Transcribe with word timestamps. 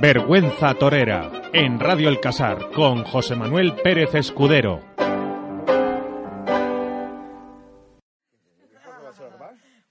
Vergüenza 0.00 0.72
Torera, 0.72 1.30
en 1.52 1.78
Radio 1.78 2.08
El 2.08 2.20
Casar, 2.20 2.70
con 2.70 3.04
José 3.04 3.36
Manuel 3.36 3.74
Pérez 3.74 4.14
Escudero. 4.14 4.80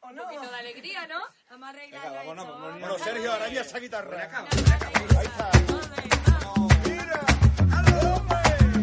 Un 0.02 0.16
poquito 0.18 0.50
de 0.50 0.58
alegría, 0.60 1.06
¿no? 1.06 1.20
Vamos 1.52 1.68
a 1.68 1.70
arreglar 1.70 2.02
Bueno, 2.26 2.98
Sergio, 2.98 3.32
araña 3.32 3.62
esa 3.62 3.78
guitarra. 3.78 4.30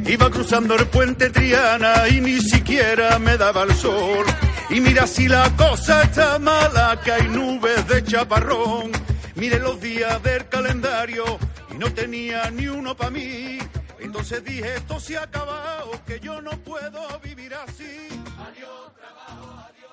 Iba 0.06 0.30
cruzando 0.30 0.76
el 0.76 0.86
puente 0.86 1.30
Triana 1.30 2.08
y 2.08 2.20
ni 2.20 2.40
siquiera 2.40 3.18
me 3.18 3.36
daba 3.36 3.64
el 3.64 3.74
sol. 3.74 4.24
Y 4.70 4.80
mira 4.80 5.08
si 5.08 5.26
la 5.26 5.50
cosa 5.56 6.02
está 6.02 6.38
mala, 6.38 7.00
que 7.02 7.10
hay 7.10 7.26
nubes 7.26 7.88
de 7.88 8.04
chaparrón. 8.04 8.92
Mire 9.36 9.58
los 9.60 9.78
días 9.82 10.22
del 10.22 10.48
calendario 10.48 11.24
y 11.70 11.76
no 11.76 11.92
tenía 11.92 12.50
ni 12.50 12.68
uno 12.68 12.96
para 12.96 13.10
mí. 13.10 13.58
Entonces 14.00 14.42
dije, 14.42 14.76
esto 14.76 14.98
se 14.98 15.18
ha 15.18 15.24
acabado, 15.24 15.90
que 16.06 16.18
yo 16.20 16.40
no 16.40 16.52
puedo 16.52 17.02
vivir 17.22 17.52
así. 17.52 18.08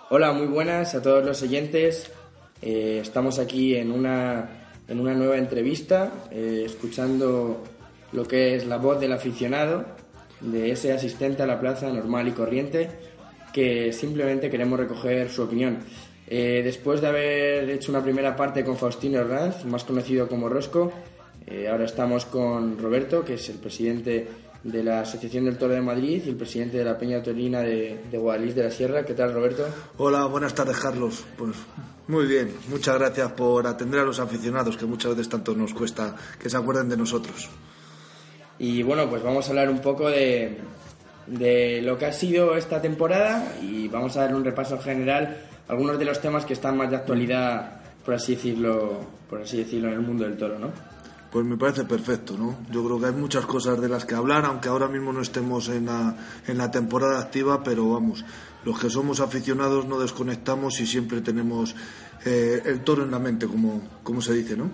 Hola, 0.10 0.32
muy 0.32 0.48
buenas 0.48 0.96
a 0.96 1.02
todos 1.02 1.26
los 1.26 1.42
oyentes. 1.42 2.10
Eh, 2.62 3.00
estamos 3.02 3.38
aquí 3.38 3.76
en 3.76 3.92
una, 3.92 4.50
en 4.88 5.02
una 5.02 5.14
nueva 5.14 5.38
entrevista, 5.38 6.14
eh, 6.32 6.64
escuchando 6.66 7.66
lo 8.14 8.26
que 8.26 8.56
es 8.56 8.66
la 8.66 8.78
voz 8.78 9.02
del 9.02 9.12
aficionado, 9.12 9.84
de 10.40 10.72
ese 10.72 10.94
asistente 10.94 11.44
a 11.44 11.48
la 11.48 11.60
plaza 11.60 11.90
normal 11.90 12.30
y 12.30 12.32
corriente, 12.32 12.90
que 13.52 13.92
simplemente 13.92 14.50
queremos 14.50 14.80
recoger 14.80 15.30
su 15.30 15.44
opinión. 15.44 15.80
Eh, 16.36 16.64
después 16.64 17.00
de 17.00 17.06
haber 17.06 17.70
hecho 17.70 17.92
una 17.92 18.02
primera 18.02 18.36
parte 18.36 18.64
con 18.64 18.76
Faustino 18.76 19.20
Herranz, 19.20 19.66
más 19.66 19.84
conocido 19.84 20.28
como 20.28 20.50
Rosco, 20.50 20.92
eh, 21.46 21.68
ahora 21.70 21.86
estamos 21.86 22.26
con 22.26 22.76
Roberto, 22.80 23.24
que 23.24 23.36
es 23.36 23.50
el 23.50 23.58
presidente 23.58 24.28
de 24.64 24.84
la 24.84 25.02
Asociación 25.02 25.46
del 25.46 25.60
Toro 25.60 25.76
de 25.76 25.82
Madrid 25.82 26.24
y 26.26 26.30
el 26.30 26.36
presidente 26.36 26.80
de 26.80 26.86
la 26.86 26.98
Peña 26.98 27.22
Torina 27.22 27.62
de, 27.62 28.00
de 28.10 28.18
Guadalís 28.18 28.56
de 28.56 28.64
la 28.64 28.72
Sierra. 28.72 29.06
¿Qué 29.06 29.14
tal, 29.14 29.32
Roberto? 29.32 29.64
Hola, 30.00 30.26
buenas 30.26 30.56
tardes, 30.56 30.80
Carlos. 30.80 31.24
Pues 31.38 31.52
muy 32.08 32.26
bien, 32.26 32.52
muchas 32.68 32.98
gracias 32.98 33.32
por 33.34 33.68
atender 33.68 34.00
a 34.00 34.04
los 34.04 34.20
aficionados, 34.20 34.76
que 34.76 34.88
muchas 34.88 35.12
veces 35.12 35.30
tanto 35.30 35.54
nos 35.54 35.72
cuesta 35.76 36.16
que 36.42 36.50
se 36.50 36.58
acuerden 36.58 36.90
de 36.90 36.98
nosotros. 36.98 37.48
Y 38.58 38.82
bueno, 38.82 39.08
pues 39.08 39.22
vamos 39.22 39.46
a 39.46 39.50
hablar 39.52 39.70
un 39.70 39.82
poco 39.82 40.10
de, 40.10 40.58
de 41.28 41.80
lo 41.84 41.96
que 41.96 42.08
ha 42.08 42.12
sido 42.12 42.58
esta 42.58 42.82
temporada 42.82 43.54
y 43.62 43.88
vamos 43.88 44.18
a 44.18 44.22
dar 44.22 44.34
un 44.34 44.44
repaso 44.44 44.80
general 44.80 45.52
algunos 45.68 45.98
de 45.98 46.06
los 46.06 46.20
temas 46.22 46.46
que 46.46 46.54
están 46.54 46.78
más 46.78 46.90
de 46.90 46.98
actualidad, 46.98 47.82
por 48.04 48.14
así 48.14 48.36
decirlo, 48.36 49.06
por 49.30 49.42
así 49.42 49.58
decirlo, 49.58 49.90
en 49.90 49.96
el 49.96 50.02
mundo 50.02 50.24
del 50.24 50.38
toro, 50.38 50.60
¿no? 50.60 50.72
Pues 51.32 51.46
me 51.46 51.58
parece 51.58 51.84
perfecto, 51.86 52.38
¿no? 52.38 52.58
Yo 52.70 52.86
creo 52.86 53.00
que 53.00 53.08
hay 53.08 53.14
muchas 53.14 53.46
cosas 53.48 53.82
de 53.82 53.90
las 53.90 54.06
que 54.06 54.14
hablar, 54.14 54.46
aunque 54.46 54.70
ahora 54.70 54.88
mismo 54.88 55.12
no 55.12 55.22
estemos 55.22 55.68
en 55.70 55.88
la, 55.88 56.16
en 56.46 56.58
la 56.60 56.70
temporada 56.70 57.20
activa, 57.20 57.64
pero 57.64 57.90
vamos, 57.90 58.24
los 58.66 58.80
que 58.80 58.90
somos 58.90 59.20
aficionados 59.20 59.86
no 59.88 60.00
desconectamos 60.00 60.80
y 60.80 60.86
siempre 60.86 61.22
tenemos 61.22 61.76
eh, 62.24 62.62
el 62.66 62.82
toro 62.82 63.04
en 63.04 63.12
la 63.12 63.20
mente, 63.20 63.48
como, 63.48 63.82
como 64.04 64.22
se 64.22 64.34
dice, 64.34 64.56
¿no? 64.56 64.70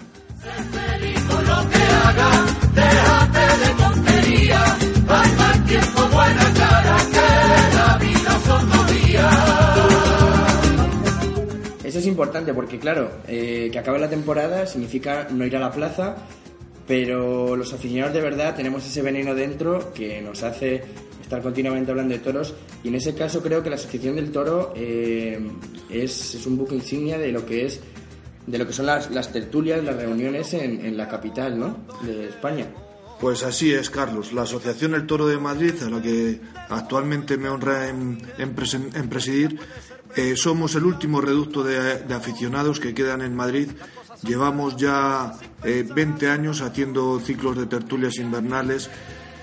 Es 11.99 12.07
importante 12.07 12.53
porque, 12.53 12.79
claro, 12.79 13.11
eh, 13.27 13.69
que 13.71 13.77
acabe 13.79 13.99
la 13.99 14.09
temporada 14.09 14.65
significa 14.65 15.27
no 15.31 15.45
ir 15.45 15.55
a 15.57 15.59
la 15.59 15.71
plaza, 15.71 16.15
pero 16.87 17.55
los 17.55 17.73
aficionados 17.73 18.13
de 18.13 18.21
verdad 18.21 18.55
tenemos 18.55 18.85
ese 18.85 19.01
veneno 19.01 19.35
dentro 19.35 19.93
que 19.93 20.21
nos 20.21 20.41
hace 20.43 20.81
estar 21.21 21.41
continuamente 21.41 21.91
hablando 21.91 22.13
de 22.13 22.19
toros 22.21 22.55
y 22.83 22.87
en 22.87 22.95
ese 22.95 23.13
caso 23.13 23.41
creo 23.43 23.61
que 23.61 23.69
la 23.69 23.75
Asociación 23.75 24.15
del 24.15 24.31
Toro 24.31 24.73
eh, 24.75 25.39
es, 25.89 26.35
es 26.35 26.45
un 26.47 26.57
buque 26.57 26.73
insignia 26.75 27.17
de 27.19 27.31
lo 27.31 27.45
que 27.45 27.65
es 27.65 27.79
de 28.47 28.57
lo 28.57 28.65
que 28.65 28.73
son 28.73 28.87
las, 28.87 29.11
las 29.11 29.31
tertulias, 29.31 29.83
las 29.83 29.95
reuniones 29.97 30.53
en, 30.55 30.83
en 30.83 30.97
la 30.97 31.07
capital 31.07 31.59
¿no? 31.59 31.77
de 32.01 32.29
España. 32.29 32.65
Pues 33.21 33.43
así 33.43 33.71
es, 33.73 33.89
Carlos. 33.91 34.31
La 34.33 34.43
Asociación 34.43 34.95
El 34.95 35.05
Toro 35.05 35.27
de 35.27 35.37
Madrid, 35.37 35.73
a 35.85 35.89
la 35.89 36.01
que 36.01 36.39
actualmente 36.69 37.37
me 37.37 37.49
honra 37.49 37.89
en, 37.89 38.17
en 38.39 38.55
presen- 38.55 38.95
en 38.95 39.07
presidir, 39.09 39.59
eh, 40.15 40.35
somos 40.35 40.75
el 40.75 40.85
último 40.85 41.21
reducto 41.21 41.63
de, 41.63 42.03
aficionados 42.13 42.79
que 42.79 42.93
quedan 42.93 43.21
en 43.21 43.35
Madrid. 43.35 43.69
Llevamos 44.23 44.75
ya 44.75 45.33
eh, 45.63 45.87
20 45.87 46.29
años 46.29 46.61
haciendo 46.61 47.19
ciclos 47.19 47.57
de 47.57 47.67
tertulias 47.67 48.17
invernales 48.17 48.89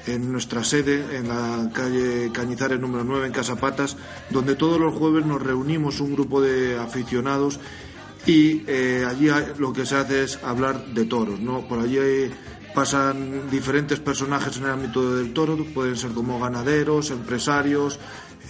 en 0.06 0.30
nuestra 0.30 0.62
sede, 0.62 1.16
en 1.16 1.28
la 1.28 1.70
calle 1.72 2.30
Cañizares 2.32 2.78
número 2.78 3.04
9, 3.04 3.26
en 3.26 3.32
Casapatas, 3.32 3.96
donde 4.30 4.54
todos 4.54 4.78
los 4.80 4.94
jueves 4.94 5.26
nos 5.26 5.42
reunimos 5.42 6.00
un 6.00 6.14
grupo 6.14 6.40
de 6.40 6.78
aficionados 6.78 7.58
y 8.24 8.62
eh, 8.66 9.04
allí 9.08 9.28
lo 9.58 9.72
que 9.72 9.86
se 9.86 9.96
hace 9.96 10.24
es 10.24 10.42
hablar 10.42 10.84
de 10.86 11.04
toros, 11.04 11.40
¿no? 11.40 11.66
Por 11.66 11.78
allí 11.78 11.98
pasan 12.74 13.48
diferentes 13.50 14.00
personajes 14.00 14.56
en 14.58 14.64
el 14.64 14.70
ámbito 14.70 15.16
del 15.16 15.32
toro, 15.32 15.56
pueden 15.72 15.96
ser 15.96 16.10
como 16.10 16.38
ganaderos, 16.38 17.10
empresarios, 17.10 17.98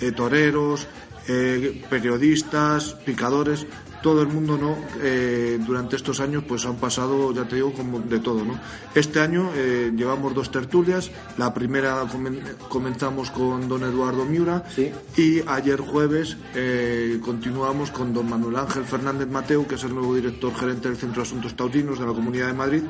eh, 0.00 0.12
toreros, 0.12 0.86
eh, 1.28 1.82
periodistas, 1.90 2.94
picadores, 3.04 3.66
todo 4.02 4.22
el 4.22 4.28
mundo, 4.28 4.56
¿no? 4.56 4.76
Eh, 5.02 5.58
durante 5.66 5.96
estos 5.96 6.20
años, 6.20 6.44
pues 6.46 6.64
han 6.64 6.76
pasado, 6.76 7.32
ya 7.32 7.48
te 7.48 7.56
digo, 7.56 7.72
como 7.72 7.98
de 7.98 8.20
todo, 8.20 8.44
¿no? 8.44 8.60
Este 8.94 9.18
año 9.20 9.50
eh, 9.56 9.90
llevamos 9.96 10.32
dos 10.34 10.50
tertulias, 10.52 11.10
la 11.38 11.52
primera 11.52 12.04
comen- 12.04 12.40
comenzamos 12.68 13.30
con 13.32 13.68
don 13.68 13.82
Eduardo 13.82 14.24
Miura 14.24 14.62
Sí. 14.76 14.92
y 15.16 15.42
ayer 15.48 15.80
jueves 15.80 16.36
eh, 16.54 17.18
continuamos 17.24 17.90
con 17.90 18.12
don 18.14 18.28
Manuel 18.30 18.56
Ángel 18.56 18.84
Fernández 18.84 19.28
Mateo, 19.28 19.66
que 19.66 19.74
es 19.74 19.82
el 19.82 19.94
nuevo 19.94 20.14
director 20.14 20.54
gerente 20.54 20.88
del 20.88 20.96
Centro 20.98 21.22
de 21.22 21.28
Asuntos 21.28 21.56
Taurinos 21.56 21.98
de 21.98 22.06
la 22.06 22.12
Comunidad 22.12 22.46
de 22.48 22.52
Madrid, 22.54 22.82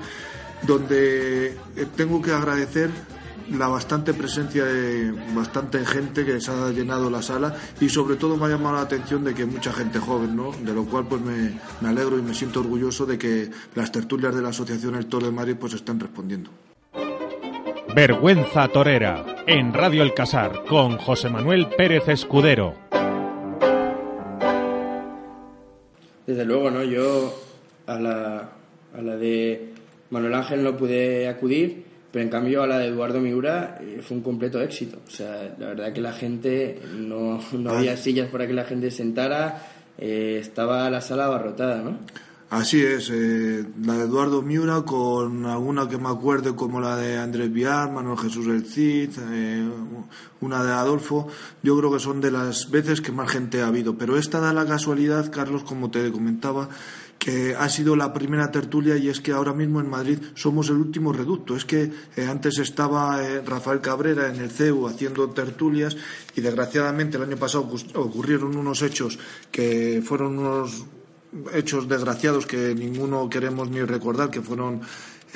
donde 0.67 1.57
tengo 1.97 2.21
que 2.21 2.33
agradecer 2.33 2.91
la 3.51 3.69
bastante 3.69 4.15
presencia 4.15 4.65
de 4.65 5.13
bastante 5.35 5.85
gente 5.85 6.25
que 6.25 6.41
se 6.41 6.51
ha 6.51 6.71
llenado 6.71 7.11
la 7.11 7.23
sala 7.23 7.55
y 7.81 7.89
sobre 7.89 8.17
todo 8.17 8.37
me 8.37 8.47
ha 8.47 8.49
llamado 8.49 8.77
la 8.77 8.83
atención 8.83 9.25
de 9.25 9.35
que 9.35 9.47
mucha 9.47 9.73
gente 9.73 9.99
joven, 9.99 10.37
¿no? 10.37 10.53
De 10.53 10.73
lo 10.73 10.85
cual 10.85 11.07
pues 11.07 11.21
me, 11.23 11.59
me 11.81 11.89
alegro 11.89 12.19
y 12.19 12.23
me 12.23 12.35
siento 12.35 12.61
orgulloso 12.61 13.07
de 13.07 13.19
que 13.19 13.51
las 13.75 13.93
tertulias 13.93 14.35
de 14.35 14.43
la 14.43 14.49
Asociación 14.49 14.95
El 14.97 15.07
Toro 15.07 15.27
de 15.27 15.33
Madrid 15.33 15.57
pues 15.59 15.75
están 15.75 16.01
respondiendo. 16.01 16.51
Vergüenza 17.95 18.69
Torera, 18.69 19.25
en 19.47 19.73
Radio 19.73 20.03
El 20.03 20.13
Casar, 20.13 20.65
con 20.69 20.99
José 20.99 21.31
Manuel 21.31 21.69
Pérez 21.79 22.09
Escudero. 22.09 22.75
Desde 26.27 26.45
luego, 26.45 26.71
¿no? 26.71 26.83
Yo 26.83 27.35
a 27.87 27.99
la, 27.99 28.51
a 28.95 29.01
la 29.01 29.17
de 29.17 29.73
Manuel 30.11 30.35
Ángel 30.35 30.63
no 30.63 30.77
pude 30.77 31.29
acudir, 31.29 31.87
pero 32.17 32.25
en 32.25 32.31
cambio 32.31 32.63
a 32.63 32.67
la 32.67 32.79
de 32.79 32.87
Eduardo 32.87 33.21
Miura 33.21 33.77
eh, 33.79 34.01
fue 34.03 34.17
un 34.17 34.23
completo 34.23 34.59
éxito. 34.59 35.01
O 35.07 35.11
sea, 35.11 35.55
la 35.59 35.67
verdad 35.67 35.93
que 35.93 36.01
la 36.01 36.15
gente, 36.15 36.81
no, 36.97 37.39
no 37.53 37.71
había 37.71 37.95
sillas 37.99 38.31
para 38.31 38.47
que 38.47 38.55
la 38.55 38.65
gente 38.65 38.91
sentara, 38.91 39.69
eh, 39.99 40.39
estaba 40.41 40.89
la 40.89 41.03
sala 41.03 41.27
abarrotada, 41.27 41.83
¿no? 41.83 41.99
Así 42.49 42.81
es, 42.81 43.11
eh, 43.11 43.67
la 43.83 43.99
de 43.99 44.05
Eduardo 44.05 44.41
Miura 44.41 44.81
con 44.81 45.45
alguna 45.45 45.91
que 45.91 45.99
me 45.99 46.09
acuerde 46.09 46.55
como 46.55 46.81
la 46.81 46.97
de 46.97 47.19
Andrés 47.19 47.53
Viar, 47.53 47.93
Manuel 47.93 48.17
Jesús 48.17 48.47
El 48.47 48.65
Cid, 48.65 49.11
eh, 49.33 49.69
una 50.41 50.65
de 50.65 50.73
Adolfo, 50.73 51.29
yo 51.63 51.77
creo 51.77 51.93
que 51.93 51.99
son 51.99 52.23
de 52.23 52.31
las 52.31 52.71
veces 52.71 53.03
que 53.03 53.13
más 53.13 53.31
gente 53.31 53.61
ha 53.61 53.67
habido. 53.67 53.99
Pero 53.99 54.17
esta 54.17 54.41
da 54.41 54.55
la 54.55 54.65
casualidad, 54.65 55.31
Carlos, 55.31 55.65
como 55.65 55.91
te 55.91 56.11
comentaba, 56.11 56.71
ha 57.59 57.69
sido 57.69 57.97
la 57.97 58.13
primera 58.13 58.51
tertulia 58.51 58.97
y 58.97 59.09
es 59.09 59.21
que 59.21 59.33
ahora 59.33 59.53
mismo 59.53 59.81
en 59.81 59.91
Madrid 59.91 60.19
somos 60.35 60.69
el 60.69 60.77
último 60.77 61.13
reducto. 61.13 61.57
Es 61.57 61.65
que 61.65 61.91
eh, 62.17 62.27
antes 62.27 62.59
estaba 62.59 63.25
eh, 63.25 63.43
Rafael 63.43 63.81
Cabrera 63.81 64.29
en 64.29 64.41
el 64.41 64.51
CEU 64.51 64.87
haciendo 64.87 65.29
tertulias 65.31 65.97
y 66.37 66.41
desgraciadamente 66.41 67.17
el 67.17 67.25
año 67.25 67.37
pasado 67.37 67.69
ocurrieron 67.95 68.57
unos 68.57 68.83
hechos 68.83 69.19
que 69.51 70.03
fueron 70.05 70.39
unos 70.39 70.87
hechos 71.53 71.89
desgraciados 71.89 72.47
que 72.47 72.75
ninguno 72.75 73.29
queremos 73.29 73.69
ni 73.71 73.83
recordar, 73.83 74.31
que 74.31 74.41
fueron 74.41 74.81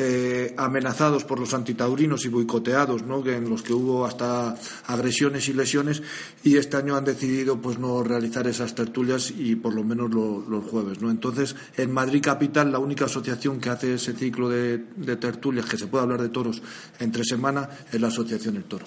eh, 0.00 0.54
amenazados 0.56 1.24
por 1.24 1.38
los 1.38 1.52
antitaurinos 1.54 2.24
y 2.24 2.28
boicoteados, 2.28 3.02
¿no? 3.04 3.24
en 3.26 3.48
los 3.48 3.62
que 3.62 3.72
hubo 3.72 4.06
hasta 4.06 4.56
agresiones 4.86 5.48
y 5.48 5.52
lesiones, 5.52 6.02
y 6.42 6.56
este 6.56 6.76
año 6.78 6.96
han 6.96 7.04
decidido 7.04 7.60
pues 7.60 7.78
no 7.78 8.02
realizar 8.02 8.46
esas 8.46 8.74
tertulias 8.74 9.30
y 9.36 9.54
por 9.56 9.74
lo 9.74 9.84
menos 9.84 10.10
lo- 10.10 10.44
los 10.48 10.64
jueves. 10.64 11.00
¿no? 11.00 11.10
Entonces, 11.10 11.54
en 11.76 11.92
Madrid 11.92 12.22
Capital, 12.22 12.72
la 12.72 12.78
única 12.78 13.04
asociación 13.04 13.60
que 13.60 13.68
hace 13.70 13.94
ese 13.94 14.12
ciclo 14.14 14.48
de, 14.48 14.78
de 14.96 15.16
tertulias, 15.16 15.66
que 15.66 15.76
se 15.76 15.86
puede 15.86 16.04
hablar 16.04 16.22
de 16.22 16.30
toros 16.30 16.62
entre 16.98 17.24
semana, 17.24 17.68
es 17.92 18.00
la 18.00 18.08
Asociación 18.08 18.56
El 18.56 18.64
Toro. 18.64 18.86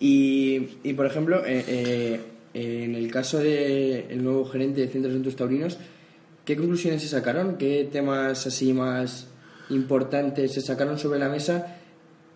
Y, 0.00 0.68
y, 0.84 0.92
por 0.94 1.06
ejemplo, 1.06 1.42
eh, 1.44 1.64
eh, 1.66 2.20
en 2.54 2.94
el 2.94 3.10
caso 3.10 3.38
del 3.38 4.22
nuevo 4.22 4.44
gerente 4.46 4.80
de 4.80 4.86
Centros 4.88 5.12
de 5.12 5.18
Asuntos 5.18 5.36
Taurinos, 5.36 5.78
¿qué 6.44 6.56
conclusiones 6.56 7.02
se 7.02 7.08
sacaron? 7.08 7.56
¿Qué 7.58 7.88
temas 7.92 8.46
así 8.46 8.72
más 8.72 9.26
importantes 9.70 10.52
se 10.54 10.60
sacaron 10.60 10.98
sobre 10.98 11.18
la 11.18 11.28
mesa 11.28 11.76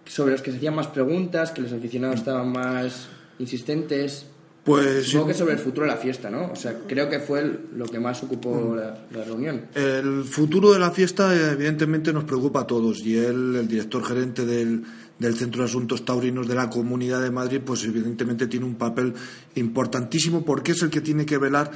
sobre 0.05 0.32
los 0.32 0.43
que 0.43 0.50
se 0.50 0.56
hacían 0.56 0.75
más 0.75 0.88
preguntas, 0.88 1.52
que 1.52 1.61
los 1.62 1.73
aficionados 1.73 2.17
estaban 2.17 2.50
más 2.50 3.08
insistentes. 3.38 4.26
Pues 4.64 5.06
Supongo 5.06 5.29
que 5.29 5.34
sobre 5.34 5.55
el 5.55 5.58
futuro 5.58 5.87
de 5.87 5.93
la 5.93 5.99
fiesta, 5.99 6.31
¿no? 6.31 6.50
O 6.52 6.56
sea, 6.56 6.76
creo 6.87 7.08
que 7.08 7.19
fue 7.19 7.40
el- 7.40 7.61
lo 7.76 7.84
que 7.87 7.99
más 7.99 8.23
ocupó 8.23 8.75
la, 8.76 8.96
la 9.12 9.25
reunión. 9.25 9.67
El 9.75 10.23
futuro 10.25 10.73
de 10.73 10.79
la 10.79 10.90
fiesta 10.93 11.34
eh, 11.34 11.52
evidentemente 11.52 12.12
nos 12.12 12.25
preocupa 12.25 12.61
a 12.61 12.67
todos 12.67 13.00
y 13.05 13.17
él, 13.17 13.56
el 13.56 13.67
director 13.69 14.05
gerente 14.05 14.44
del, 14.46 14.82
del 15.19 15.35
Centro 15.35 15.62
de 15.62 15.69
Asuntos 15.69 16.05
Taurinos 16.05 16.46
de 16.46 16.55
la 16.55 16.69
Comunidad 16.70 17.20
de 17.23 17.31
Madrid, 17.32 17.61
pues 17.64 17.85
evidentemente 17.85 18.46
tiene 18.46 18.67
un 18.67 18.76
papel 18.76 19.14
importantísimo 19.56 20.44
porque 20.44 20.73
es 20.73 20.82
el 20.82 20.90
que 20.90 21.00
tiene 21.00 21.26
que 21.26 21.38
velar 21.38 21.70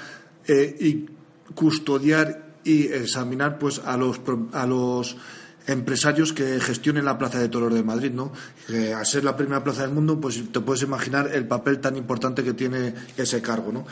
eh, 0.47 0.76
y 0.81 1.06
custodiar 1.55 2.55
y 2.64 2.87
examinar 2.87 3.59
pues 3.59 3.81
a 3.85 3.97
los 3.97 4.20
a 4.52 4.67
los 4.67 5.17
empresarios 5.66 6.32
que 6.32 6.60
gestionen 6.60 7.04
la 7.04 7.18
Plaza 7.18 7.38
de 7.38 7.48
Toros 7.48 7.72
de 7.74 7.82
Madrid, 7.82 8.12
¿no? 8.12 8.32
Que 8.66 8.94
al 8.94 9.06
ser 9.06 9.24
la 9.24 9.36
primera 9.36 9.62
plaza 9.64 9.82
del 9.82 9.92
mundo, 9.92 10.20
pues 10.20 10.40
te 10.52 10.60
puedes 10.60 10.82
imaginar 10.82 11.30
el 11.32 11.46
papel 11.46 11.80
tan 11.80 11.96
importante 11.96 12.44
que 12.44 12.54
tiene 12.54 12.94
ese 13.16 13.42
cargo, 13.42 13.72
¿no? 13.72 13.86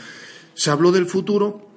Se 0.53 0.71
habló 0.71 0.91
del 0.91 1.05
futuro, 1.05 1.74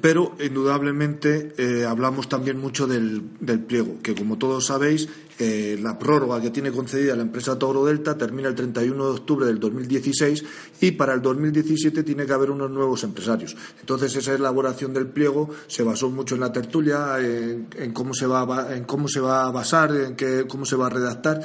pero 0.00 0.34
indudablemente 0.40 1.52
eh, 1.58 1.84
hablamos 1.84 2.28
también 2.28 2.58
mucho 2.58 2.86
del, 2.86 3.20
pliego, 3.66 3.98
que 4.02 4.14
como 4.14 4.38
todos 4.38 4.66
sabéis, 4.66 5.08
eh, 5.38 5.78
la 5.78 5.98
prórroga 5.98 6.40
que 6.40 6.50
tiene 6.50 6.72
concedida 6.72 7.14
la 7.14 7.22
empresa 7.22 7.58
Toro 7.58 7.84
Delta 7.84 8.16
termina 8.16 8.48
el 8.48 8.54
31 8.54 9.04
de 9.04 9.10
octubre 9.10 9.46
del 9.46 9.60
2016 9.60 10.44
y 10.80 10.92
para 10.92 11.12
el 11.12 11.20
2017 11.20 12.02
tiene 12.02 12.24
que 12.24 12.32
haber 12.32 12.50
unos 12.50 12.70
nuevos 12.70 13.04
empresarios. 13.04 13.56
Entonces 13.80 14.16
esa 14.16 14.32
elaboración 14.32 14.94
del 14.94 15.08
pliego 15.08 15.50
se 15.66 15.82
basó 15.82 16.08
mucho 16.08 16.36
en 16.36 16.40
la 16.40 16.52
tertulia, 16.52 17.18
en, 17.20 17.92
cómo 17.92 18.14
se 18.14 18.26
va 18.26 18.74
en 18.74 18.84
cómo 18.84 19.06
se 19.06 19.20
va 19.20 19.46
a 19.46 19.50
basar, 19.50 19.94
en 19.94 20.16
qué, 20.16 20.46
cómo 20.48 20.64
se 20.64 20.76
va 20.76 20.86
a 20.86 20.90
redactar 20.90 21.42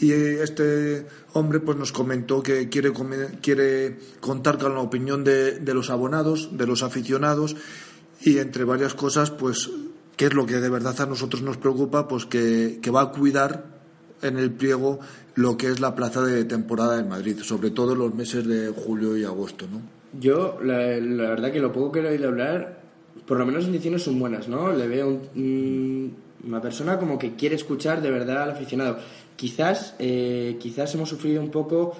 y 0.00 0.12
eh, 0.12 0.42
este 0.42 1.06
hombre 1.34 1.60
pues 1.60 1.76
nos 1.76 1.92
comentó 1.92 2.42
que 2.42 2.70
quiere, 2.70 2.92
quiere 3.42 3.98
contar 4.20 4.58
con 4.58 4.74
la 4.74 4.80
opinión 4.80 5.24
de 5.24 5.74
los 5.74 5.90
abonados, 5.90 6.56
de 6.56 6.66
los 6.66 6.82
aficionados 6.82 7.56
y 8.24 8.38
entre 8.38 8.64
varias 8.64 8.94
cosas 8.94 9.30
pues 9.30 9.70
qué 10.16 10.26
es 10.26 10.34
lo 10.34 10.46
que 10.46 10.56
de 10.60 10.68
verdad 10.68 11.00
a 11.00 11.06
nosotros 11.06 11.42
nos 11.42 11.56
preocupa 11.56 12.06
pues 12.08 12.26
que, 12.26 12.78
que 12.82 12.90
va 12.90 13.02
a 13.02 13.10
cuidar 13.10 13.64
en 14.22 14.38
el 14.38 14.50
pliego 14.52 15.00
lo 15.34 15.56
que 15.56 15.66
es 15.68 15.80
la 15.80 15.94
plaza 15.94 16.22
de 16.22 16.44
temporada 16.44 17.00
en 17.00 17.08
Madrid, 17.08 17.38
sobre 17.42 17.70
todo 17.70 17.92
en 17.94 17.98
los 17.98 18.14
meses 18.14 18.46
de 18.46 18.68
julio 18.68 19.16
y 19.16 19.24
agosto, 19.24 19.66
¿no? 19.70 19.80
Yo, 20.20 20.58
la, 20.62 20.76
verdad 20.76 21.50
que 21.50 21.58
lo 21.58 21.72
poco 21.72 21.90
que 21.90 22.00
he 22.00 22.06
oído 22.06 22.28
hablar, 22.28 22.80
por 23.26 23.38
lo 23.38 23.46
menos 23.46 23.60
las 23.62 23.68
intenciones 23.68 24.02
son 24.02 24.18
buenas, 24.18 24.46
¿no? 24.46 24.70
Le 24.72 24.86
veo 24.86 25.08
un- 25.34 26.14
una 26.46 26.60
persona 26.60 26.98
como 26.98 27.18
que 27.18 27.34
quiere 27.34 27.54
escuchar 27.56 28.02
de 28.02 28.10
verdad 28.10 28.42
al 28.42 28.50
aficionado. 28.50 28.98
Quizás, 29.36 29.94
eh, 29.98 30.56
quizás 30.60 30.94
hemos 30.94 31.08
sufrido 31.08 31.40
un 31.40 31.50
poco 31.50 31.96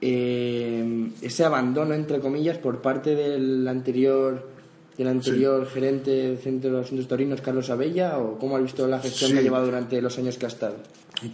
eh, 0.00 1.10
ese 1.20 1.44
abandono, 1.44 1.92
entre 1.94 2.20
comillas, 2.20 2.58
por 2.58 2.80
parte 2.80 3.14
del 3.14 3.68
anterior 3.68 4.48
del 4.98 5.08
anterior 5.08 5.66
gerente 5.66 6.10
del 6.10 6.38
Centro 6.38 6.72
de 6.72 6.80
Asuntos 6.80 7.08
Taurinos, 7.08 7.40
Carlos 7.40 7.70
Abella, 7.70 8.18
o 8.18 8.38
cómo 8.38 8.56
ha 8.56 8.60
visto 8.60 8.86
la 8.86 8.98
gestión 9.00 9.28
Sí. 9.28 9.34
que 9.34 9.40
ha 9.40 9.42
llevado 9.42 9.64
durante 9.66 10.00
los 10.02 10.16
años 10.18 10.36
que 10.36 10.44
ha 10.46 10.48
estado. 10.48 10.74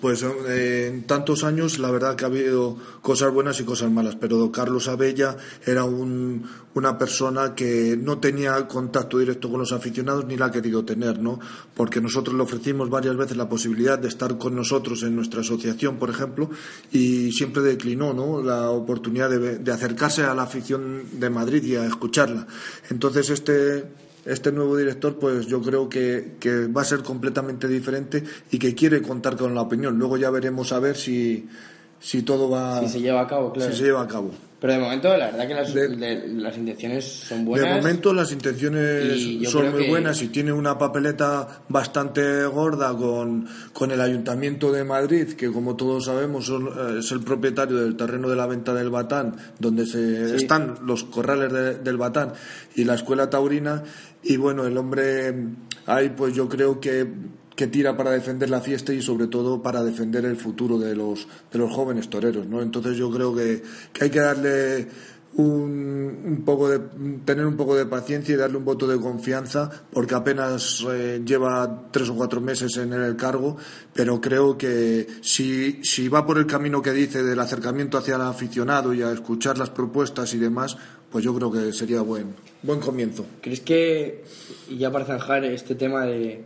Pues 0.01 0.25
eh, 0.25 0.89
en 0.89 1.05
tantos 1.05 1.45
años 1.45 1.79
la 1.79 1.93
verdad 1.93 2.17
que 2.17 2.25
ha 2.25 2.27
habido 2.27 2.77
cosas 3.03 3.33
buenas 3.33 3.61
y 3.61 3.65
cosas 3.65 3.89
malas, 3.89 4.17
pero 4.21 4.51
Carlos 4.51 4.89
Abella 4.89 5.37
era 5.65 5.85
un- 5.85 6.45
una 6.75 6.99
persona 6.99 7.55
que 7.55 7.97
no 7.97 8.19
tenía 8.19 8.67
contacto 8.67 9.17
directo 9.19 9.49
con 9.49 9.61
los 9.61 9.71
aficionados 9.71 10.27
ni 10.27 10.37
la 10.37 10.47
ha 10.47 10.51
querido 10.51 10.85
tener, 10.85 11.21
¿no? 11.21 11.39
Porque 11.75 12.01
nosotros 12.01 12.35
le 12.35 12.43
ofrecimos 12.43 12.91
varias 12.91 13.17
veces 13.17 13.37
la 13.37 13.49
posibilidad 13.49 13.97
de 13.97 14.09
estar 14.09 14.37
con 14.39 14.57
nosotros 14.57 15.05
en 15.05 15.15
nuestra 15.15 15.43
asociación, 15.43 15.99
por 15.99 16.11
ejemplo, 16.11 16.51
y 16.91 17.31
siempre 17.31 17.63
declinó, 17.63 18.13
¿no? 18.13 18.43
La 18.43 18.71
oportunidad 18.71 19.31
de, 19.31 19.59
de 19.59 19.73
acercarse 19.73 20.25
a 20.25 20.35
la 20.35 20.43
afición 20.43 21.05
de 21.13 21.31
Madrid 21.31 21.63
y 21.63 21.77
a 21.77 21.87
escucharla. 21.87 22.49
Entonces 22.91 23.31
este 23.31 23.85
este 24.27 24.53
nuevo 24.53 24.77
director, 24.77 25.19
pues 25.19 25.47
yo 25.47 25.63
creo 25.63 25.89
que, 25.89 26.35
que 26.41 26.67
va 26.67 26.83
a 26.83 26.85
ser 26.85 27.01
completamente 27.01 27.69
diferente 27.69 28.23
y 28.51 28.59
que 28.59 28.75
quiere 28.75 29.01
contar 29.03 29.37
con 29.37 29.55
la 29.55 29.63
opinión. 29.63 29.99
Luego 29.99 30.17
ya 30.17 30.31
veremos 30.31 30.73
a 30.73 30.79
ver 30.81 30.97
si, 30.97 31.49
si 32.01 32.23
todo 32.23 32.51
va. 32.51 32.81
Si 32.83 32.89
se 32.89 33.01
lleva 33.01 33.23
a 33.23 33.27
cabo, 33.27 33.53
claro. 33.53 33.71
si 33.71 33.79
se 33.79 33.85
lleva 33.85 34.03
a 34.03 34.09
cabo. 34.09 34.33
Pero 34.59 34.73
de 34.73 34.79
momento, 34.79 35.15
la 35.19 35.27
verdad 35.27 35.47
que 35.49 35.55
las, 35.55 35.75
De- 35.75 35.89
de- 35.89 36.29
las 36.29 36.57
intenciones 36.57 37.05
son 37.05 37.45
buenas. 37.45 37.69
De 37.69 37.75
momento 37.77 38.15
las 38.15 38.33
intenciones 38.33 39.51
son 39.51 39.71
muy 39.71 39.83
que- 39.85 39.89
buenas 39.91 40.23
y 40.23 40.29
tiene 40.29 40.51
una 40.51 40.79
papeleta 40.79 41.61
bastante 41.69 42.45
gorda 42.47 42.97
con, 42.97 43.47
con 43.75 43.91
el 43.91 44.01
Ayuntamiento 44.01 44.73
de 44.73 44.83
Madrid, 44.83 45.35
que 45.35 45.53
como 45.53 45.77
todos 45.77 46.07
sabemos 46.07 46.47
son, 46.47 46.69
eh, 46.69 46.99
es 47.01 47.13
el 47.13 47.21
propietario 47.21 47.77
del 47.77 47.97
terreno 47.97 48.31
de 48.31 48.37
la 48.37 48.47
venta 48.47 48.73
del 48.73 48.89
Batán, 48.89 49.37
donde 49.59 49.85
se 49.85 50.31
Sí. 50.31 50.37
están 50.37 50.77
los 50.87 51.05
corrales 51.05 51.53
de- 51.53 51.75
del 51.81 51.99
Batán 51.99 52.33
y 52.75 52.85
la 52.85 52.95
escuela 52.95 53.29
taurina. 53.29 53.83
Y 54.29 54.37
bueno, 54.37 54.67
el 54.67 54.77
hombre 54.77 55.35
ahí 55.87 56.11
pues 56.11 56.35
yo 56.35 56.49
creo 56.49 56.81
que 56.81 57.07
que 57.57 57.67
tira 57.67 57.97
para 57.97 58.11
defender 58.11 58.51
la 58.51 58.61
fiesta 58.61 58.93
y 58.93 59.01
sobre 59.01 59.29
todo 59.29 59.63
para 59.63 59.83
defender 59.83 60.27
el 60.27 60.37
futuro 60.37 60.79
de 60.79 60.95
los 60.95 61.27
de 61.51 61.59
los 61.59 61.73
jóvenes 61.73 62.11
toreros, 62.11 62.47
¿no? 62.47 62.61
Entonces 62.61 62.99
yo 62.99 63.11
creo 63.11 63.35
que, 63.35 63.63
que 63.95 64.05
hay 64.05 64.11
que 64.11 64.21
darle 64.21 64.89
un, 65.37 66.23
un 66.25 66.43
poco 66.45 66.69
de 66.69 66.79
tener 67.25 67.47
un 67.47 67.57
poco 67.57 67.77
de 67.77 67.87
paciencia 67.87 68.35
y 68.35 68.39
darle 68.39 68.57
un 68.57 68.65
voto 68.65 68.87
de 68.87 68.99
confianza 68.99 69.71
porque 69.91 70.15
apenas 70.15 70.85
eh, 70.91 71.23
lleva 71.25 71.89
tres 71.91 72.09
o 72.09 72.15
cuatro 72.15 72.41
meses 72.41 72.77
en 72.79 72.93
el 72.93 73.17
cargo 73.17 73.57
pero 73.93 74.21
creo 74.21 74.57
que 74.57 75.07
si, 75.21 75.81
si 75.83 76.09
va 76.09 76.25
por 76.25 76.39
el 76.39 76.47
camino 76.47 76.81
que 76.81 76.93
dice 76.93 77.23
del 77.23 77.39
acercamiento 77.39 77.99
hacia 77.99 78.17
el 78.17 78.23
aficionado 78.23 78.95
y 78.95 79.03
a 79.03 79.13
escuchar 79.13 79.59
las 79.59 79.71
propuestas 79.71 80.33
y 80.33 80.39
demás 80.39 80.79
pues 81.11 81.25
yo 81.25 81.35
creo 81.35 81.51
que 81.53 81.73
sería 81.73 82.01
buen 82.03 82.35
buen 82.63 82.81
comienzo 82.81 83.25
¿Crees 83.41 83.61
que, 83.61 84.25
y 84.69 84.79
ya 84.79 84.91
para 84.91 85.05
zanjar 85.05 85.45
este 85.45 85.75
tema 85.75 86.05
de, 86.07 86.43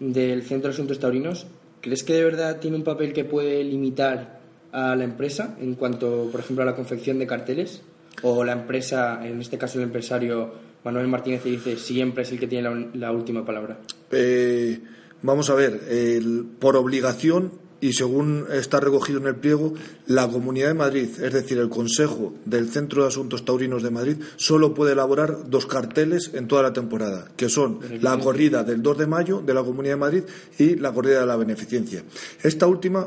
del 0.00 0.42
Centro 0.42 0.68
de 0.68 0.74
Asuntos 0.74 0.98
Taurinos, 0.98 1.46
¿crees 1.80 2.02
que 2.04 2.14
de 2.14 2.24
verdad 2.24 2.60
tiene 2.60 2.76
un 2.76 2.84
papel 2.84 3.12
que 3.12 3.24
puede 3.24 3.62
limitar 3.64 4.40
a 4.72 4.94
la 4.96 5.04
empresa 5.04 5.56
en 5.60 5.74
cuanto, 5.74 6.28
por 6.30 6.40
ejemplo, 6.40 6.62
a 6.62 6.66
la 6.66 6.74
confección 6.76 7.18
de 7.18 7.26
carteles? 7.26 7.82
¿O 8.22 8.44
la 8.44 8.52
empresa, 8.52 9.26
en 9.26 9.40
este 9.40 9.58
caso 9.58 9.78
el 9.78 9.84
empresario 9.84 10.52
Manuel 10.84 11.08
Martínez, 11.08 11.42
dice 11.44 11.76
siempre 11.76 12.22
es 12.22 12.30
el 12.32 12.38
que 12.38 12.46
tiene 12.46 12.68
la, 12.70 12.88
la 12.94 13.12
última 13.12 13.44
palabra? 13.44 13.78
Eh, 14.12 14.80
vamos 15.22 15.50
a 15.50 15.54
ver, 15.54 15.80
el- 15.88 16.44
por 16.58 16.76
obligación 16.76 17.52
y 17.84 17.92
según 17.92 18.46
está 18.50 18.80
recogido 18.80 19.18
en 19.18 19.26
el 19.26 19.36
pliego, 19.36 19.74
la 20.06 20.26
Comunidad 20.26 20.68
de 20.68 20.74
Madrid, 20.74 21.08
es 21.22 21.32
decir, 21.34 21.58
el 21.58 21.68
Consejo 21.68 22.32
del 22.46 22.70
Centro 22.70 23.02
de 23.02 23.08
Asuntos 23.08 23.44
Taurinos 23.44 23.82
de 23.82 23.90
Madrid, 23.90 24.16
solo 24.36 24.72
puede 24.72 24.92
elaborar 24.92 25.50
dos 25.50 25.66
carteles 25.66 26.30
en 26.32 26.48
toda 26.48 26.62
la 26.62 26.72
temporada, 26.72 27.28
que 27.36 27.50
son 27.50 27.80
la 28.00 28.18
corrida 28.18 28.64
del 28.64 28.82
2 28.82 28.96
de 28.96 29.06
mayo 29.06 29.42
de 29.44 29.52
la 29.52 29.62
Comunidad 29.62 29.96
de 29.96 30.00
Madrid 30.00 30.22
y 30.58 30.76
la 30.76 30.94
corrida 30.94 31.20
de 31.20 31.26
la 31.26 31.36
Beneficencia. 31.36 32.02
Esta 32.42 32.66
última 32.66 33.06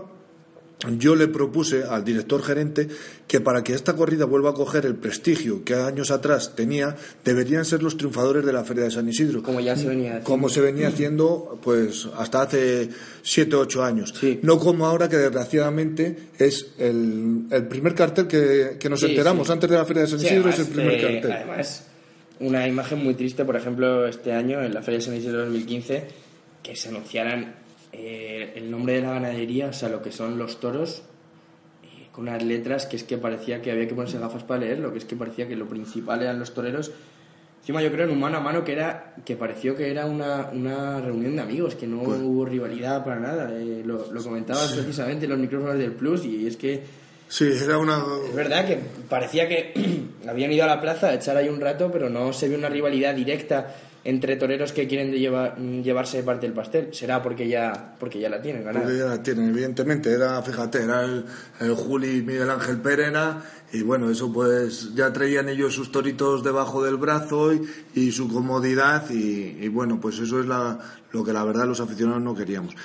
yo 1.00 1.15
le 1.15 1.27
propuse 1.27 1.84
al 1.84 2.03
director 2.05 2.43
gerente 2.43 2.88
que 3.27 3.41
para 3.41 3.63
que 3.63 3.74
esta 3.74 3.96
corrida 3.96 4.25
vuelva 4.25 4.51
a 4.51 4.53
coger 4.53 4.86
el 4.86 4.93
prestigio 4.96 5.63
que 5.63 5.74
años 5.74 6.12
atrás 6.12 6.55
tenía, 6.55 6.96
deberían 7.25 7.65
ser 7.65 7.81
los 7.81 7.98
triunfadores 7.98 8.46
de 8.46 8.53
la 8.53 8.63
Feria 8.63 8.84
de 8.84 8.91
San 8.91 9.10
Isidro. 9.10 9.41
Como 9.41 9.60
ya 9.60 9.75
se 9.75 9.88
venía 9.88 10.10
haciendo. 10.10 10.29
Como 10.29 10.50
se 10.50 10.62
venía 10.62 10.88
haciendo 10.89 11.60
pues 11.63 12.07
hasta 12.15 12.43
hace 12.43 12.89
siete 13.24 13.55
o 13.55 13.62
ocho 13.62 13.84
años. 13.84 14.13
Sí. 14.19 14.39
No 14.43 14.60
como 14.60 14.86
ahora 14.86 15.10
que 15.10 15.17
desgraciadamente 15.17 16.15
es 16.38 16.67
el, 16.77 17.46
el 17.50 17.67
primer 17.67 17.96
cartel 17.96 18.27
que, 18.27 18.77
que 18.79 18.88
nos 18.89 19.00
Sí, 19.00 19.07
enteramos 19.07 19.48
sí. 19.48 19.53
antes 19.53 19.69
de 19.69 19.75
la 19.77 19.86
Feria 19.86 20.03
de 20.03 20.10
San 20.10 20.19
Isidro 20.19 20.50
es 20.50 20.55
además, 20.55 20.60
el 20.60 20.74
primer 20.75 20.93
eh, 20.93 21.01
cartel. 21.01 21.31
Además, 21.31 21.84
una 22.39 22.67
imagen 22.67 23.03
muy 23.03 23.15
triste, 23.15 23.43
por 23.46 23.55
ejemplo, 23.55 24.07
este 24.07 24.31
año 24.31 24.62
en 24.62 24.75
la 24.75 24.84
Feria 24.84 25.00
de 25.00 25.05
San 25.05 25.15
Isidro 25.15 25.39
2015, 25.46 26.03
que 26.62 26.75
se 26.75 26.89
anunciaran 26.89 27.55
eh, 27.91 28.53
el 28.56 28.70
nombre 28.70 28.94
de 28.94 29.01
la 29.01 29.12
ganadería, 29.12 29.67
o 29.67 29.74
sea, 29.74 29.89
lo 29.89 30.01
que 30.01 30.12
son 30.12 30.38
los 30.38 30.60
toros, 30.60 31.03
eh, 31.84 32.08
con 32.12 32.27
unas 32.27 32.44
letras 32.44 32.86
que 32.86 32.96
es 32.96 33.03
que 33.03 33.17
parecía 33.17 33.62
que 33.62 33.72
había 33.72 33.88
que 33.88 33.96
ponerse 33.96 34.20
gafas 34.20 34.44
para 34.44 34.62
leerlo, 34.62 34.91
que 34.91 35.00
es 35.00 35.06
que 35.06 35.15
parecía 35.15 35.48
que 35.48 35.56
lo 35.56 35.67
principal 35.67 36.22
eran 36.22 36.39
los 36.39 36.53
toreros. 36.53 36.91
Encima 37.60 37.82
yo 37.82 37.91
creo 37.91 38.06
en 38.06 38.12
un 38.12 38.20
mano 38.20 38.38
a 38.38 38.41
mano 38.41 38.63
que 38.63 38.72
era 38.72 39.15
que 39.25 39.36
pareció 39.36 39.75
que 39.75 39.91
era 39.91 40.06
una, 40.06 40.50
una 40.53 41.01
reunión 41.01 41.36
de 41.36 41.41
amigos, 41.41 41.75
que 41.75 41.86
no 41.86 42.01
Pues 42.03 42.22
hubo 42.22 42.46
rivalidad 42.46 43.03
para 43.03 43.20
nada. 43.20 43.51
Eh, 43.53 43.82
lo, 43.86 44.12
lo 44.12 44.24
comentabas 44.24 44.72
precisamente 44.74 45.25
en 45.25 45.32
los 45.32 45.39
micrófonos 45.39 45.77
del 45.77 45.91
Plus 45.91 46.24
y 46.25 46.48
es 46.48 46.56
que 46.56 46.84
Sí, 47.29 47.50
era 47.62 47.77
una... 47.77 48.01
es 48.25 48.34
verdad 48.34 48.65
que 48.65 48.79
parecía 49.10 49.48
que 49.50 49.74
habían 50.27 50.51
ido 50.51 50.63
a 50.63 50.67
la 50.67 50.79
plaza 50.79 51.08
a 51.08 51.13
echar 51.13 51.36
ahí 51.36 51.50
un 51.50 51.60
rato, 51.60 51.91
pero 51.91 52.10
no 52.10 52.32
se 52.32 52.48
vio 52.48 52.58
una 52.58 52.70
rivalidad 52.70 53.13
directa 53.13 53.75
entre 54.04 54.36
toreros 54.38 54.72
que 54.72 54.88
quieren 54.88 55.12
llevar, 55.12 55.58
llevarse 55.58 56.24
parte 56.24 56.46
del 56.46 56.56
pastel. 56.56 56.94
Será 56.94 57.22
porque 57.22 57.48
ya, 57.48 57.96
porque 58.00 58.20
ya 58.20 58.30
la 58.30 58.42
tienen 58.42 58.63
ganada. 58.63 58.86
Porque 58.86 59.00
ya 59.00 59.06
la 59.06 59.24
tienen, 59.24 59.50
evidentemente. 59.50 60.12
Era, 60.12 60.42
fíjate, 60.42 60.84
era 60.84 61.04
el, 61.04 61.25
el 61.60 61.74
Juli 61.74 62.22
Miguel 62.22 62.50
Ángel 62.50 62.77
Perena 62.77 63.44
y 63.74 63.82
bueno, 63.82 64.10
eso 64.10 64.32
pues 64.32 64.96
ya 64.96 65.12
traían 65.12 65.50
ellos 65.50 65.74
sus 65.74 65.92
toritos 65.92 66.44
debajo 66.44 66.84
del 66.84 66.96
brazo 66.96 67.51
y, 67.94 68.12
su 68.12 68.30
comodidad 68.30 69.10
y, 69.10 69.58
y, 69.60 69.68
bueno, 69.68 70.00
pues 70.00 70.20
eso 70.20 70.39
es 70.39 70.46
la, 70.46 70.80
lo 71.12 71.24
que 71.24 71.34
la 71.34 71.44
verdad 71.44 71.66
los 71.66 71.82
aficionados 71.82 72.22
no 72.22 72.34
queríamos. 72.34 72.75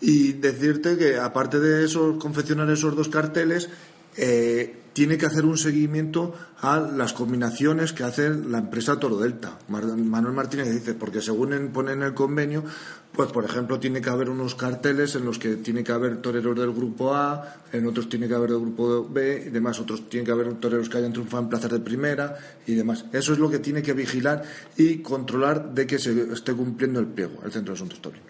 Y 0.00 0.34
decirte 0.34 0.96
que 0.96 1.16
aparte 1.16 1.58
de 1.58 1.84
eso, 1.84 2.18
confeccionar 2.20 2.70
esos 2.70 2.94
dos 2.94 3.08
carteles, 3.08 3.68
eh, 4.18 4.74
tiene 4.92 5.16
que 5.16 5.26
hacer 5.26 5.44
un 5.44 5.56
seguimiento 5.56 6.34
a 6.60 6.80
las 6.80 7.12
combinaciones 7.12 7.92
que 7.92 8.02
hace 8.02 8.30
la 8.30 8.58
empresa 8.58 8.98
Toro 8.98 9.16
Delta. 9.16 9.56
Manuel 9.68 10.34
Martínez 10.34 10.68
dice, 10.72 10.94
porque 10.94 11.22
según 11.22 11.70
pone 11.72 11.92
en 11.92 12.02
el 12.02 12.14
convenio, 12.14 12.64
pues 13.12 13.30
por 13.30 13.44
ejemplo 13.44 13.78
tiene 13.78 14.00
que 14.00 14.10
haber 14.10 14.28
unos 14.28 14.56
carteles 14.56 15.14
en 15.14 15.24
los 15.24 15.38
que 15.38 15.54
tiene 15.54 15.84
que 15.84 15.92
haber 15.92 16.16
toreros 16.16 16.58
del 16.58 16.72
grupo 16.72 17.14
A, 17.14 17.58
en 17.72 17.86
otros 17.86 18.08
tiene 18.08 18.26
que 18.26 18.34
haber 18.34 18.50
del 18.50 18.58
grupo 18.58 19.08
B 19.08 19.44
y 19.46 19.50
demás, 19.50 19.78
otros 19.78 20.08
tiene 20.08 20.26
que 20.26 20.32
haber 20.32 20.52
toreros 20.54 20.88
que 20.88 20.98
hayan 20.98 21.12
triunfado 21.12 21.44
en 21.44 21.48
plazas 21.48 21.70
de 21.70 21.78
primera 21.78 22.36
y 22.66 22.74
demás. 22.74 23.04
Eso 23.12 23.32
es 23.32 23.38
lo 23.38 23.48
que 23.48 23.60
tiene 23.60 23.82
que 23.82 23.92
vigilar 23.92 24.42
y 24.76 24.98
controlar 24.98 25.74
de 25.74 25.86
que 25.86 26.00
se 26.00 26.32
esté 26.32 26.54
cumpliendo 26.54 26.98
el 26.98 27.06
pliego, 27.06 27.40
el 27.44 27.52
Centro 27.52 27.72
de 27.72 27.76
Asuntos 27.76 28.02
Torinos. 28.02 28.26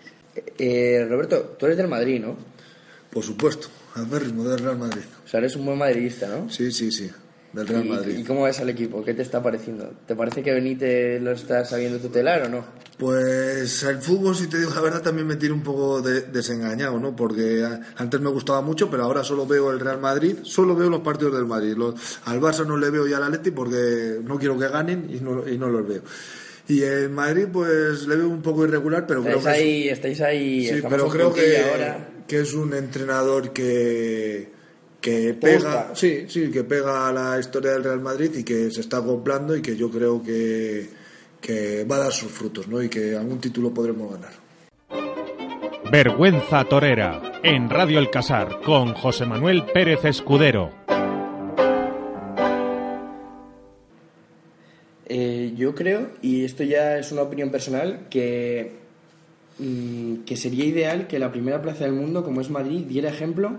Eh, 0.58 1.06
Roberto, 1.08 1.56
tú 1.58 1.64
eres 1.64 1.78
del 1.78 1.88
Madrid, 1.88 2.20
¿no? 2.20 2.57
Por 3.10 3.24
supuesto, 3.24 3.68
al 3.94 4.10
ritmo 4.10 4.44
del 4.44 4.58
Real 4.58 4.78
Madrid. 4.78 5.02
O 5.24 5.28
sea, 5.28 5.38
eres 5.40 5.56
un 5.56 5.64
buen 5.66 5.78
madridista, 5.78 6.28
¿no? 6.28 6.50
Sí, 6.50 6.70
sí, 6.70 6.92
sí, 6.92 7.10
del 7.52 7.66
Real 7.66 7.86
¿Y, 7.86 7.88
Madrid. 7.88 8.18
¿Y 8.18 8.24
cómo 8.24 8.42
ves 8.44 8.60
al 8.60 8.68
equipo? 8.68 9.02
¿Qué 9.04 9.14
te 9.14 9.22
está 9.22 9.42
pareciendo? 9.42 9.90
¿Te 10.06 10.14
parece 10.14 10.42
que 10.42 10.52
Benítez 10.52 11.20
lo 11.22 11.32
está 11.32 11.64
sabiendo 11.64 11.98
tutelar 11.98 12.42
o 12.42 12.48
no? 12.48 12.64
Pues 12.98 13.82
el 13.84 13.98
fútbol, 13.98 14.34
si 14.36 14.48
te 14.48 14.58
digo 14.58 14.72
la 14.74 14.80
verdad, 14.80 15.00
también 15.02 15.26
me 15.26 15.36
tiene 15.36 15.54
un 15.54 15.62
poco 15.62 16.02
de- 16.02 16.22
desengañado, 16.22 16.98
¿no? 16.98 17.14
Porque 17.16 17.64
antes 17.96 18.20
me 18.20 18.28
gustaba 18.28 18.60
mucho, 18.60 18.90
pero 18.90 19.04
ahora 19.04 19.24
solo 19.24 19.46
veo 19.46 19.70
el 19.70 19.80
Real 19.80 20.00
Madrid, 20.00 20.36
solo 20.42 20.74
veo 20.76 20.90
los 20.90 21.00
partidos 21.00 21.34
del 21.34 21.46
Madrid. 21.46 21.74
Los- 21.76 21.94
al 22.24 22.40
Barça 22.40 22.66
no 22.66 22.76
le 22.76 22.90
veo 22.90 23.06
ya 23.06 23.16
al 23.18 23.24
Atleti 23.24 23.52
porque 23.52 24.18
no 24.22 24.38
quiero 24.38 24.58
que 24.58 24.68
ganen 24.68 25.08
y 25.10 25.20
no, 25.20 25.48
y 25.48 25.56
no 25.56 25.68
los 25.68 25.86
veo. 25.88 26.02
Y 26.68 26.82
en 26.82 27.14
Madrid, 27.14 27.46
pues 27.50 28.06
le 28.06 28.16
veo 28.16 28.28
un 28.28 28.42
poco 28.42 28.66
irregular, 28.66 29.06
pero 29.06 29.22
creo 29.22 29.38
Estáis 29.38 29.56
que 29.56 29.62
es- 29.62 29.66
ahí, 29.66 29.88
estáis 29.88 30.20
ahí. 30.20 30.66
Sí, 30.68 30.82
pero 30.88 31.08
creo 31.08 31.32
que, 31.32 31.56
ahora. 31.62 32.08
Que 32.28 32.40
es 32.40 32.52
un 32.52 32.74
entrenador 32.74 33.52
que, 33.52 34.48
que 35.00 35.32
¿Te 35.32 35.34
pega, 35.34 35.92
sí, 35.94 36.26
sí, 36.28 36.50
que 36.50 36.62
pega 36.62 37.08
a 37.08 37.12
la 37.12 37.40
historia 37.40 37.72
del 37.72 37.84
Real 37.84 38.00
Madrid 38.00 38.30
y 38.36 38.44
que 38.44 38.70
se 38.70 38.82
está 38.82 38.98
acoplando 38.98 39.56
y 39.56 39.62
que 39.62 39.74
yo 39.74 39.90
creo 39.90 40.22
que, 40.22 40.88
que 41.40 41.84
va 41.84 41.96
a 41.96 42.00
dar 42.00 42.12
sus 42.12 42.30
frutos, 42.30 42.68
¿no? 42.68 42.82
Y 42.82 42.90
que 42.90 43.16
algún 43.16 43.40
título 43.40 43.72
podremos 43.72 44.12
ganar. 44.12 44.32
Vergüenza 45.90 46.64
Torera, 46.64 47.40
en 47.42 47.70
Radio 47.70 47.98
El 47.98 48.10
Casar, 48.10 48.60
con 48.60 48.92
José 48.92 49.24
Manuel 49.24 49.64
Pérez 49.72 50.04
Escudero. 50.04 50.70
Eh, 55.06 55.54
yo 55.56 55.74
creo, 55.74 56.10
y 56.20 56.44
esto 56.44 56.62
ya 56.62 56.98
es 56.98 57.10
una 57.10 57.22
opinión 57.22 57.50
personal, 57.50 58.08
que, 58.10 58.77
mm, 59.58 60.24
que 60.24 60.36
sería 60.36 60.64
ideal 60.64 61.06
que 61.06 61.18
la 61.18 61.30
primera 61.32 61.60
plaza 61.62 61.84
del 61.84 61.92
mundo, 61.94 62.24
como 62.24 62.40
es 62.40 62.50
Madrid, 62.50 62.84
diera 62.86 63.08
ejemplo. 63.10 63.58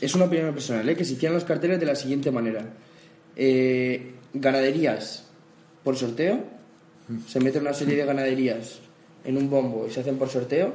Es 0.00 0.14
una 0.14 0.24
opinión 0.24 0.52
personal, 0.52 0.88
¿eh? 0.88 0.96
que 0.96 1.04
se 1.04 1.12
hicieran 1.14 1.34
los 1.34 1.44
carteles 1.44 1.78
de 1.80 1.86
la 1.86 1.94
siguiente 1.94 2.30
manera: 2.30 2.64
Eh, 3.36 4.12
ganaderías 4.32 5.26
por 5.84 5.96
sorteo, 5.96 6.40
se 7.28 7.40
mete 7.40 7.58
una 7.58 7.72
serie 7.74 7.96
de 7.96 8.04
ganaderías 8.04 8.80
en 9.24 9.36
un 9.36 9.48
bombo 9.50 9.86
y 9.88 9.92
se 9.92 10.00
hacen 10.00 10.16
por 10.16 10.28
sorteo. 10.28 10.72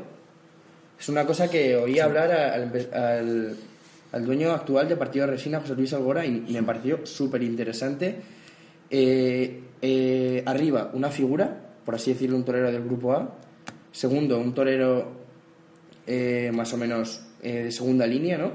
Es 0.99 1.09
una 1.09 1.25
cosa 1.25 1.49
que 1.49 1.75
oí 1.77 1.99
hablar 1.99 2.31
al, 2.31 2.71
al- 2.93 3.57
al 4.11 4.25
dueño 4.25 4.51
actual 4.51 4.89
de 4.89 4.95
Partido 4.95 5.25
de 5.27 5.33
Resina, 5.33 5.59
José 5.61 5.75
Luis 5.75 5.93
Algora, 5.93 6.25
y 6.25 6.31
me 6.49 6.63
pareció 6.63 7.05
súper 7.05 7.43
interesante. 7.43 8.15
Eh, 8.89 9.61
eh, 9.81 10.43
arriba, 10.45 10.89
una 10.93 11.09
figura, 11.11 11.55
por 11.85 11.95
así 11.95 12.11
decirlo, 12.13 12.35
un 12.35 12.43
torero 12.43 12.71
del 12.71 12.83
grupo 12.83 13.13
A. 13.13 13.35
Segundo, 13.91 14.37
un 14.39 14.53
torero 14.53 15.11
eh, 16.07 16.51
más 16.53 16.73
o 16.73 16.77
menos 16.77 17.21
eh, 17.41 17.63
de 17.65 17.71
segunda 17.71 18.05
línea, 18.07 18.37
¿no? 18.37 18.51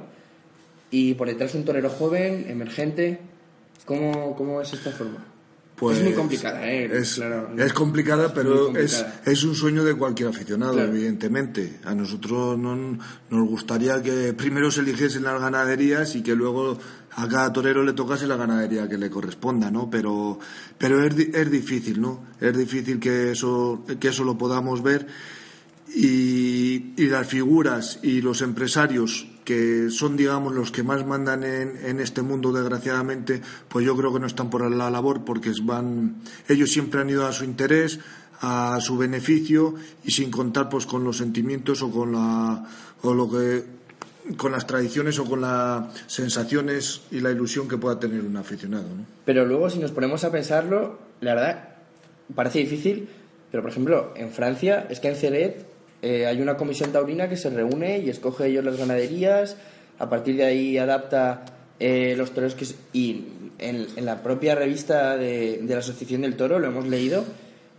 Y 0.90 1.14
por 1.14 1.28
detrás 1.28 1.54
un 1.54 1.64
torero 1.64 1.90
joven, 1.90 2.46
emergente. 2.48 3.18
¿Cómo, 3.84 4.34
cómo 4.36 4.60
es 4.60 4.72
esta 4.72 4.90
forma? 4.90 5.24
Pues 5.76 5.98
es 5.98 6.04
muy 6.04 6.12
complicada, 6.12 6.70
¿eh? 6.70 6.88
Es, 7.00 7.16
Claro, 7.16 7.50
es 7.58 7.72
complicada, 7.72 8.32
pero 8.32 8.54
es, 8.78 8.94
complicada. 8.94 9.22
es 9.26 9.42
un 9.42 9.54
sueño 9.56 9.82
de 9.84 9.94
cualquier 9.96 10.28
aficionado, 10.28 10.74
Claro. 10.74 10.88
evidentemente. 10.90 11.80
A 11.84 11.94
nosotros 11.96 12.56
no, 12.56 12.76
nos 12.76 13.48
gustaría 13.48 14.00
que 14.00 14.32
primero 14.34 14.70
se 14.70 14.82
eligiesen 14.82 15.24
las 15.24 15.40
ganaderías 15.40 16.14
y 16.14 16.22
que 16.22 16.36
luego 16.36 16.78
a 17.16 17.28
cada 17.28 17.52
torero 17.52 17.82
le 17.82 17.92
tocase 17.92 18.26
la 18.26 18.36
ganadería 18.36 18.88
que 18.88 18.98
le 18.98 19.10
corresponda, 19.10 19.70
¿no? 19.70 19.88
Pero, 19.88 20.38
pero 20.78 21.02
es, 21.04 21.16
es 21.16 21.50
difícil, 21.50 22.00
¿no? 22.00 22.24
Es 22.40 22.56
difícil 22.56 22.98
que 22.98 23.32
eso, 23.32 23.84
que 24.00 24.08
eso 24.08 24.24
lo 24.24 24.36
podamos 24.36 24.82
ver 24.82 25.06
y, 25.94 26.92
y 26.96 27.06
las 27.06 27.26
figuras 27.26 28.00
y 28.02 28.20
los 28.20 28.42
empresarios 28.42 29.28
que 29.44 29.90
son 29.90 30.16
digamos 30.16 30.54
los 30.54 30.72
que 30.72 30.82
más 30.82 31.06
mandan 31.06 31.44
en, 31.44 31.76
en 31.84 32.00
este 32.00 32.22
mundo 32.22 32.52
desgraciadamente 32.52 33.42
pues 33.68 33.84
yo 33.84 33.96
creo 33.96 34.12
que 34.12 34.18
no 34.18 34.26
están 34.26 34.50
por 34.50 34.68
la 34.70 34.90
labor 34.90 35.24
porque 35.24 35.52
van 35.62 36.16
ellos 36.48 36.72
siempre 36.72 37.00
han 37.00 37.10
ido 37.10 37.26
a 37.26 37.32
su 37.32 37.44
interés 37.44 38.00
a 38.40 38.78
su 38.80 38.96
beneficio 38.96 39.74
y 40.02 40.10
sin 40.10 40.30
contar 40.30 40.68
pues 40.68 40.86
con 40.86 41.04
los 41.04 41.18
sentimientos 41.18 41.82
o 41.82 41.90
con 41.90 42.12
la 42.12 42.64
o 43.02 43.14
lo 43.14 43.30
que 43.30 43.83
con 44.36 44.52
las 44.52 44.66
tradiciones 44.66 45.18
o 45.18 45.24
con 45.24 45.42
las 45.42 45.84
sensaciones 46.06 47.02
y 47.10 47.20
la 47.20 47.30
ilusión 47.30 47.68
que 47.68 47.76
pueda 47.76 47.98
tener 47.98 48.22
un 48.22 48.36
aficionado. 48.36 48.86
Pero 49.24 49.44
luego, 49.44 49.68
si 49.70 49.78
nos 49.78 49.92
ponemos 49.92 50.24
a 50.24 50.32
pensarlo, 50.32 50.98
la 51.20 51.34
verdad, 51.34 51.68
parece 52.34 52.60
difícil, 52.60 53.08
pero 53.50 53.62
por 53.62 53.70
ejemplo, 53.70 54.14
en 54.16 54.30
Francia, 54.30 54.86
es 54.88 55.00
que 55.00 55.08
en 55.08 55.16
Celet 55.16 55.66
eh, 56.02 56.26
hay 56.26 56.40
una 56.40 56.56
comisión 56.56 56.90
taurina 56.92 57.28
que 57.28 57.36
se 57.36 57.50
reúne 57.50 57.98
y 57.98 58.08
escoge 58.08 58.46
ellos 58.46 58.64
las 58.64 58.76
ganaderías, 58.76 59.56
a 59.98 60.08
partir 60.08 60.36
de 60.36 60.44
ahí 60.44 60.78
adapta 60.78 61.44
eh, 61.78 62.14
los 62.16 62.32
toros 62.32 62.54
que... 62.54 62.66
Y 62.92 63.26
en, 63.58 63.86
en 63.96 64.04
la 64.04 64.22
propia 64.22 64.54
revista 64.54 65.16
de, 65.16 65.60
de 65.62 65.74
la 65.74 65.80
Asociación 65.80 66.22
del 66.22 66.36
Toro 66.36 66.58
lo 66.58 66.66
hemos 66.66 66.86
leído, 66.86 67.24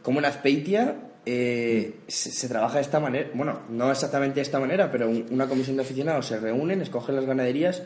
como 0.03 0.19
en 0.19 0.25
Azpeitia 0.25 0.95
eh, 1.25 1.95
se, 2.07 2.47
trabaja 2.47 2.75
de 2.75 2.81
esta 2.81 2.99
manera, 2.99 3.29
bueno, 3.33 3.59
no 3.69 3.91
exactamente 3.91 4.35
de 4.35 4.41
esta 4.43 4.59
manera, 4.59 4.91
pero 4.91 5.09
un- 5.09 5.25
una 5.31 5.47
comisión 5.47 5.75
de 5.77 5.83
aficionados 5.83 6.27
se 6.27 6.39
reúnen, 6.39 6.81
escogen 6.81 7.15
las 7.15 7.25
ganaderías. 7.25 7.81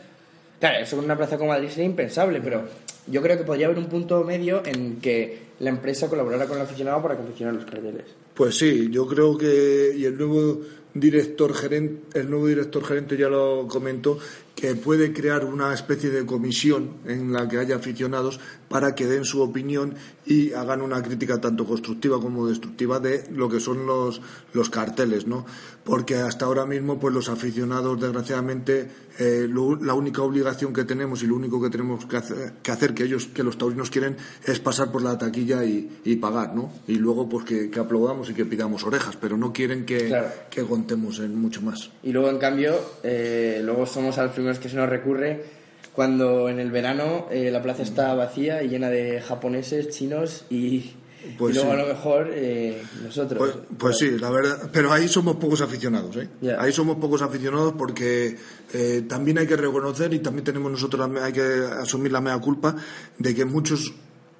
Claro, 0.58 0.78
eso 0.80 0.98
en 0.98 1.04
una 1.06 1.16
plaza 1.16 1.38
como 1.38 1.50
Madrid 1.50 1.68
sería 1.68 1.86
impensable, 1.86 2.40
pero 2.42 2.64
yo 3.06 3.22
creo 3.22 3.36
que 3.36 3.44
podría 3.44 3.66
haber 3.66 3.78
un 3.78 3.88
punto 3.88 4.22
medio 4.24 4.62
en 4.64 5.00
que 5.00 5.50
la 5.60 5.70
empresa 5.70 6.08
colaborara 6.08 6.46
con 6.46 6.56
el 6.56 6.64
aficionado 6.64 7.02
para 7.02 7.16
confeccionar 7.16 7.54
los 7.54 7.64
carteles. 7.64 8.04
Pues 8.34 8.56
sí, 8.56 8.88
yo 8.90 9.06
creo 9.06 9.36
que 9.36 9.94
y 9.96 10.04
el 10.04 10.16
nuevo 10.16 10.60
director 10.94 11.54
gerente, 11.54 12.18
el 12.18 12.30
nuevo 12.30 12.46
director 12.46 12.84
gerente 12.84 13.16
ya 13.16 13.28
lo 13.28 13.66
comentó 13.68 14.18
que 14.54 14.74
puede 14.74 15.12
crear 15.12 15.44
una 15.44 15.72
especie 15.72 16.10
de 16.10 16.26
comisión 16.26 16.96
en 17.06 17.32
la 17.32 17.48
que 17.48 17.58
haya 17.58 17.76
aficionados 17.76 18.40
para 18.68 18.94
que 18.94 19.06
den 19.06 19.24
su 19.24 19.40
opinión 19.40 19.94
y 20.26 20.52
hagan 20.52 20.82
una 20.82 21.02
crítica 21.02 21.40
tanto 21.40 21.64
constructiva 21.64 22.20
como 22.20 22.46
destructiva 22.46 23.00
de 23.00 23.24
lo 23.30 23.48
que 23.48 23.58
son 23.58 23.86
los 23.86 24.20
los 24.52 24.68
carteles, 24.68 25.26
¿no? 25.26 25.46
Porque 25.84 26.16
hasta 26.16 26.44
ahora 26.44 26.66
mismo 26.66 26.98
pues 26.98 27.14
los 27.14 27.28
aficionados 27.28 28.00
desgraciadamente 28.00 28.90
eh, 29.18 29.48
la 29.48 29.94
única 29.94 30.22
obligación 30.22 30.72
que 30.72 30.84
tenemos 30.84 31.22
y 31.22 31.26
lo 31.26 31.36
único 31.36 31.60
que 31.62 31.70
tenemos 31.70 32.04
que 32.04 32.20
que 32.62 32.70
hacer 32.70 32.89
que 32.94 33.04
ellos 33.04 33.26
que 33.26 33.42
los 33.42 33.56
taurinos 33.58 33.90
quieren 33.90 34.16
es 34.44 34.58
pasar 34.60 34.90
por 34.92 35.02
la 35.02 35.16
taquilla 35.18 35.64
y, 35.64 36.00
y 36.04 36.16
pagar, 36.16 36.54
¿no? 36.54 36.72
Y 36.86 36.94
luego 36.96 37.28
pues 37.28 37.44
que, 37.44 37.70
que 37.70 37.80
aplaudamos 37.80 38.30
y 38.30 38.34
que 38.34 38.44
pidamos 38.44 38.84
orejas, 38.84 39.16
pero 39.20 39.36
no 39.36 39.52
quieren 39.52 39.84
que, 39.84 40.08
Claro. 40.08 40.28
que 40.50 40.62
contemos 40.62 41.18
en 41.20 41.36
mucho 41.40 41.62
más. 41.62 41.90
Y 42.02 42.12
luego, 42.12 42.30
en 42.30 42.38
cambio, 42.38 42.74
eh, 43.02 43.60
luego 43.64 43.86
somos 43.86 44.18
a 44.18 44.24
los 44.24 44.32
primeros 44.32 44.58
que 44.58 44.68
se 44.68 44.76
nos 44.76 44.88
recurre 44.88 45.60
cuando 45.92 46.48
en 46.48 46.60
el 46.60 46.70
verano 46.70 47.26
eh, 47.30 47.50
la 47.50 47.62
plaza 47.62 47.82
está 47.82 48.14
vacía 48.14 48.62
y 48.62 48.68
llena 48.68 48.88
de 48.90 49.20
japoneses, 49.20 49.90
chinos 49.90 50.44
y, 50.50 50.92
Pues 51.36 51.54
y 51.54 51.58
luego 51.58 51.72
sí. 51.74 51.78
a 51.80 51.82
lo 51.82 51.88
mejor 51.94 52.30
eh, 52.32 52.82
nosotros. 53.04 53.38
Pues, 53.38 53.54
pues 53.78 53.98
sí, 53.98 54.18
la 54.18 54.30
verdad, 54.30 54.70
pero 54.72 54.92
ahí 54.92 55.06
somos 55.08 55.36
pocos 55.36 55.60
aficionados, 55.60 56.16
¿eh? 56.16 56.28
Ahí 56.58 56.72
somos 56.72 56.96
pocos 56.96 57.20
aficionados 57.22 57.74
porque 57.76 58.36
eh, 58.72 59.04
también 59.08 59.38
hay 59.38 59.46
que 59.46 59.56
reconocer 59.56 60.12
y 60.14 60.20
también 60.20 60.44
tenemos 60.44 60.70
nosotros 60.72 61.08
la- 61.10 61.24
hay 61.26 61.32
que 61.32 61.42
asumir 61.80 62.10
la 62.12 62.20
mea 62.20 62.38
culpa 62.38 62.74
de 63.18 63.34
que 63.34 63.44
muchos 63.44 63.92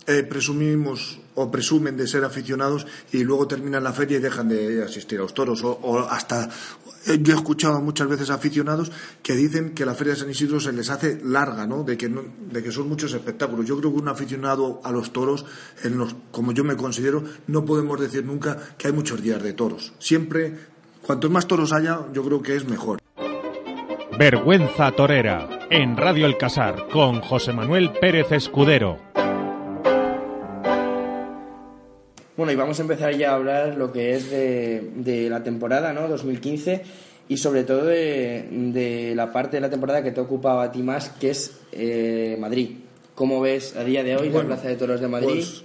eh, 0.07 0.23
presumimos 0.23 1.21
o 1.35 1.51
presumen 1.51 1.97
de 1.97 2.07
ser 2.09 2.25
aficionados 2.25 2.87
y 3.13 3.23
luego 3.23 3.47
terminan 3.47 3.85
la 3.85 3.93
feria 3.93 4.17
y 4.17 4.21
dejan 4.21 4.49
de 4.49 4.83
asistir 4.83 5.19
a 5.19 5.23
los 5.23 5.35
toros 5.35 5.63
o, 5.63 5.71
o 5.83 5.99
hasta 6.01 6.49
yo 7.07 7.35
he 7.35 7.37
escuchado 7.37 7.81
muchas 7.81 8.09
veces 8.09 8.31
aficionados 8.31 8.93
que 9.23 9.35
dicen 9.35 9.71
que 9.71 9.87
la 9.87 9.95
Feria 9.95 10.15
de 10.15 10.21
San 10.21 10.31
Isidro 10.31 10.61
se 10.61 10.73
les 10.73 10.91
hace 10.91 11.21
larga, 11.25 11.67
¿no? 11.67 11.83
De 11.83 11.97
que, 11.97 12.09
de 12.09 12.63
que 12.63 12.73
son 12.73 12.89
muchos 12.89 13.13
espectáculos. 13.13 13.67
Yo 13.67 13.79
creo 13.79 13.93
que 13.93 13.99
un 13.99 14.09
aficionado 14.09 14.81
a 14.85 14.91
los 14.91 15.13
toros, 15.13 15.47
como 16.31 16.53
yo 16.53 16.65
me 16.65 16.77
considero, 16.77 17.25
no 17.47 17.65
podemos 17.65 18.01
decir 18.01 18.25
nunca 18.25 18.57
que 18.77 18.89
hay 18.89 18.93
muchos 18.93 19.23
días 19.23 19.43
de 19.43 19.53
toros. 19.53 19.93
Siempre, 19.99 20.55
cuantos 21.03 21.31
más 21.31 21.47
toros 21.47 21.73
haya, 21.73 22.01
yo 22.13 22.23
creo 22.25 22.43
que 22.43 22.57
es 22.57 22.69
mejor. 22.69 22.99
Vergüenza 24.19 24.93
Torera, 24.93 25.49
en 25.71 25.97
Radio 25.97 26.27
El 26.27 26.37
Casar, 26.37 26.89
con 26.93 27.23
José 27.23 27.55
Manuel 27.55 27.93
Pérez 28.01 28.31
Escudero. 28.33 29.10
Bueno, 32.41 32.55
y 32.55 32.57
vamos 32.57 32.79
a 32.79 32.83
empezar 32.83 33.15
ya 33.15 33.33
a 33.33 33.35
hablar 33.35 33.77
lo 33.77 33.93
que 33.93 34.15
es 34.15 34.31
de, 34.31 34.93
de 34.95 35.29
la 35.29 35.43
temporada, 35.43 35.93
¿no? 35.93 36.09
2015 36.09 36.83
y 37.29 37.37
sobre 37.37 37.65
todo 37.65 37.85
de, 37.85 38.49
de, 38.51 39.15
la 39.15 39.31
parte 39.31 39.59
de 39.59 39.61
la 39.61 39.69
temporada 39.69 40.03
que 40.03 40.11
te 40.11 40.21
ha 40.21 40.23
ocupado 40.23 40.61
a 40.61 40.73
ti 40.73 40.83
más, 40.83 41.11
que 41.11 41.29
es 41.29 41.61
eh, 41.71 42.39
Madrid. 42.41 42.79
¿Cómo 43.15 43.43
ves 43.43 43.77
a 43.77 43.85
día 43.85 44.03
de 44.03 44.17
hoy 44.17 44.31
Bueno, 44.31 44.49
la 44.49 44.55
Plaza 44.55 44.69
de 44.69 44.77
Toros 44.77 45.03
de 45.03 45.09
Madrid? 45.09 45.35
Pues, 45.35 45.65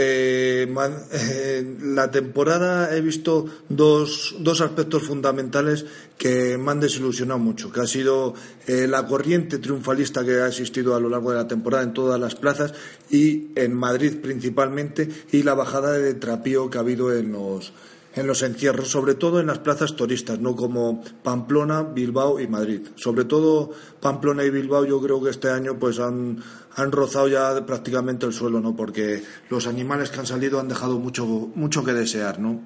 eh, 0.00 0.72
eh, 1.12 1.76
la 1.82 2.08
temporada 2.08 2.94
he 2.96 3.00
visto 3.00 3.46
dos, 3.68 4.36
dos 4.38 4.60
aspectos 4.60 5.02
fundamentales 5.02 5.84
que 6.16 6.56
me 6.56 6.70
han 6.70 6.78
desilusionado 6.78 7.40
mucho, 7.40 7.72
que 7.72 7.80
ha 7.80 7.86
sido 7.86 8.32
eh, 8.68 8.86
la 8.86 9.08
corriente 9.08 9.58
triunfalista 9.58 10.24
que 10.24 10.40
ha 10.40 10.46
existido 10.46 10.94
a 10.94 11.00
lo 11.00 11.08
largo 11.08 11.32
de 11.32 11.38
la 11.38 11.48
temporada 11.48 11.82
en 11.82 11.94
todas 11.94 12.20
las 12.20 12.36
plazas 12.36 12.74
y 13.10 13.48
en 13.56 13.74
Madrid 13.74 14.18
principalmente 14.22 15.08
y 15.32 15.42
la 15.42 15.54
bajada 15.54 15.92
de 15.92 16.14
trapío 16.14 16.70
que 16.70 16.78
ha 16.78 16.82
habido 16.82 17.12
en 17.12 17.32
los 17.32 17.72
en 18.14 18.26
los 18.26 18.42
encierros, 18.42 18.88
sobre 18.88 19.14
todo 19.14 19.38
en 19.38 19.46
las 19.46 19.60
plazas 19.60 19.94
turistas, 19.94 20.40
no 20.40 20.56
como 20.56 21.02
Pamplona, 21.22 21.82
Bilbao 21.82 22.40
y 22.40 22.48
Madrid. 22.48 22.80
Sobre 22.96 23.24
todo 23.24 23.70
Pamplona 24.00 24.44
y 24.44 24.50
Bilbao 24.50 24.84
yo 24.84 25.00
creo 25.00 25.22
que 25.22 25.30
este 25.30 25.50
año 25.50 25.78
pues 25.78 26.00
han, 26.00 26.42
han 26.76 26.92
rozado 26.92 27.28
ya 27.28 27.66
prácticamente 27.66 28.26
el 28.26 28.32
suelo, 28.32 28.60
¿no? 28.60 28.76
Porque 28.76 29.22
los 29.50 29.66
animales 29.66 30.10
que 30.10 30.20
han 30.20 30.26
salido 30.26 30.60
han 30.60 30.68
dejado 30.68 30.98
mucho, 30.98 31.26
mucho 31.26 31.84
que 31.84 31.92
desear, 31.92 32.38
¿no? 32.38 32.60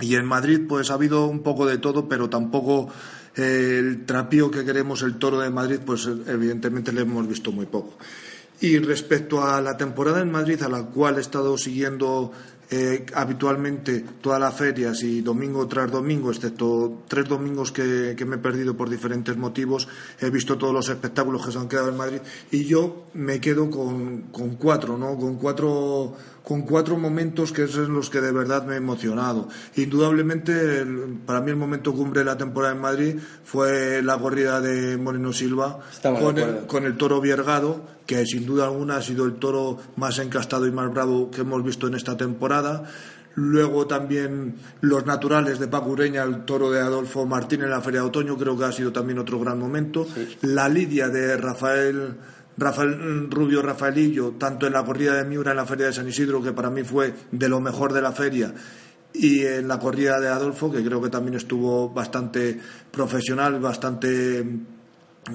Y 0.00 0.16
en 0.16 0.26
Madrid 0.26 0.60
pues 0.68 0.90
ha 0.90 0.94
habido 0.94 1.26
un 1.26 1.42
poco 1.42 1.66
de 1.66 1.78
todo, 1.78 2.08
pero 2.08 2.28
tampoco 2.28 2.88
eh, 3.36 3.78
el 3.78 4.04
trapío 4.04 4.50
que 4.50 4.64
queremos, 4.64 5.02
el 5.02 5.18
toro 5.18 5.40
de 5.40 5.50
Madrid, 5.50 5.80
pues 5.84 6.06
evidentemente 6.06 6.92
le 6.92 7.02
hemos 7.02 7.26
visto 7.26 7.52
muy 7.52 7.66
poco. 7.66 7.96
Y 8.60 8.78
respecto 8.78 9.44
a 9.44 9.60
la 9.60 9.76
temporada 9.76 10.20
en 10.20 10.30
Madrid, 10.30 10.62
a 10.62 10.68
la 10.68 10.84
cual 10.84 11.18
he 11.18 11.20
estado 11.20 11.58
siguiendo 11.58 12.32
eh, 12.70 13.06
habitualmente 13.14 14.04
todas 14.20 14.40
las 14.40 14.54
ferias 14.54 15.02
y 15.02 15.20
domingo 15.20 15.66
tras 15.68 15.90
domingo, 15.90 16.30
excepto 16.30 17.02
tres 17.06 17.28
domingos 17.28 17.70
que, 17.70 18.14
que 18.16 18.24
me 18.24 18.36
he 18.36 18.38
perdido 18.38 18.76
por 18.76 18.90
diferentes 18.90 19.36
motivos, 19.36 19.86
he 20.20 20.30
visto 20.30 20.58
todos 20.58 20.74
los 20.74 20.88
espectáculos 20.88 21.44
que 21.44 21.52
se 21.52 21.58
han 21.58 21.68
quedado 21.68 21.90
en 21.90 21.96
Madrid 21.96 22.20
y 22.50 22.64
yo 22.64 23.06
me 23.14 23.40
quedo 23.40 23.70
con, 23.70 24.22
con 24.32 24.56
cuatro, 24.56 24.98
¿no? 24.98 25.16
Con 25.16 25.36
cuatro 25.36 26.16
con 26.46 26.62
cuatro 26.62 26.96
momentos 26.96 27.50
que 27.50 27.66
son 27.66 27.92
los 27.92 28.08
que 28.08 28.20
de 28.20 28.30
verdad 28.30 28.64
me 28.64 28.74
he 28.74 28.76
emocionado. 28.76 29.48
Indudablemente, 29.74 30.80
el- 30.82 31.18
para 31.26 31.40
mí 31.40 31.50
el 31.50 31.56
momento 31.56 31.92
cumbre 31.92 32.20
de 32.20 32.26
la 32.26 32.36
temporada 32.38 32.72
en 32.72 32.80
Madrid 32.80 33.16
fue 33.44 34.00
la 34.00 34.16
corrida 34.16 34.60
de 34.60 34.96
Moreno 34.96 35.32
Silva 35.32 35.80
con 36.02 36.14
el, 36.38 36.44
acuerdo. 36.44 36.66
con 36.68 36.84
el 36.84 36.96
toro 36.96 37.20
Viergado, 37.20 37.82
que 38.06 38.24
sin 38.26 38.46
duda 38.46 38.66
alguna 38.66 38.98
ha 38.98 39.02
sido 39.02 39.24
el 39.24 39.34
toro 39.40 39.78
más 39.96 40.20
encastado 40.20 40.68
y 40.68 40.70
más 40.70 40.92
bravo 40.94 41.32
que 41.32 41.40
hemos 41.40 41.64
visto 41.64 41.88
en 41.88 41.94
esta 41.94 42.16
temporada. 42.16 42.84
Luego 43.34 43.86
también 43.88 44.54
los 44.82 45.04
naturales 45.04 45.58
de 45.58 45.66
Paco 45.68 45.90
Ureña, 45.90 46.22
el 46.22 46.44
toro 46.44 46.70
de 46.70 46.80
Adolfo 46.80 47.26
Martín 47.26 47.62
en 47.62 47.70
la 47.70 47.80
Feria 47.82 48.00
de 48.02 48.06
Otoño, 48.06 48.36
creo 48.38 48.56
que 48.56 48.64
ha 48.66 48.72
sido 48.72 48.92
también 48.92 49.18
otro 49.18 49.40
gran 49.40 49.58
momento. 49.58 50.06
La 50.42 50.68
lidia 50.68 51.08
de 51.08 51.36
Rafael, 51.36 52.14
Rafael 52.58 53.30
Rubio 53.30 53.60
Rafaelillo, 53.62 54.34
tanto 54.38 54.66
en 54.66 54.72
la 54.72 54.84
corrida 54.84 55.14
de 55.14 55.24
Miura 55.24 55.50
en 55.50 55.56
la 55.58 55.66
Feria 55.66 55.86
de 55.86 55.92
San 55.92 56.08
Isidro, 56.08 56.42
que 56.42 56.52
para 56.52 56.70
mí 56.70 56.82
fue 56.84 57.14
de 57.32 57.48
lo 57.48 57.60
mejor 57.60 57.92
de 57.92 58.00
la 58.02 58.12
feria, 58.12 58.54
y 59.12 59.40
en 59.44 59.68
la 59.68 59.78
corrida 59.78 60.20
de 60.20 60.28
Adolfo, 60.28 60.70
que 60.72 60.84
creo 60.84 61.00
que 61.02 61.08
también 61.10 61.34
estuvo 61.36 61.90
bastante 61.90 62.58
profesional, 62.90 63.58
bastante 63.60 64.44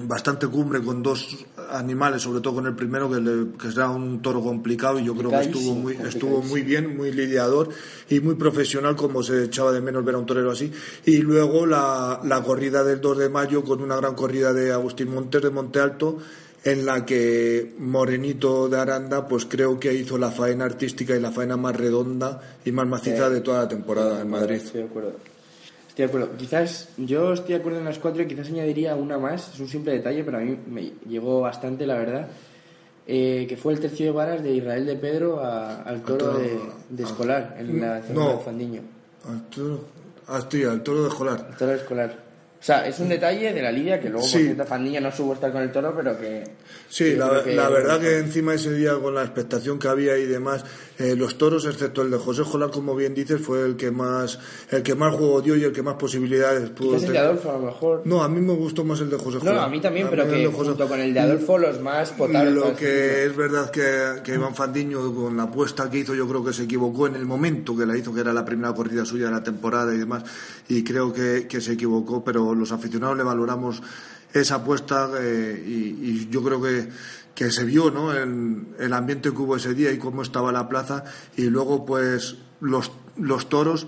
bastante 0.06 0.46
cumbre 0.46 0.80
con 0.82 1.02
dos 1.02 1.44
animales, 1.70 2.22
sobre 2.22 2.40
todo 2.40 2.54
con 2.54 2.66
el 2.66 2.74
primero 2.74 3.10
que, 3.10 3.20
le- 3.20 3.48
que 3.58 3.68
un 3.82 4.22
toro 4.22 4.40
complicado 4.42 4.98
y 4.98 5.04
yo 5.04 5.14
creo 5.14 5.28
que 5.28 5.36
estuvo 5.58 5.74
muy 5.74 5.92
estuvo 6.08 6.40
muy 6.42 6.62
bien, 6.62 6.96
muy 6.96 7.12
lidiador 7.12 7.68
y 8.08 8.20
muy 8.20 8.34
profesional 8.36 8.96
como 8.96 9.22
se 9.22 9.44
echaba 9.44 9.70
de 9.70 9.82
menos 9.82 10.02
ver 10.02 10.14
a 10.14 10.18
un 10.18 10.24
torero 10.24 10.50
así. 10.50 10.72
Y 11.04 11.18
luego 11.18 11.66
la, 11.66 12.20
la 12.24 12.42
corrida 12.42 12.82
del 12.84 13.02
2 13.02 13.18
de 13.18 13.28
mayo 13.28 13.62
con 13.64 13.82
una 13.82 13.96
gran 13.96 14.14
corrida 14.14 14.54
de 14.54 14.72
Agustín 14.72 15.12
Montes 15.12 15.42
de 15.42 15.50
Monte 15.50 15.80
Alto 15.80 16.16
en 16.64 16.86
la 16.86 17.04
que 17.04 17.74
Morenito 17.78 18.68
de 18.68 18.78
Aranda 18.78 19.26
pues 19.26 19.44
creo 19.46 19.80
que 19.80 19.92
hizo 19.92 20.16
la 20.18 20.30
faena 20.30 20.64
artística 20.64 21.14
y 21.16 21.20
la 21.20 21.32
faena 21.32 21.56
más 21.56 21.76
redonda 21.76 22.40
y 22.64 22.70
más 22.72 22.86
maciza 22.86 23.28
Sí. 23.28 23.34
de 23.34 23.40
toda 23.40 23.62
la 23.62 23.68
temporada 23.68 24.20
en 24.20 24.30
Madrid. 24.30 24.56
Estoy 24.56 24.82
de 24.82 24.86
acuerdo. 24.88 25.12
Estoy 25.88 26.04
de 26.04 26.08
acuerdo. 26.08 26.36
Quizás 26.38 26.88
yo 26.96 27.32
estoy 27.32 27.54
de 27.54 27.60
acuerdo 27.60 27.78
en 27.80 27.84
las 27.84 27.98
cuatro 27.98 28.22
y 28.22 28.26
quizás 28.26 28.46
añadiría 28.48 28.94
una 28.94 29.18
más. 29.18 29.52
Es 29.54 29.60
un 29.60 29.68
simple 29.68 29.92
detalle, 29.92 30.22
pero 30.24 30.38
a 30.38 30.40
mí 30.40 30.56
me 30.70 30.92
llegó 31.08 31.40
bastante, 31.40 31.84
la 31.86 31.94
verdad. 31.98 32.28
Eh, 33.06 33.46
que 33.48 33.56
fue 33.56 33.72
el 33.72 33.80
tercio 33.80 34.06
de 34.06 34.12
varas 34.12 34.42
de 34.44 34.52
Israel 34.52 34.86
de 34.86 34.94
Pedro 34.94 35.40
a- 35.40 35.82
al 35.82 36.02
toro 36.02 36.26
toro- 36.26 36.38
de, 36.38 36.58
de 36.88 37.02
Escolar 37.02 37.56
en 37.58 37.80
la 37.80 38.00
zona 38.02 38.14
No. 38.20 38.28
del 38.28 38.38
Fandiño. 38.38 38.80
Al 39.28 39.42
toro, 39.50 39.80
ah, 40.28 40.40
sí, 40.48 40.62
al 40.62 40.82
toro 40.84 41.02
de 41.04 41.10
Jolar. 41.10 41.48
El 41.50 41.56
toro 41.56 41.70
de 41.72 41.76
Escolar. 41.78 42.31
O 42.62 42.64
sea, 42.64 42.86
es 42.86 42.96
un 43.00 43.08
detalle 43.08 43.52
de 43.52 43.60
la 43.60 43.72
lidia 43.72 43.98
que 43.98 44.08
luego, 44.08 44.24
Sí. 44.24 44.34
por 44.34 44.42
cierto, 44.44 44.64
Fandiño 44.66 45.00
no 45.00 45.10
supo 45.10 45.34
estar 45.34 45.50
con 45.50 45.62
el 45.62 45.72
toro, 45.72 45.92
pero 45.96 46.16
que. 46.16 46.44
Sí, 46.88 47.16
la, 47.16 47.42
que- 47.42 47.56
la 47.56 47.68
verdad 47.68 48.00
que 48.00 48.18
encima 48.18 48.54
ese 48.54 48.72
día 48.72 48.94
con 49.02 49.16
la 49.16 49.22
expectación 49.24 49.80
que 49.80 49.88
había 49.88 50.16
y 50.16 50.26
demás, 50.26 50.64
eh, 50.98 51.16
los 51.16 51.38
toros, 51.38 51.64
excepto 51.64 52.02
el 52.02 52.10
de 52.10 52.18
José 52.18 52.42
Jolar, 52.42 52.70
como 52.70 52.94
bien 52.94 53.14
dices, 53.14 53.40
fue 53.40 53.64
el 53.64 53.76
que 53.76 53.90
más 53.90 54.38
el 54.70 54.82
que 54.82 54.94
más 54.94 55.14
juego 55.14 55.40
dio 55.40 55.56
y 55.56 55.64
el 55.64 55.72
que 55.72 55.82
más 55.82 55.94
posibilidades 55.94 56.70
pudo 56.70 56.90
Quizás 56.90 57.02
el 57.04 57.08
de 57.08 57.14
tener. 57.14 57.22
Adolfo, 57.30 57.50
a 57.50 57.52
lo 57.58 57.66
mejor. 57.66 58.02
No, 58.04 58.22
a 58.22 58.28
mí 58.28 58.40
me 58.40 58.52
gustó 58.52 58.84
más 58.84 59.00
el 59.00 59.08
de 59.10 59.16
José 59.16 59.38
Jolar. 59.38 59.54
no, 59.54 59.60
a 59.62 59.68
mí 59.68 59.80
también, 59.80 60.06
A 60.06 60.10
pero 60.10 60.28
que 60.28 60.46
José- 60.46 60.68
junto 60.70 60.88
con 60.88 61.00
el 61.00 61.14
de 61.14 61.20
Adolfo, 61.20 61.58
los 61.58 61.80
más 61.80 62.10
potables. 62.10 62.54
Lo 62.54 62.76
que 62.76 63.24
es 63.26 63.34
verdad 63.36 63.70
que, 63.70 64.22
que 64.22 64.34
Iván 64.34 64.54
Fandiño 64.54 65.14
con 65.14 65.36
la 65.36 65.44
apuesta 65.44 65.90
que 65.90 65.98
hizo 65.98 66.14
yo 66.14 66.28
creo 66.28 66.44
que 66.44 66.52
se 66.52 66.64
equivocó 66.64 67.06
en 67.06 67.16
el 67.16 67.24
momento 67.24 67.76
que 67.76 67.86
la 67.86 67.96
hizo, 67.96 68.12
que 68.14 68.20
era 68.20 68.32
la 68.32 68.44
primera 68.44 68.74
corrida 68.74 69.04
suya 69.04 69.26
de 69.26 69.32
la 69.32 69.42
temporada 69.42 69.94
y 69.94 69.98
demás, 69.98 70.24
y 70.68 70.84
creo 70.84 71.12
que, 71.12 71.46
que 71.48 71.60
se 71.60 71.72
equivocó, 71.72 72.22
pero 72.22 72.54
los 72.54 72.70
aficionados 72.70 73.16
le 73.16 73.22
valoramos 73.22 73.82
esa 74.34 74.54
apuesta 74.56 75.10
eh, 75.20 75.62
y, 75.66 75.70
y 76.10 76.28
yo 76.30 76.42
creo 76.42 76.60
que, 76.62 76.88
que 77.34 77.50
se 77.50 77.64
vio 77.64 77.90
¿no? 77.90 78.14
en 78.16 78.74
el 78.78 78.92
ambiente 78.92 79.30
que 79.30 79.38
hubo 79.38 79.56
ese 79.56 79.74
día 79.74 79.90
y 79.92 79.98
cómo 79.98 80.22
estaba 80.22 80.52
la 80.52 80.68
plaza 80.68 81.04
y 81.36 81.44
luego 81.44 81.86
pues 81.86 82.36
los, 82.60 82.92
los 83.16 83.48
toros 83.48 83.86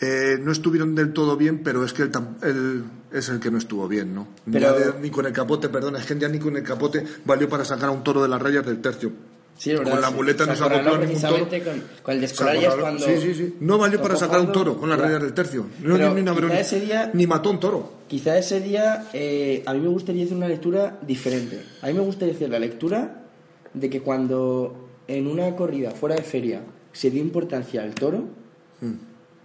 eh, 0.00 0.38
no 0.40 0.52
estuvieron 0.52 0.94
del 0.94 1.12
todo 1.12 1.36
bien, 1.36 1.62
pero 1.62 1.84
es 1.84 1.92
que 1.92 2.02
él, 2.02 2.12
tam- 2.12 2.36
él 2.42 2.84
es 3.12 3.28
el 3.28 3.38
que 3.40 3.50
no 3.50 3.58
estuvo 3.58 3.86
bien, 3.88 4.14
¿no? 4.14 4.28
Pero- 4.50 4.72
de- 4.92 5.00
ni 5.00 5.10
con 5.10 5.24
el 5.26 5.32
capote, 5.32 5.68
perdona, 5.68 5.98
es 5.98 6.06
que 6.06 6.18
ya 6.18 6.28
ni 6.28 6.38
con 6.38 6.56
el 6.56 6.62
capote 6.64 7.04
valió 7.24 7.48
para 7.48 7.64
sacar 7.64 7.88
a 7.88 7.92
un 7.92 8.02
toro 8.04 8.22
de 8.22 8.28
las 8.28 8.40
rayas 8.42 8.66
del 8.66 8.80
tercio. 8.80 9.12
Sí, 9.56 9.70
verdad, 9.72 9.92
con 9.92 10.00
la 10.00 10.08
sí. 10.08 10.14
muleta 10.14 10.46
no 10.46 10.56
se 10.56 10.64
acorraló 10.64 10.88
acopló 10.90 11.06
ningún 11.06 11.22
toro. 11.22 11.48
Con, 11.48 11.82
con 12.02 12.14
el 12.14 12.20
de 12.20 12.26
Escolar 12.26 12.56
cuando. 12.80 13.04
Sí, 13.06 13.12
sí, 13.20 13.34
sí. 13.34 13.54
No 13.60 13.78
valió 13.78 14.02
para 14.02 14.16
sacar 14.16 14.40
un 14.40 14.50
toro 14.52 14.76
con 14.78 14.88
las 14.88 14.98
claro. 14.98 15.20
del 15.20 15.32
tercio. 15.32 15.66
No 15.80 15.94
Pero 15.94 16.12
ni, 16.14 16.20
una 16.22 16.32
quizá 16.32 16.40
broma. 16.40 16.58
ese 16.60 16.80
día- 16.80 17.10
ni 17.14 17.26
mató 17.26 17.50
un 17.50 17.60
toro. 17.60 17.92
Quizá 18.08 18.36
ese 18.36 18.60
día 18.60 19.06
eh, 19.12 19.62
a 19.64 19.72
mí 19.74 19.80
me 19.80 19.88
gustaría 19.88 20.24
hacer 20.24 20.36
una 20.36 20.48
lectura 20.48 20.98
diferente. 21.06 21.60
A 21.82 21.86
mí 21.86 21.92
me 21.94 22.00
gustaría 22.00 22.34
hacer 22.34 22.50
la 22.50 22.58
lectura 22.58 23.22
de 23.72 23.90
que 23.90 24.00
cuando 24.00 24.88
en 25.06 25.26
una 25.26 25.54
corrida 25.54 25.92
fuera 25.92 26.16
de 26.16 26.22
feria 26.22 26.62
se 26.92 27.10
dio 27.10 27.22
importancia 27.22 27.82
al 27.82 27.94
toro, 27.94 28.24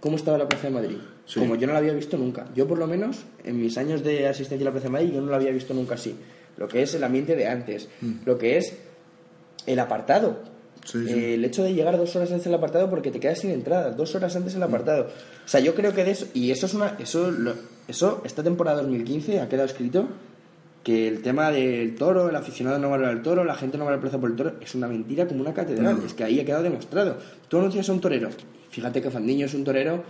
¿cómo 0.00 0.16
estaba 0.16 0.38
la 0.38 0.48
Plaza 0.48 0.68
de 0.68 0.74
Madrid? 0.74 0.96
Sí. 1.26 1.38
Como 1.38 1.54
yo 1.54 1.66
no 1.68 1.72
la 1.72 1.78
había 1.78 1.92
visto 1.92 2.16
nunca. 2.18 2.46
Yo 2.56 2.66
por 2.66 2.78
lo 2.78 2.86
menos, 2.88 3.18
en 3.44 3.60
mis 3.60 3.78
años 3.78 4.02
de 4.02 4.26
asistencia 4.26 4.64
a 4.64 4.70
la 4.70 4.72
Plaza 4.72 4.88
de 4.88 4.92
Madrid, 4.92 5.12
yo 5.14 5.20
no 5.20 5.30
la 5.30 5.36
había 5.36 5.52
visto 5.52 5.72
nunca 5.74 5.94
así. 5.94 6.16
Lo 6.56 6.66
que 6.68 6.82
es 6.82 6.94
el 6.94 7.04
ambiente 7.04 7.36
de 7.36 7.46
antes, 7.46 7.88
lo 8.26 8.36
que 8.36 8.56
es 8.58 8.74
el 9.66 9.78
apartado. 9.78 10.38
Sí, 10.84 11.06
sí. 11.06 11.12
Eh, 11.12 11.34
el 11.34 11.44
hecho 11.44 11.62
de 11.62 11.74
llegar 11.74 11.96
dos 11.98 12.16
horas 12.16 12.30
antes 12.32 12.46
al 12.46 12.54
apartado 12.54 12.88
porque 12.88 13.10
te 13.10 13.20
quedas 13.20 13.38
sin 13.40 13.50
entrada, 13.50 13.90
dos 13.90 14.14
horas 14.14 14.34
antes 14.36 14.54
Hmm. 14.54 14.58
al 14.58 14.62
apartado. 14.64 15.04
O 15.44 15.48
sea, 15.48 15.60
yo 15.60 15.74
creo 15.74 15.92
que 15.94 16.04
de 16.04 16.12
eso, 16.12 16.26
y 16.32 16.50
eso 16.50 16.66
es 16.66 16.74
una, 16.74 16.96
eso, 16.98 17.30
lo- 17.30 17.54
eso, 17.86 18.22
esta 18.24 18.42
temporada 18.42 18.80
2015 18.82 19.40
ha 19.40 19.48
quedado 19.48 19.66
escrito 19.66 20.08
que 20.82 21.06
el 21.08 21.20
tema 21.20 21.50
del 21.50 21.94
toro, 21.96 22.30
el 22.30 22.36
aficionado 22.36 22.78
no 22.78 22.88
valora 22.88 23.10
el 23.10 23.20
toro, 23.20 23.44
la 23.44 23.54
gente 23.54 23.76
no 23.76 23.84
valora 23.84 23.96
el 23.96 24.00
precio 24.00 24.18
por 24.18 24.30
el 24.30 24.36
toro, 24.36 24.52
es 24.62 24.74
una 24.74 24.88
mentira 24.88 25.26
como 25.28 25.42
una 25.42 25.52
catedral. 25.52 25.96
Hmm. 25.96 26.06
Es 26.06 26.14
que 26.14 26.24
ahí 26.24 26.40
ha 26.40 26.44
quedado 26.46 26.62
demostrado. 26.62 27.18
Tú 27.48 27.58
anuncias 27.58 27.88
a 27.90 27.92
un 27.92 28.00
torero, 28.00 28.30
fíjate 28.70 29.02
que 29.02 29.10
Fandiño 29.10 29.44
es 29.46 29.52
un 29.54 29.64
torero. 29.64 30.02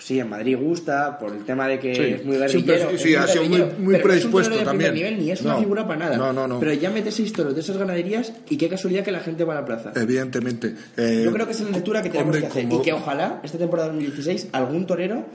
Pues 0.00 0.06
sí, 0.08 0.18
en 0.18 0.30
Madrid 0.30 0.56
gusta 0.58 1.18
por 1.18 1.30
el 1.30 1.44
tema 1.44 1.68
de 1.68 1.78
que 1.78 1.94
Sí. 1.94 2.00
es 2.00 2.24
muy 2.24 2.38
guerrillero. 2.38 2.96
sí, 2.96 3.14
ha 3.14 3.26
sido 3.26 3.44
muy- 3.44 3.58
muy 3.78 3.94
es 3.96 4.00
un 4.00 4.08
predispuesto 4.08 4.56
también. 4.64 4.94
nivel, 4.94 5.18
ni 5.18 5.30
es 5.30 5.42
una 5.42 5.52
No. 5.52 5.58
figura 5.60 5.86
para 5.86 5.98
nada. 5.98 6.16
No, 6.16 6.32
no, 6.32 6.48
no. 6.48 6.58
Pero 6.58 6.72
ya 6.72 6.88
metes 6.88 7.16
seis 7.16 7.30
toros 7.34 7.54
de 7.54 7.60
esas 7.60 7.76
ganaderías 7.76 8.32
y 8.48 8.56
qué 8.56 8.70
casualidad 8.70 9.04
que 9.04 9.12
la 9.12 9.20
gente 9.20 9.44
va 9.44 9.52
a 9.52 9.56
la 9.60 9.66
plaza. 9.66 9.92
Evidentemente. 9.94 10.74
Eh, 10.96 11.20
Yo 11.22 11.30
creo 11.34 11.44
que 11.44 11.52
es 11.52 11.60
la 11.60 11.68
lectura 11.68 12.00
que 12.00 12.08
tenemos 12.08 12.28
hombre, 12.28 12.40
que 12.40 12.46
hacer 12.46 12.62
como- 12.66 12.80
y 12.80 12.82
que 12.82 12.92
ojalá 12.94 13.40
esta 13.44 13.58
temporada 13.58 13.88
2016 13.88 14.48
algún 14.52 14.86
torero 14.86 15.26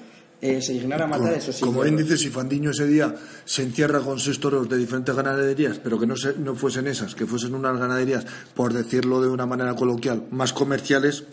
eh, 0.42 0.60
se 0.64 0.74
dignara 0.74 1.06
a 1.06 1.08
matar 1.08 1.28
Como, 1.28 1.38
esos 1.38 1.60
como 1.60 1.82
bien 1.84 1.96
dices, 1.98 2.20
si 2.22 2.30
Fandiño 2.30 2.72
ese 2.72 2.88
día 2.88 3.14
se 3.46 3.62
encierra 3.62 4.00
con 4.00 4.20
seis 4.20 4.40
toros 4.40 4.68
de 4.68 4.78
diferentes 4.78 5.16
ganaderías, 5.16 5.78
pero 5.80 6.00
que 6.00 6.08
no, 6.08 6.16
se- 6.18 6.38
no 6.40 6.56
fuesen 6.56 6.88
esas, 6.88 7.14
que 7.14 7.26
fuesen 7.28 7.54
unas 7.54 7.80
ganaderías, 7.80 8.26
por 8.56 8.74
decirlo 8.74 9.22
de 9.22 9.30
una 9.30 9.46
manera 9.46 9.76
coloquial, 9.76 10.24
más 10.32 10.54
comerciales, 10.54 11.24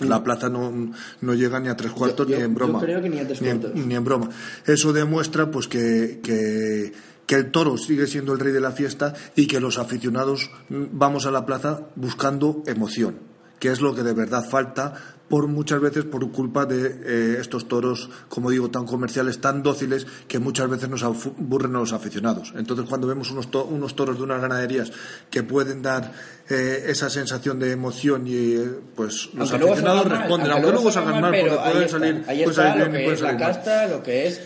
la 0.00 0.22
plaza 0.22 0.48
no, 0.48 0.90
no 1.20 1.34
llega 1.34 1.58
ni 1.60 1.68
a 1.68 1.76
tres 1.76 1.92
cuartos 1.92 2.26
yo- 2.28 2.36
ni 2.36 2.42
en 2.42 2.50
yo 2.50 2.54
broma. 2.54 2.80
creo 2.80 3.00
que 3.00 3.08
ni 3.08 3.18
a 3.18 3.26
tres 3.26 3.40
Ni 3.40 3.48
en- 3.48 3.58
cuartos. 3.60 3.84
ni 3.86 3.94
en 3.94 4.04
broma. 4.04 4.28
Eso 4.66 4.92
demuestra 4.92 5.50
pues 5.50 5.68
que, 5.68 6.20
que, 6.22 6.92
que 7.26 7.34
el 7.34 7.50
toro 7.50 7.76
sigue 7.78 8.06
siendo 8.06 8.32
el 8.32 8.38
rey 8.40 8.52
de 8.52 8.60
la 8.60 8.72
fiesta 8.72 9.14
y 9.34 9.46
que 9.46 9.58
los 9.60 9.78
aficionados 9.78 10.50
mm, 10.68 10.84
vamos 10.92 11.26
a 11.26 11.30
la 11.30 11.46
plaza 11.46 11.80
buscando 11.96 12.62
emoción, 12.66 13.16
que 13.58 13.70
es 13.70 13.80
lo 13.80 13.94
que 13.94 14.02
de 14.02 14.12
verdad 14.12 14.44
falta 14.48 15.15
por 15.28 15.48
muchas 15.48 15.80
veces 15.80 16.04
por 16.04 16.30
culpa 16.30 16.66
de 16.66 16.86
eh, 17.04 17.36
estos 17.40 17.66
toros, 17.66 18.08
como 18.28 18.50
digo, 18.50 18.70
tan 18.70 18.86
comerciales, 18.86 19.40
tan 19.40 19.62
dóciles, 19.62 20.06
que 20.28 20.38
muchas 20.38 20.68
veces 20.70 20.88
nos 20.88 21.02
aburren 21.02 21.74
a 21.74 21.80
los 21.80 21.92
aficionados. 21.92 22.52
Entonces, 22.56 22.86
cuando 22.88 23.06
vemos 23.08 23.30
unos, 23.30 23.50
to- 23.50 23.64
unos 23.64 23.96
toros 23.96 24.18
de 24.18 24.22
unas 24.22 24.40
ganaderías 24.40 24.92
que 25.30 25.42
pueden 25.42 25.82
dar 25.82 26.12
eh, 26.48 26.84
esa 26.88 27.10
sensación 27.10 27.58
de 27.58 27.72
emoción 27.72 28.26
y 28.26 28.54
eh, 28.54 28.70
pues 28.94 29.30
los 29.34 29.50
Aunque 29.52 29.68
aficionados 29.68 30.08
responden, 30.08 30.50
aunque 30.52 30.70
luego 30.70 30.92
salgan 30.92 31.20
mal, 31.20 31.32
pero 31.32 31.56
porque 31.56 31.70
pueden 31.70 31.82
está, 31.86 31.98
salir, 31.98 32.24
ahí 32.28 32.44
pueden 32.44 32.54
salir 32.54 32.78
lo 32.78 32.84
que 32.84 32.90
pueden 32.98 33.12
es 33.12 33.20
la 33.20 33.28
salir 33.30 33.40
casta, 33.46 33.86
lo 33.88 34.02
que 34.04 34.26
es 34.28 34.40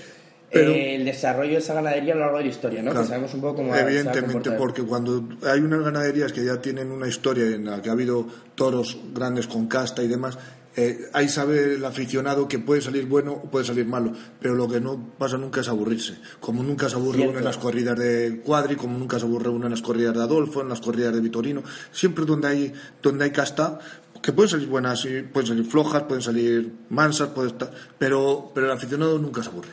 Pero- 0.51 0.71
eh, 0.73 0.95
el 0.97 1.05
desarrollo 1.05 1.53
de 1.53 1.59
esa 1.59 1.75
ganadería 1.75 2.13
a 2.15 2.17
lo 2.17 2.23
largo 2.23 2.39
de 2.39 2.45
la 2.45 2.51
historia, 2.51 2.83
¿no? 2.83 2.91
Claro. 2.91 3.05
Que 3.05 3.09
sabemos 3.11 3.35
un 3.35 3.41
poco 3.43 3.57
cómo 3.57 3.77
Evidentemente, 3.77 4.51
porque 4.53 4.83
cuando 4.83 5.29
hay 5.47 5.61
unas 5.61 5.81
ganaderías 5.85 6.33
que 6.33 6.43
ya 6.45 6.61
tienen 6.61 6.91
una 6.91 7.07
historia 7.07 7.45
en 7.55 7.67
la 7.67 7.83
que 7.83 7.91
ha 7.91 7.93
habido 7.93 8.27
toros 8.55 8.97
grandes 9.15 9.47
con 9.47 9.69
casta 9.69 10.03
y 10.03 10.09
demás, 10.09 10.39
eh, 10.77 11.09
ahí 11.13 11.29
sabe 11.29 11.75
el 11.75 11.85
aficionado 11.85 12.47
que 12.47 12.61
puede 12.61 12.81
salir 12.81 13.07
bueno 13.07 13.33
o 13.33 13.51
puede 13.51 13.65
salir 13.65 13.87
malo, 13.87 14.13
pero 14.41 14.55
lo 14.55 14.69
que 14.69 14.81
no 14.81 15.15
pasa 15.19 15.37
nunca 15.37 15.61
es 15.61 15.69
aburrirse. 15.69 16.19
Como 16.39 16.63
nunca 16.63 16.89
se 16.89 16.95
aburre 16.95 17.17
Cierto. 17.17 17.31
uno 17.31 17.39
en 17.41 17.45
las 17.45 17.59
corridas 17.59 17.99
de 17.99 18.41
Cuadri, 18.45 18.77
como 18.77 18.97
nunca 18.97 19.19
se 19.19 19.25
aburre 19.25 19.49
uno 19.49 19.67
en 19.67 19.73
las 19.73 19.83
corridas 19.83 20.15
de 20.15 20.23
Adolfo, 20.23 20.63
en 20.63 20.69
las 20.69 20.81
corridas 20.81 21.13
de 21.13 21.21
Vitorino, 21.21 21.63
siempre 21.91 22.25
donde 22.25 22.49
hay, 22.49 22.73
donde 23.03 23.25
hay 23.25 23.31
casta, 23.33 23.81
que 24.23 24.33
pueden 24.33 24.51
salir 24.51 24.69
buenas, 24.69 25.05
y 25.07 25.23
pueden 25.23 25.49
salir 25.49 25.65
flojas, 25.65 26.05
pueden 26.05 26.23
salir 26.23 26.73
mansas, 26.91 27.31
puede 27.31 27.49
estar, 27.49 27.73
pero, 27.99 28.53
pero 28.55 28.67
el 28.67 28.73
aficionado 28.73 29.19
nunca 29.19 29.43
se 29.43 29.49
aburre. 29.49 29.71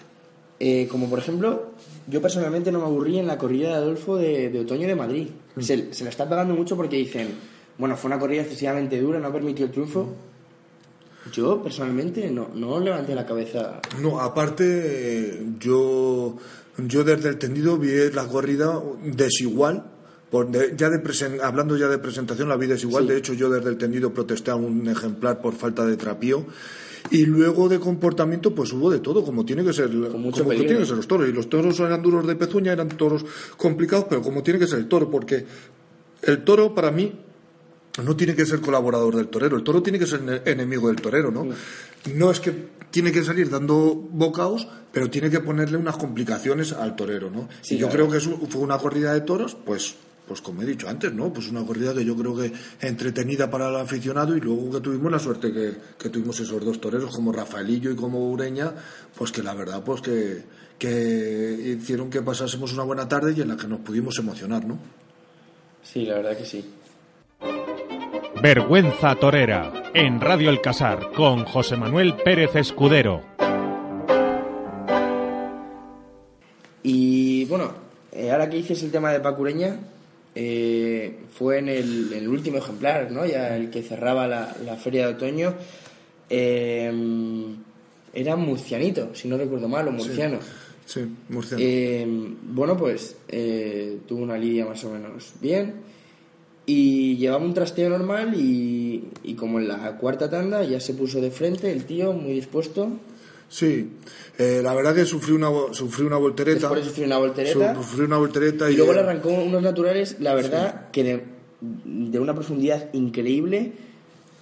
Eh, 0.59 0.87
como 0.89 1.07
por 1.07 1.19
ejemplo, 1.19 1.73
yo 2.07 2.21
personalmente 2.21 2.71
no 2.71 2.79
me 2.79 2.85
aburrí 2.85 3.19
en 3.19 3.27
la 3.27 3.37
corrida 3.37 3.69
de 3.69 3.75
Adolfo 3.75 4.15
de, 4.15 4.49
de 4.49 4.59
otoño 4.61 4.87
de 4.87 4.95
Madrid. 4.95 5.27
Mm. 5.55 5.61
Se, 5.61 5.93
se 5.93 6.03
la 6.03 6.09
está 6.09 6.27
pagando 6.27 6.55
mucho 6.55 6.75
porque 6.75 6.95
dicen, 6.95 7.35
bueno, 7.77 7.95
fue 7.95 8.09
una 8.09 8.19
corrida 8.19 8.41
excesivamente 8.41 8.99
dura, 8.99 9.19
no 9.19 9.31
permitió 9.31 9.65
el 9.65 9.71
triunfo. 9.71 10.15
Yo 11.31 11.61
personalmente 11.63 12.29
no, 12.31 12.49
no 12.55 12.79
levanté 12.79 13.13
la 13.15 13.25
cabeza. 13.25 13.79
No, 14.01 14.19
aparte, 14.19 15.45
yo, 15.59 16.37
yo 16.77 17.03
desde 17.03 17.29
el 17.29 17.37
tendido 17.37 17.77
vi 17.77 17.89
la 18.13 18.27
corrida 18.27 18.81
desigual. 19.03 19.83
Por 20.29 20.51
de- 20.51 20.73
ya 20.75 20.89
de 20.89 21.01
presen- 21.01 21.39
hablando 21.41 21.77
ya 21.77 21.87
de 21.87 21.99
presentación, 21.99 22.49
la 22.49 22.57
vi 22.57 22.67
desigual. 22.67 23.03
Sí. 23.05 23.09
De 23.11 23.17
hecho, 23.17 23.33
yo 23.33 23.49
desde 23.49 23.69
el 23.69 23.77
tendido 23.77 24.13
protesté 24.13 24.51
a 24.51 24.55
un 24.55 24.87
ejemplar 24.89 25.41
por 25.41 25.53
falta 25.53 25.85
de 25.85 25.95
trapío. 25.95 26.45
Y 27.11 27.25
luego 27.25 27.69
de 27.69 27.79
comportamiento, 27.79 28.53
pues 28.53 28.73
hubo 28.73 28.91
de 28.91 28.99
todo, 28.99 29.23
como 29.23 29.45
tiene 29.45 29.63
que 29.63 29.71
ser, 29.71 29.89
como 30.11 30.31
que 30.33 30.43
tiene 30.43 30.79
que 30.79 30.85
ser 30.85 30.97
los 30.97 31.07
toros. 31.07 31.29
Y 31.29 31.31
los 31.31 31.47
toros 31.47 31.79
eran 31.79 32.01
duros 32.01 32.27
de 32.27 32.35
pezuña, 32.35 32.73
eran 32.73 32.89
toros 32.89 33.23
complicados, 33.55 34.07
pero 34.09 34.21
como 34.21 34.43
tiene 34.43 34.59
que 34.59 34.67
ser 34.67 34.79
el 34.79 34.89
toro, 34.89 35.09
porque 35.09 35.45
el 36.23 36.43
toro 36.43 36.75
para 36.75 36.91
mí 36.91 37.13
no 38.03 38.15
tiene 38.15 38.35
que 38.35 38.45
ser 38.45 38.61
colaborador 38.61 39.15
del 39.15 39.27
torero, 39.27 39.57
el 39.57 39.63
toro 39.63 39.81
tiene 39.81 39.97
que 39.99 40.07
ser 40.07 40.21
ene- 40.21 40.41
enemigo 40.45 40.87
del 40.87 40.97
torero, 41.01 41.31
¿no? 41.31 41.47
No 42.13 42.31
es 42.31 42.39
que 42.39 42.51
tiene 42.91 43.11
que 43.11 43.23
salir 43.23 43.49
dando 43.49 43.93
bocaos, 43.95 44.67
pero 44.91 45.09
tiene 45.09 45.29
que 45.29 45.39
ponerle 45.39 45.77
unas 45.77 45.97
complicaciones 45.97 46.71
al 46.73 46.95
torero, 46.95 47.29
¿no? 47.29 47.49
Sí, 47.61 47.75
y 47.75 47.77
yo 47.77 47.89
claro. 47.89 48.07
creo 48.09 48.37
que 48.39 48.47
fue 48.47 48.61
una 48.61 48.77
corrida 48.77 49.13
de 49.13 49.21
toros, 49.21 49.55
pues 49.65 49.95
pues 50.27 50.41
como 50.41 50.61
he 50.61 50.65
dicho 50.65 50.89
antes, 50.89 51.13
¿no? 51.13 51.31
Pues 51.31 51.47
una 51.49 51.65
corrida 51.65 51.93
que 51.93 52.03
yo 52.03 52.13
creo 52.13 52.35
que 52.35 52.51
entretenida 52.81 53.49
para 53.49 53.69
el 53.69 53.77
aficionado 53.77 54.35
y 54.35 54.41
luego 54.41 54.69
que 54.71 54.81
tuvimos 54.81 55.09
la 55.09 55.19
suerte 55.19 55.53
que, 55.53 55.73
que 55.97 56.09
tuvimos 56.09 56.37
esos 56.41 56.65
dos 56.65 56.81
toreros 56.81 57.15
como 57.15 57.31
Rafaelillo 57.31 57.91
y 57.91 57.95
como 57.95 58.29
Ureña, 58.29 58.73
pues 59.17 59.31
que 59.31 59.41
la 59.41 59.53
verdad 59.53 59.81
pues 59.85 60.01
que, 60.01 60.43
que 60.77 61.77
hicieron 61.79 62.09
que 62.09 62.21
pasásemos 62.21 62.73
una 62.73 62.83
buena 62.83 63.07
tarde 63.07 63.33
y 63.37 63.41
en 63.41 63.47
la 63.47 63.55
que 63.55 63.67
nos 63.67 63.79
pudimos 63.79 64.17
emocionar, 64.19 64.65
¿no? 64.65 64.77
Sí, 65.81 66.05
la 66.05 66.15
verdad 66.15 66.37
que 66.37 66.45
sí. 66.45 66.65
Vergüenza 68.41 69.15
Torera, 69.15 69.71
en 69.93 70.21
Radio 70.21 70.49
El 70.49 70.61
Casar, 70.61 71.11
con 71.13 71.43
José 71.45 71.75
Manuel 71.75 72.13
Pérez 72.23 72.55
Escudero. 72.55 73.23
Y 76.83 77.45
bueno, 77.45 77.71
eh, 78.11 78.31
ahora 78.31 78.49
que 78.49 78.57
dices 78.57 78.81
el 78.83 78.91
tema 78.91 79.11
de 79.11 79.19
Pacureña, 79.19 79.79
eh, 80.35 81.17
fue 81.33 81.59
en 81.59 81.69
el, 81.69 82.13
en 82.13 82.19
el 82.19 82.27
último 82.29 82.57
ejemplar, 82.59 83.11
¿no? 83.11 83.25
Ya 83.25 83.55
el 83.55 83.69
que 83.69 83.81
cerraba 83.81 84.27
la, 84.27 84.55
la 84.65 84.75
feria 84.75 85.07
de 85.07 85.13
otoño. 85.13 85.55
eh, 86.29 87.55
era 88.13 88.35
murcianito, 88.35 89.13
si 89.13 89.27
no 89.27 89.37
recuerdo 89.37 89.67
mal, 89.67 89.87
o 89.89 89.91
murciano. 89.91 90.39
Sí, 90.85 91.01
Murciano. 91.29 91.61
Eh, 91.63 92.05
bueno, 92.43 92.75
pues 92.77 93.15
eh, 93.27 93.99
tuvo 94.07 94.23
una 94.23 94.37
lidia 94.37 94.65
más 94.65 94.83
o 94.85 94.91
menos 94.91 95.33
bien 95.41 95.96
y 96.69 97.15
llevaba 97.15 97.43
un 97.43 97.53
trasteo 97.53 97.89
normal 97.89 98.35
y, 98.35 99.05
y 99.23 99.35
como 99.35 99.57
en 99.57 99.69
la 99.69 99.97
cuarta 99.97 100.29
tanda 100.29 100.63
ya 100.65 100.81
se 100.81 100.93
puso 100.93 101.21
de 101.21 101.31
frente 101.31 101.71
el 101.71 101.85
tío 101.85 102.11
muy 102.11 102.33
dispuesto. 102.33 102.91
Sí, 103.49 103.93
eh, 104.37 104.59
la 104.61 104.73
verdad 104.73 104.93
que 104.93 105.05
sufrí 105.05 105.33
una, 105.33 105.49
sufrí 105.71 106.05
una 106.05 106.17
voltereta. 106.17 106.59
Después 106.59 106.81
de 106.81 106.89
sufrir 106.89 107.07
una 107.07 107.17
voltereta. 107.19 107.73
Sufrí 107.73 108.01
una 108.03 108.17
voltereta 108.17 108.69
y, 108.69 108.73
Y 108.73 108.77
luego 108.77 108.91
le 108.91 108.99
arrancó 108.99 109.29
unos 109.29 109.63
naturales, 109.63 110.17
la 110.19 110.35
verdad, 110.35 110.91
que 110.91 111.03
de, 111.05 111.23
de 111.85 112.19
una 112.19 112.35
profundidad 112.35 112.93
increíble, 112.93 113.71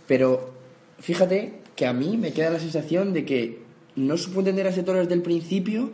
pero 0.07 0.49
fíjate 0.99 1.61
que 1.75 1.85
a 1.85 1.93
mí 1.93 2.17
me 2.17 2.33
queda 2.33 2.49
la 2.49 2.59
sensación 2.59 3.13
de 3.13 3.23
que 3.23 3.59
no 3.95 4.17
supo 4.17 4.39
entender 4.39 4.65
a 4.65 4.71
ese 4.71 4.81
toro 4.81 4.97
desde 4.97 5.13
el 5.13 5.21
principio 5.21 5.91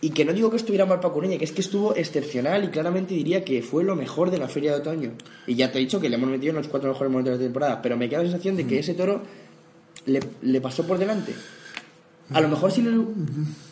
y 0.00 0.10
que 0.10 0.24
no 0.24 0.32
digo 0.32 0.50
que 0.50 0.56
estuviera 0.56 0.86
mal 0.86 1.00
Pacureña, 1.00 1.36
que 1.36 1.44
es 1.44 1.52
que 1.52 1.60
estuvo 1.60 1.94
excepcional 1.94 2.64
y 2.64 2.68
claramente 2.68 3.14
diría 3.14 3.44
que 3.44 3.62
fue 3.62 3.84
lo 3.84 3.96
mejor 3.96 4.30
de 4.30 4.38
la 4.38 4.48
feria 4.48 4.72
de 4.72 4.80
otoño. 4.80 5.12
Y 5.46 5.54
ya 5.56 5.70
te 5.70 5.78
he 5.78 5.80
dicho 5.80 6.00
que 6.00 6.08
le 6.08 6.16
hemos 6.16 6.30
metido 6.30 6.50
en 6.50 6.56
los 6.56 6.68
cuatro 6.68 6.90
mejores 6.90 7.12
momentos 7.12 7.32
de 7.32 7.38
la 7.38 7.44
temporada, 7.44 7.82
pero 7.82 7.96
me 7.96 8.08
queda 8.08 8.20
la 8.20 8.30
sensación 8.30 8.56
de 8.56 8.66
que 8.66 8.78
ese 8.78 8.94
toro 8.94 9.22
le, 10.06 10.20
le 10.42 10.60
pasó 10.60 10.86
por 10.86 10.98
delante. 10.98 11.34
A 12.32 12.40
lo 12.40 12.48
mejor 12.48 12.70
si 12.72 12.80
lo, 12.80 13.08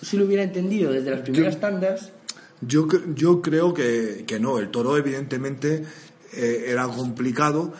si 0.03 0.17
lo 0.17 0.25
hubiera 0.25 0.43
entendido 0.43 0.93
desde 0.93 1.11
las 1.11 1.21
primeras 1.21 1.61
tandas, 1.61 2.13
Yo, 2.61 2.89
yo 3.15 3.41
creo 3.41 3.73
que, 3.73 4.25
que 4.27 4.41
no, 4.41 4.59
el 4.59 4.69
toro 4.71 4.97
evidentemente 4.97 5.85
eh, 6.35 6.65
era 6.67 6.89
complicado. 6.89 7.73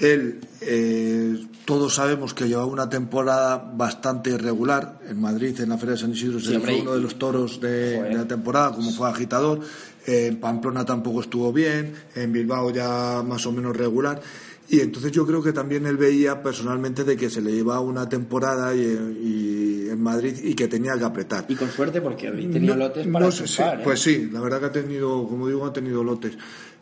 Él, 0.00 0.40
eh, 0.60 1.36
todos 1.64 1.94
sabemos 1.94 2.34
que 2.34 2.48
llevaba 2.48 2.66
una 2.66 2.88
temporada 2.88 3.56
bastante 3.76 4.30
irregular. 4.30 4.98
En 5.08 5.20
Madrid, 5.20 5.58
en 5.60 5.68
la 5.68 5.78
Feria 5.78 5.92
de 5.94 6.00
San 6.00 6.12
Isidro, 6.12 6.40
se 6.40 6.54
Sí, 6.54 6.58
fue 6.58 6.80
uno 6.80 6.94
de 6.94 7.00
los 7.00 7.18
toros 7.18 7.60
de, 7.60 8.10
la 8.12 8.26
temporada, 8.26 8.72
como 8.72 8.90
fue 8.92 9.08
agitador. 9.08 9.60
Eh, 10.06 10.26
en 10.28 10.40
Pamplona 10.40 10.84
tampoco 10.84 11.20
estuvo 11.20 11.52
bien. 11.52 11.94
En 12.16 12.32
Bilbao 12.32 12.70
ya 12.70 13.22
más 13.26 13.46
o 13.46 13.52
menos 13.52 13.76
regular. 13.76 14.20
Y 14.68 14.80
entonces 14.80 15.12
yo 15.12 15.26
creo 15.26 15.42
que 15.42 15.52
también 15.52 15.84
él 15.86 15.98
veía 15.98 16.42
personalmente 16.42 17.04
de 17.04 17.16
que 17.16 17.28
se 17.28 17.42
le 17.42 17.52
llevaba 17.52 17.80
una 17.80 18.08
temporada 18.08 18.74
y, 18.74 18.80
y 18.80 19.88
en 19.90 20.00
Madrid 20.00 20.34
y 20.42 20.54
que 20.54 20.66
tenía 20.66 20.96
que 20.96 21.04
apretar. 21.04 21.44
Y 21.48 21.54
con 21.56 21.70
suerte 21.70 22.00
porque 22.00 22.30
tenido 22.30 22.74
No- 22.74 22.84
lotes 22.86 23.06
para 23.08 23.26
no 23.26 23.30
sé, 23.30 23.46
sí, 23.46 23.60
¿eh? 23.62 23.80
Pues 23.84 24.00
sí, 24.00 24.30
la 24.32 24.40
verdad 24.40 24.60
que 24.60 24.66
ha 24.66 24.72
tenido, 24.72 25.28
como 25.28 25.46
digo, 25.46 25.66
ha 25.66 25.72
tenido 25.72 26.02
lotes. 26.02 26.32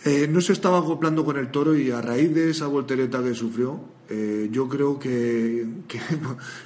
Eh, 0.04 0.26
no 0.28 0.40
se 0.40 0.54
estaba 0.54 0.78
acoplando 0.78 1.24
con 1.24 1.36
el 1.36 1.50
toro 1.50 1.76
y 1.76 1.90
a 1.90 2.00
raíz 2.00 2.34
de 2.34 2.50
esa 2.50 2.66
voltereta 2.66 3.22
que 3.22 3.34
sufrió, 3.34 3.80
eh, 4.08 4.48
yo 4.50 4.66
creo 4.66 4.98
que, 4.98 5.66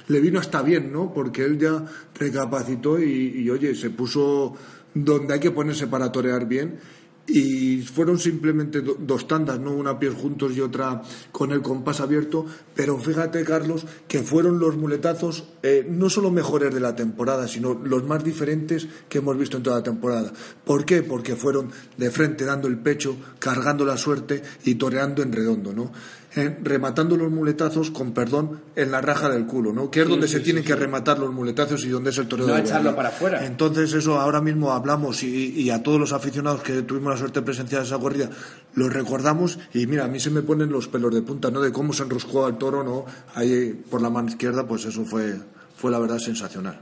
le 0.07 0.19
vino 0.21 0.39
hasta 0.39 0.61
bien, 0.61 0.91
¿no? 0.91 1.13
Porque 1.13 1.43
él 1.43 1.59
ya 1.59 1.85
recapacitó 2.17 2.97
y, 2.97 3.41
y, 3.41 3.49
oye, 3.49 3.75
se 3.75 3.89
puso 3.89 4.55
donde 4.93 5.33
hay 5.33 5.39
que 5.41 5.51
ponerse 5.51 5.87
para 5.87 6.11
torear 6.11 6.47
bien. 6.47 6.79
Y 7.27 7.81
fueron 7.81 8.19
simplemente 8.19 8.81
do- 8.81 8.97
dos 8.99 9.27
tandas, 9.27 9.59
no 9.59 9.71
una 9.71 9.97
piel 9.97 10.13
juntos 10.13 10.55
y 10.55 10.61
otra 10.61 11.01
con 11.31 11.51
el 11.51 11.61
compás 11.63 11.99
abierto. 11.99 12.45
Pero 12.75 12.99
fíjate, 12.99 13.43
Carlos, 13.43 13.85
que 14.07 14.19
fueron 14.19 14.59
los 14.59 14.77
muletazos 14.77 15.43
eh, 15.63 15.87
no 15.89 16.09
solo 16.11 16.29
mejores 16.29 16.71
de 16.71 16.79
la 16.79 16.95
temporada, 16.95 17.47
sino 17.47 17.73
los 17.73 18.03
más 18.03 18.23
diferentes 18.23 18.87
que 19.09 19.17
hemos 19.17 19.37
visto 19.39 19.57
en 19.57 19.63
toda 19.63 19.77
la 19.77 19.83
temporada. 19.83 20.31
¿Por 20.63 20.85
qué? 20.85 21.01
Porque 21.01 21.35
fueron 21.35 21.71
de 21.97 22.11
frente 22.11 22.45
dando 22.45 22.67
el 22.67 22.77
pecho, 22.77 23.15
cargando 23.39 23.85
la 23.85 23.97
suerte 23.97 24.43
y 24.63 24.75
toreando 24.75 25.23
en 25.23 25.33
redondo, 25.33 25.73
¿no? 25.73 25.91
Eh, 26.35 26.57
rematando 26.61 27.15
los 27.15 27.31
muletazos, 27.31 27.91
con 27.91 28.11
perdón, 28.11 28.61
en 28.75 28.91
la 28.91 28.99
raja 28.99 29.29
del 29.29 29.45
culo, 29.45 29.71
¿no? 29.71 29.89
Que 29.89 30.01
es 30.01 30.07
donde 30.07 30.27
se 30.27 30.41
tienen 30.41 30.63
que 30.63 30.75
rematar 30.75 31.17
los 31.17 31.33
muletazos 31.33 31.85
y 31.85 31.89
donde 31.89 32.09
es 32.09 32.17
el 32.17 32.27
toreo 32.27 32.47
No 32.47 32.55
de 32.55 32.61
echarlo 32.61 32.93
para 32.95 33.09
afuera. 33.09 33.45
Entonces 33.45 33.93
eso 33.93 34.19
ahora 34.19 34.41
mismo 34.41 34.73
hablamos 34.73 35.23
y, 35.23 35.51
y 35.61 35.69
a 35.69 35.81
todos 35.81 35.99
los 35.99 36.11
aficionados 36.11 36.61
que 36.61 36.81
tuvimos 36.81 37.13
la 37.13 37.17
suerte 37.17 37.39
de 37.39 37.45
presenciar 37.45 37.83
esa 37.83 37.97
corrida 37.97 38.29
lo 38.75 38.89
recordamos 38.89 39.57
y 39.73 39.87
mira, 39.87 40.05
a 40.05 40.07
mí 40.07 40.19
se 40.19 40.29
me 40.29 40.41
ponen 40.41 40.69
los 40.69 40.87
pelos 40.87 41.13
de 41.13 41.21
punta, 41.21 41.49
¿no? 41.49 41.61
De 41.61 41.71
cómo 41.71 41.93
se 41.93 42.03
enroscó 42.03 42.45
al 42.45 42.57
toro, 42.57 42.83
¿no? 42.83 43.05
Ahí 43.33 43.81
por 43.89 44.01
la 44.01 44.09
mano 44.09 44.29
izquierda, 44.29 44.67
pues 44.67 44.85
eso 44.85 45.05
fue, 45.05 45.35
fue 45.75 45.91
la 45.91 45.99
verdad 45.99 46.19
sensacional. 46.19 46.79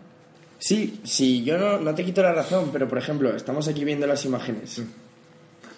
Sí, 0.58 1.02
sí, 1.04 1.44
yo 1.44 1.58
no, 1.58 1.80
no 1.80 1.94
te 1.94 2.04
quito 2.04 2.24
la 2.24 2.34
razón, 2.34 2.70
pero 2.72 2.88
por 2.88 2.98
ejemplo, 2.98 3.36
estamos 3.36 3.68
aquí 3.68 3.84
viendo 3.84 4.08
las 4.08 4.26
imágenes. 4.26 4.80
Y, 4.80 4.88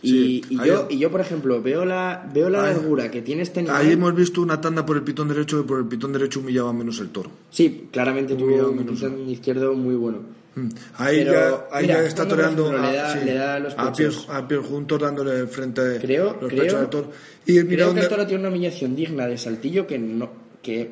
Sí, 0.02 0.44
y 0.50 0.60
ahí- 0.60 0.68
yo, 0.68 0.88
y 0.90 0.98
yo, 1.00 1.10
por 1.12 1.22
ejemplo, 1.22 1.62
veo 1.62 1.84
la, 1.86 2.30
veo 2.34 2.50
la 2.50 2.62
largura 2.62 3.10
que 3.10 3.22
tiene 3.22 3.42
este 3.42 3.62
animal. 3.62 3.82
Ahí 3.82 3.92
hemos 3.94 4.14
visto 4.16 4.42
una 4.42 4.62
tanda 4.62 4.86
por 4.86 4.98
el 4.98 5.04
pitón 5.04 5.28
derecho 5.28 5.62
que 5.62 5.68
por 5.68 5.80
el 5.80 5.86
pitón 5.86 6.14
derecho 6.14 6.40
humillaba 6.42 6.72
menos 6.74 7.00
el 7.00 7.10
toro. 7.10 7.32
Sí, 7.50 7.88
claramente 7.92 8.36
tuvo 8.36 8.70
un 8.70 8.86
pitón 8.86 9.30
izquierdo 9.30 9.74
muy 9.74 9.96
bueno. 9.96 10.20
Mm. 10.56 10.70
Ahí 10.98 11.18
Pero, 11.18 11.34
ya, 11.34 11.66
ahí 11.78 11.84
mira, 11.88 12.02
ya 12.02 12.08
está 12.08 12.26
toreando 12.28 12.68
ejemplo, 12.68 12.88
a, 12.88 12.92
le 12.92 12.98
da- 12.98 13.14
sí, 13.20 13.26
le 13.26 13.34
da 13.34 13.60
los 13.60 13.74
a 13.78 13.92
pies, 13.92 14.26
a 14.30 14.48
pies 14.48 14.62
juntos 14.62 15.02
dándole 15.02 15.48
frente 15.48 15.98
Creo, 16.00 16.38
los 16.40 16.50
creo, 16.50 16.64
pechos 16.64 16.80
al 16.80 16.90
toro. 16.90 17.12
Y 17.46 17.52
mira 17.54 17.66
creo 17.66 17.78
que 17.78 17.84
dónde- 17.86 18.02
el 18.04 18.08
toro 18.08 18.26
tiene 18.28 18.40
una 18.48 18.50
humillación 18.56 18.96
digna 18.96 19.28
de 19.28 19.38
Saltillo 19.38 19.86
que 19.86 20.00
no, 20.00 20.30
que 20.62 20.92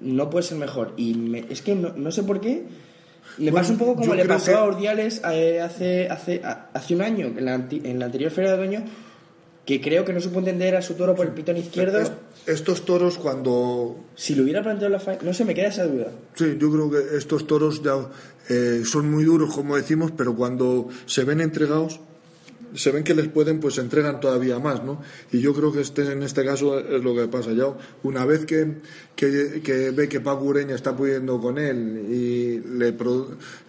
no 0.00 0.30
puede 0.30 0.44
ser 0.44 0.56
mejor. 0.58 0.94
Y 0.96 1.12
me- 1.14 1.44
es 1.50 1.60
que 1.60 1.74
no, 1.74 1.92
no 1.94 2.10
sé 2.10 2.22
por 2.22 2.40
qué. 2.40 2.62
Me 3.38 3.50
Bueno, 3.50 3.56
pasa 3.56 3.72
un 3.72 3.78
poco 3.78 3.96
como 3.96 4.14
le 4.14 4.24
pasó 4.24 4.46
que- 4.46 4.52
a 4.56 4.64
Ordiales 4.64 5.20
eh, 5.30 5.60
hace, 5.60 6.08
hace, 6.08 6.40
hace 6.44 6.94
un 6.94 7.02
año, 7.02 7.26
en 7.36 7.44
la, 7.44 7.54
anti- 7.54 7.82
en 7.84 7.98
la 7.98 8.06
anterior 8.06 8.30
Feria 8.30 8.52
de 8.56 8.62
Otoño, 8.62 8.84
que 9.66 9.80
creo 9.80 10.04
que 10.04 10.12
no 10.12 10.20
supo 10.20 10.38
entender 10.38 10.74
a 10.76 10.80
su 10.82 10.94
toro 10.94 11.14
por 11.14 11.26
el 11.26 11.32
pitón 11.32 11.56
izquierdo. 11.56 11.98
Est- 12.00 12.12
estos 12.46 12.84
toros 12.84 13.18
cuando 13.18 13.96
Si 14.14 14.34
lo 14.34 14.44
hubiera 14.44 14.62
planteado 14.62 14.90
la 14.92 15.00
fa- 15.00 15.18
No 15.22 15.34
sé, 15.34 15.44
me 15.44 15.54
queda 15.54 15.68
esa 15.68 15.84
duda. 15.86 16.06
Sí, 16.34 16.56
yo 16.58 16.70
creo 16.72 16.90
que 16.90 17.16
estos 17.16 17.46
toros 17.46 17.82
ya 17.82 17.96
eh, 18.48 18.82
son 18.84 19.10
muy 19.10 19.24
duros, 19.24 19.52
como 19.54 19.76
decimos, 19.76 20.12
pero 20.16 20.34
cuando 20.36 20.88
se 21.06 21.24
ven 21.24 21.40
entregados, 21.40 21.98
se 22.76 22.92
ven 22.92 23.02
que 23.02 23.14
les 23.14 23.28
pueden, 23.28 23.58
pues 23.58 23.74
se 23.74 23.80
entregan 23.80 24.20
todavía 24.20 24.58
más, 24.58 24.84
¿no? 24.84 25.00
Y 25.32 25.40
yo 25.40 25.52
creo 25.54 25.72
que 25.72 25.80
este, 25.80 26.12
en 26.12 26.22
este 26.22 26.44
caso 26.44 26.78
es 26.78 27.02
lo 27.02 27.14
que 27.14 27.26
pasa 27.28 27.52
ya. 27.52 27.66
Una 28.02 28.24
vez 28.24 28.44
que, 28.44 28.76
que, 29.14 29.60
que 29.64 29.90
ve 29.90 30.08
que 30.08 30.20
Paco 30.20 30.44
Ureña 30.44 30.74
está 30.74 30.96
pudiendo 30.96 31.40
con 31.40 31.58
él 31.58 32.06
y 32.08 32.60
le, 32.60 32.94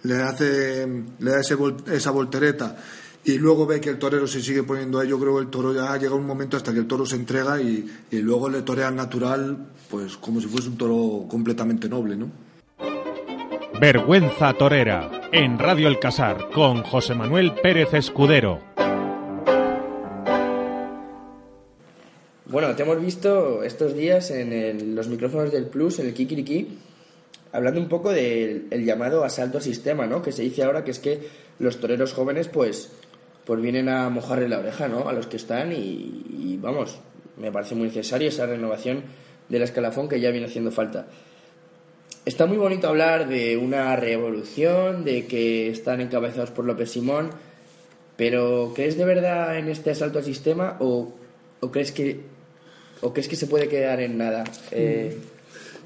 le 0.02 0.22
hace, 0.22 0.86
le 1.18 1.30
da 1.30 1.40
ese 1.40 1.56
esa 1.92 2.10
voltereta 2.10 2.76
y 3.24 3.38
luego 3.38 3.66
ve 3.66 3.80
que 3.80 3.90
el 3.90 3.98
torero 3.98 4.26
se 4.26 4.40
sigue 4.40 4.62
poniendo 4.62 5.00
ahí, 5.00 5.08
yo 5.08 5.18
creo 5.18 5.36
que 5.36 5.42
el 5.42 5.48
toro 5.48 5.74
ya 5.74 5.96
llega 5.96 6.14
un 6.14 6.26
momento 6.26 6.56
hasta 6.56 6.72
que 6.72 6.78
el 6.78 6.86
toro 6.86 7.04
se 7.04 7.16
entrega 7.16 7.60
y, 7.60 7.86
y 8.10 8.18
luego 8.18 8.48
le 8.48 8.62
torea 8.62 8.88
al 8.88 8.96
natural, 8.96 9.66
pues 9.90 10.16
como 10.16 10.40
si 10.40 10.46
fuese 10.46 10.68
un 10.68 10.78
toro 10.78 11.26
completamente 11.28 11.88
noble, 11.88 12.16
¿no? 12.16 12.30
Vergüenza 13.80 14.54
Torera, 14.54 15.10
en 15.30 15.58
Radio 15.58 15.88
El 15.88 15.98
Casar, 15.98 16.50
con 16.52 16.82
José 16.82 17.14
Manuel 17.14 17.52
Pérez 17.62 17.94
Escudero. 17.94 18.67
Bueno, 22.48 22.74
te 22.74 22.82
hemos 22.82 22.98
visto 22.98 23.62
estos 23.62 23.94
días 23.94 24.30
en 24.30 24.94
los 24.94 25.06
micrófonos 25.08 25.52
del 25.52 25.66
Plus, 25.66 25.98
en 25.98 26.06
el 26.06 26.14
Kikiriki, 26.14 26.78
hablando 27.52 27.78
un 27.78 27.90
poco 27.90 28.10
del 28.10 28.68
el 28.70 28.86
llamado 28.86 29.22
asalto 29.22 29.60
sistema, 29.60 30.06
¿no? 30.06 30.22
Que 30.22 30.32
se 30.32 30.44
dice 30.44 30.62
ahora 30.62 30.82
que 30.82 30.92
es 30.92 30.98
que 30.98 31.28
los 31.58 31.78
toreros 31.78 32.14
jóvenes, 32.14 32.48
pues, 32.48 32.90
pues 33.44 33.60
vienen 33.60 33.90
a 33.90 34.08
mojarle 34.08 34.48
la 34.48 34.60
oreja, 34.60 34.88
¿no? 34.88 35.10
A 35.10 35.12
los 35.12 35.26
que 35.26 35.36
están 35.36 35.72
y, 35.72 36.24
y, 36.40 36.58
vamos, 36.58 37.00
me 37.36 37.52
parece 37.52 37.74
muy 37.74 37.88
necesaria 37.88 38.28
esa 38.30 38.46
renovación 38.46 39.02
del 39.50 39.60
escalafón 39.60 40.08
que 40.08 40.18
ya 40.18 40.30
viene 40.30 40.46
haciendo 40.46 40.70
falta. 40.70 41.06
Está 42.24 42.46
muy 42.46 42.56
bonito 42.56 42.88
hablar 42.88 43.28
de 43.28 43.58
una 43.58 43.94
revolución, 43.94 45.04
de 45.04 45.26
que 45.26 45.68
están 45.68 46.00
encabezados 46.00 46.50
por 46.50 46.64
López 46.64 46.92
Simón, 46.92 47.28
pero 48.16 48.72
¿crees 48.74 48.96
de 48.96 49.04
verdad 49.04 49.58
en 49.58 49.68
este 49.68 49.90
asalto 49.90 50.18
al 50.18 50.24
sistema 50.24 50.78
o, 50.80 51.12
o 51.60 51.70
crees 51.70 51.92
que 51.92 52.37
o 53.00 53.12
crees 53.12 53.28
que 53.28 53.36
se 53.36 53.46
puede 53.46 53.68
quedar 53.68 54.00
en 54.00 54.18
nada? 54.18 54.44
Eh, 54.70 55.18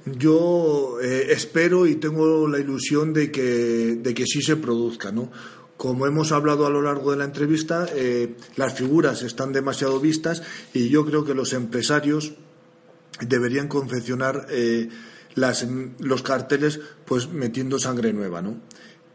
Yo 0.04 0.98
eh, 1.00 1.28
espero 1.30 1.86
y 1.86 1.96
tengo 1.96 2.48
la 2.48 2.58
ilusión 2.58 3.12
de 3.12 3.30
que, 3.30 3.96
de 4.00 4.14
que 4.14 4.26
sí 4.26 4.42
se 4.42 4.56
produzca, 4.56 5.12
¿no? 5.12 5.30
Como 5.76 6.06
hemos 6.06 6.32
hablado 6.32 6.66
a 6.66 6.70
lo 6.70 6.80
largo 6.80 7.10
de 7.10 7.16
la 7.16 7.24
entrevista, 7.24 7.86
eh, 7.94 8.34
las 8.56 8.74
figuras 8.74 9.22
están 9.22 9.52
demasiado 9.52 9.98
vistas 9.98 10.42
y 10.72 10.88
yo 10.88 11.04
creo 11.04 11.24
que 11.24 11.34
los 11.34 11.52
empresarios 11.52 12.34
deberían 13.20 13.68
confeccionar 13.68 14.46
las, 15.34 15.66
los 15.98 16.22
carteles 16.22 16.80
pues 17.04 17.28
metiendo 17.28 17.78
sangre 17.78 18.12
nueva, 18.12 18.42
¿no? 18.42 18.60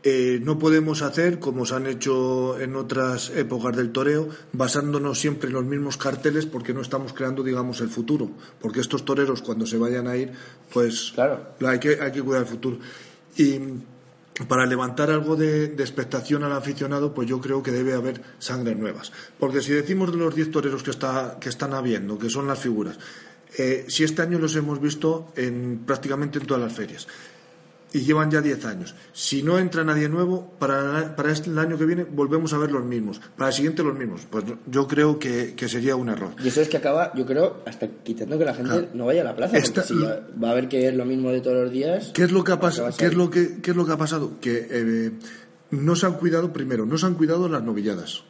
Eh, 0.09 0.39
no 0.41 0.57
podemos 0.57 1.01
hacer, 1.01 1.37
como 1.37 1.65
se 1.65 1.75
han 1.75 1.85
hecho 1.85 2.57
en 2.61 2.77
otras 2.77 3.29
épocas 3.31 3.75
del 3.75 3.91
toreo, 3.91 4.29
basándonos 4.53 5.19
siempre 5.19 5.49
en 5.49 5.55
los 5.55 5.65
mismos 5.65 5.97
carteles 5.97 6.45
porque 6.45 6.73
no 6.73 6.79
estamos 6.79 7.11
creando, 7.11 7.43
digamos, 7.43 7.81
el 7.81 7.89
futuro. 7.89 8.31
Porque 8.61 8.79
estos 8.79 9.03
toreros, 9.03 9.41
cuando 9.41 9.65
se 9.65 9.75
vayan 9.77 10.07
a 10.07 10.15
ir, 10.15 10.31
pues 10.71 11.11
Claro. 11.13 11.49
hay, 11.59 11.79
que, 11.79 11.99
hay 11.99 12.13
que 12.13 12.21
cuidar 12.21 12.43
el 12.43 12.47
futuro. 12.47 12.77
Y 13.35 13.59
para 14.47 14.65
levantar 14.65 15.11
algo 15.11 15.35
de, 15.35 15.67
de 15.67 15.83
expectación 15.83 16.41
al 16.45 16.53
aficionado, 16.53 17.13
pues 17.13 17.27
yo 17.27 17.41
creo 17.41 17.61
que 17.61 17.71
debe 17.71 17.93
haber 17.93 18.21
sangres 18.39 18.77
nuevas. 18.77 19.11
Porque 19.37 19.59
si 19.61 19.73
decimos 19.73 20.13
de 20.13 20.19
los 20.19 20.33
10 20.33 20.51
toreros 20.51 20.83
que, 20.83 20.91
está, 20.91 21.37
que 21.41 21.49
están 21.49 21.73
habiendo, 21.73 22.17
que 22.17 22.29
son 22.29 22.47
las 22.47 22.59
figuras, 22.59 22.97
eh, 23.57 23.83
si 23.89 24.05
este 24.05 24.21
año 24.21 24.39
los 24.39 24.55
hemos 24.55 24.79
visto 24.79 25.33
en 25.35 25.81
prácticamente 25.85 26.39
en 26.39 26.45
todas 26.45 26.63
las 26.63 26.71
ferias 26.71 27.07
y 27.97 28.01
llevan 28.01 28.29
ya 28.29 28.41
10 28.41 28.65
años. 28.65 28.95
Si 29.11 29.41
no 29.41 29.57
entra 29.57 29.83
nadie 29.83 30.07
nuevo, 30.07 30.53
para, 30.59 31.15
para 31.15 31.31
este, 31.31 31.49
el 31.49 31.57
año 31.57 31.77
que 31.77 31.85
viene 31.85 32.03
volvemos 32.03 32.53
a 32.53 32.59
ver 32.59 32.71
los 32.71 32.85
mismos. 32.85 33.19
Para 33.35 33.49
el 33.49 33.55
siguiente 33.55 33.83
los 33.83 33.97
mismos. 33.97 34.27
Pues 34.29 34.45
yo 34.67 34.87
creo 34.87 35.17
que, 35.17 35.55
que 35.55 35.67
sería 35.67 35.95
un 35.95 36.09
error. 36.09 36.33
y 36.43 36.47
eso 36.47 36.61
es 36.61 36.69
que 36.69 36.77
acaba, 36.77 37.11
yo 37.15 37.25
creo, 37.25 37.63
hasta 37.65 37.87
quitando 37.87 38.37
que 38.37 38.45
la 38.45 38.53
gente 38.53 38.89
no 38.93 39.07
vaya 39.07 39.21
a 39.21 39.25
la 39.25 39.35
plaza, 39.35 39.57
porque 39.59 39.81
si 39.81 39.95
va, 39.95 40.19
va 40.41 40.49
a 40.49 40.51
haber 40.51 40.69
que 40.69 40.79
ver 40.79 40.93
lo 40.93 41.05
mismo 41.05 41.31
de 41.31 41.41
todos 41.41 41.57
los 41.57 41.71
días. 41.71 42.11
¿Qué 42.13 42.23
es 42.23 42.31
lo 42.31 42.43
que 42.43 42.51
ha 42.51 42.55
¿qué 42.55 42.61
va 42.61 42.69
pasado? 42.69 42.93
¿Qué 42.95 43.05
es 43.07 43.15
lo 43.15 43.29
que, 43.31 43.61
qué 43.61 43.71
es 43.71 43.77
lo 43.77 43.85
que 43.85 43.91
ha 43.93 43.97
pasado? 43.97 44.39
Que 44.39 44.67
eh, 44.69 45.11
no 45.71 45.95
se 45.95 46.05
han 46.05 46.13
cuidado 46.13 46.53
primero, 46.53 46.85
no 46.85 46.97
se 46.99 47.07
han 47.07 47.15
cuidado 47.15 47.49
las 47.49 47.63
novilladas. 47.63 48.23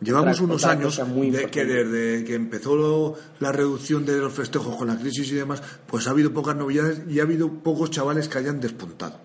Llevamos 0.00 0.40
unos 0.40 0.64
años 0.64 1.00
muy 1.08 1.30
de 1.30 1.50
que 1.50 1.64
desde 1.66 2.24
que 2.24 2.34
empezó 2.34 2.74
lo- 2.74 3.16
la 3.38 3.52
reducción 3.52 4.06
de 4.06 4.16
los 4.16 4.32
festejos 4.32 4.74
con 4.76 4.88
la 4.88 4.98
crisis 4.98 5.30
y 5.30 5.34
demás, 5.34 5.62
pues 5.86 6.06
ha 6.06 6.10
habido 6.10 6.32
pocas 6.32 6.56
novedades 6.56 7.02
y 7.08 7.20
ha 7.20 7.24
habido 7.24 7.52
pocos 7.62 7.90
chavales 7.90 8.26
que 8.28 8.38
hayan 8.38 8.60
despuntado. 8.60 9.20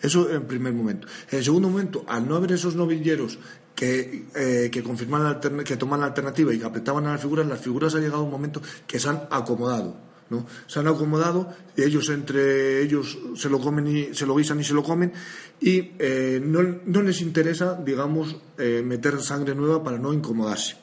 Eso 0.00 0.30
en 0.30 0.44
primer 0.44 0.72
momento. 0.74 1.08
En 1.30 1.42
segundo 1.42 1.68
momento, 1.68 2.04
al 2.06 2.28
no 2.28 2.36
haber 2.36 2.52
esos 2.52 2.76
novilleros 2.76 3.38
que, 3.74 4.26
eh, 4.36 4.70
que 4.70 4.82
confirman 4.82 5.40
que 5.64 5.76
toman 5.76 6.00
la 6.00 6.06
alternativa 6.06 6.54
y 6.54 6.58
que 6.58 6.64
apretaban 6.66 7.06
a 7.06 7.12
las 7.12 7.20
figuras, 7.20 7.46
las 7.46 7.60
figuras 7.60 7.94
ha 7.94 7.98
llegado 7.98 8.22
un 8.22 8.30
momento 8.30 8.62
que 8.86 9.00
se 9.00 9.08
han 9.08 9.22
acomodado. 9.30 10.05
¿No? 10.30 10.46
Se 10.66 10.80
han 10.80 10.88
acomodado 10.88 11.54
ellos 11.76 12.08
entre 12.08 12.82
ellos 12.82 13.18
se 13.36 13.48
lo 13.48 13.60
comen 13.60 13.86
y 13.86 14.14
se 14.14 14.26
lo 14.26 14.34
guisan 14.34 14.60
y 14.60 14.64
se 14.64 14.74
lo 14.74 14.82
comen 14.82 15.12
y 15.60 15.92
eh, 15.98 16.40
no, 16.42 16.62
no 16.84 17.02
les 17.02 17.20
interesa, 17.20 17.80
digamos, 17.82 18.36
eh, 18.58 18.82
meter 18.84 19.20
sangre 19.22 19.54
nueva 19.54 19.82
para 19.82 19.98
no 19.98 20.12
incomodarse. 20.12 20.76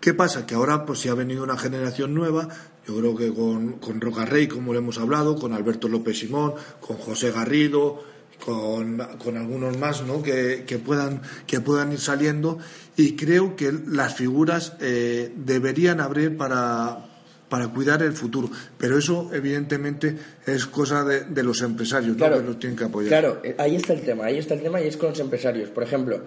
¿Qué 0.00 0.14
pasa? 0.14 0.46
Que 0.46 0.54
ahora, 0.54 0.84
pues 0.84 1.00
si 1.00 1.08
ha 1.08 1.14
venido 1.14 1.42
una 1.42 1.56
generación 1.56 2.14
nueva, 2.14 2.48
yo 2.86 2.96
creo 2.98 3.16
que 3.16 3.34
con, 3.34 3.74
con 3.78 4.00
Roca 4.00 4.24
Rey, 4.24 4.46
como 4.46 4.72
lo 4.72 4.78
hemos 4.78 4.98
hablado, 4.98 5.36
con 5.36 5.52
Alberto 5.52 5.88
López 5.88 6.18
Simón, 6.18 6.54
con 6.80 6.96
José 6.98 7.32
Garrido, 7.32 8.04
con, 8.44 8.98
con 9.18 9.36
algunos 9.36 9.76
más, 9.78 10.02
¿no? 10.02 10.22
Que, 10.22 10.64
que 10.66 10.78
puedan, 10.78 11.22
que 11.46 11.60
puedan 11.60 11.92
ir 11.92 11.98
saliendo. 11.98 12.58
Y 12.96 13.16
creo 13.16 13.56
que 13.56 13.72
las 13.72 14.14
figuras 14.14 14.74
eh, 14.80 15.32
deberían 15.34 16.00
abrir 16.00 16.36
para, 16.36 17.06
para 17.48 17.68
cuidar 17.68 18.02
el 18.02 18.12
futuro. 18.12 18.50
Pero 18.78 18.98
eso, 18.98 19.30
evidentemente, 19.32 20.16
es 20.46 20.66
cosa 20.66 21.04
de, 21.04 21.24
de 21.24 21.42
los 21.42 21.62
empresarios, 21.62 22.16
¿no? 22.16 22.16
Claro, 22.16 22.40
Que 22.40 22.46
los 22.46 22.58
tienen 22.58 22.76
que 22.76 22.84
apoyar. 22.84 23.08
Claro, 23.08 23.42
ahí 23.58 23.76
está 23.76 23.92
el 23.92 24.02
tema, 24.02 24.26
ahí 24.26 24.38
está 24.38 24.54
el 24.54 24.62
tema 24.62 24.80
y 24.80 24.88
es 24.88 24.96
con 24.96 25.10
los 25.10 25.20
empresarios. 25.20 25.70
Por 25.70 25.82
ejemplo, 25.82 26.22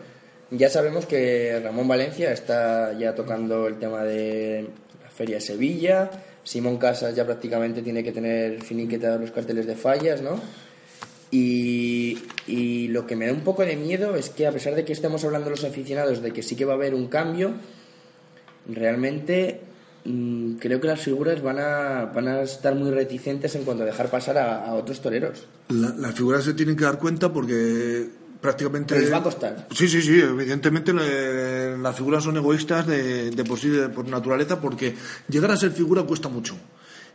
ya 0.52 0.70
sabemos 0.70 1.06
que 1.06 1.60
Ramón 1.64 1.88
Valencia 1.88 2.32
está 2.32 2.98
ya 2.98 3.14
tocando 3.14 3.68
el 3.68 3.78
tema 3.78 4.04
de 4.04 4.68
la 5.04 5.10
Feria 5.10 5.36
de 5.36 5.42
Sevilla, 5.42 6.10
Simón 6.44 6.78
Casas 6.78 7.16
ya 7.16 7.26
prácticamente 7.26 7.82
tiene 7.82 8.04
que 8.04 8.12
tener 8.12 8.64
finiquetados 8.64 9.22
los 9.22 9.32
carteles 9.32 9.68
de 9.68 9.76
fallas, 9.76 10.22
¿no? 10.22 10.42
Y, 11.32 12.18
y 12.48 12.88
lo 12.88 13.06
que 13.06 13.16
me 13.16 13.28
da 13.28 13.34
un 13.34 13.42
poco 13.42 13.64
de 13.64 13.76
miedo 13.76 14.16
es 14.16 14.32
que 14.32 14.48
a 14.48 14.52
pesar 14.52 14.74
de 14.74 14.84
que 14.84 14.94
estemos 14.94 15.24
hablando 15.24 15.52
los 15.52 15.64
aficionados 15.64 16.24
de 16.24 16.32
que 16.32 16.42
sí 16.42 16.56
que 16.56 16.66
va 16.66 16.74
a 16.74 16.76
haber 16.76 16.96
un 16.96 17.08
cambio, 17.08 17.54
realmente 18.68 19.62
mm, 20.10 20.58
creo 20.60 20.82
que 20.82 20.88
las 20.88 21.00
figuras 21.00 21.42
van 21.42 21.60
a, 21.60 22.06
van 22.14 22.28
a 22.28 22.42
estar 22.42 22.76
muy 22.76 22.92
reticentes 22.92 23.56
en 23.56 23.64
cuanto 23.64 23.84
a 23.84 23.86
dejar 23.86 24.10
pasar 24.10 24.38
a- 24.38 24.66
a 24.66 24.74
otros 24.74 25.00
toreros. 25.02 25.46
La- 25.70 25.94
las 25.96 26.14
figuras 26.16 26.44
se 26.44 26.54
tienen 26.54 26.76
que 26.76 26.84
dar 26.84 27.00
cuenta 27.00 27.32
porque 27.32 28.10
prácticamente... 28.42 28.98
Les 29.00 29.12
va 29.12 29.18
a 29.18 29.24
costar. 29.24 29.68
Sí, 29.76 29.88
sí, 29.88 30.02
sí, 30.02 30.20
evidentemente 30.20 30.94
eh, 31.00 31.76
las 31.82 31.96
figuras 31.96 32.24
son 32.24 32.38
egoístas 32.38 32.88
de, 32.88 33.32
de 33.32 33.44
por 33.44 33.60
sí, 33.60 33.70
de- 33.70 33.90
por 33.90 34.08
naturaleza, 34.08 34.60
porque 34.62 34.96
llegar 35.28 35.52
a 35.52 35.58
ser 35.58 35.72
figura 35.72 36.04
cuesta 36.04 36.30
mucho. 36.30 36.56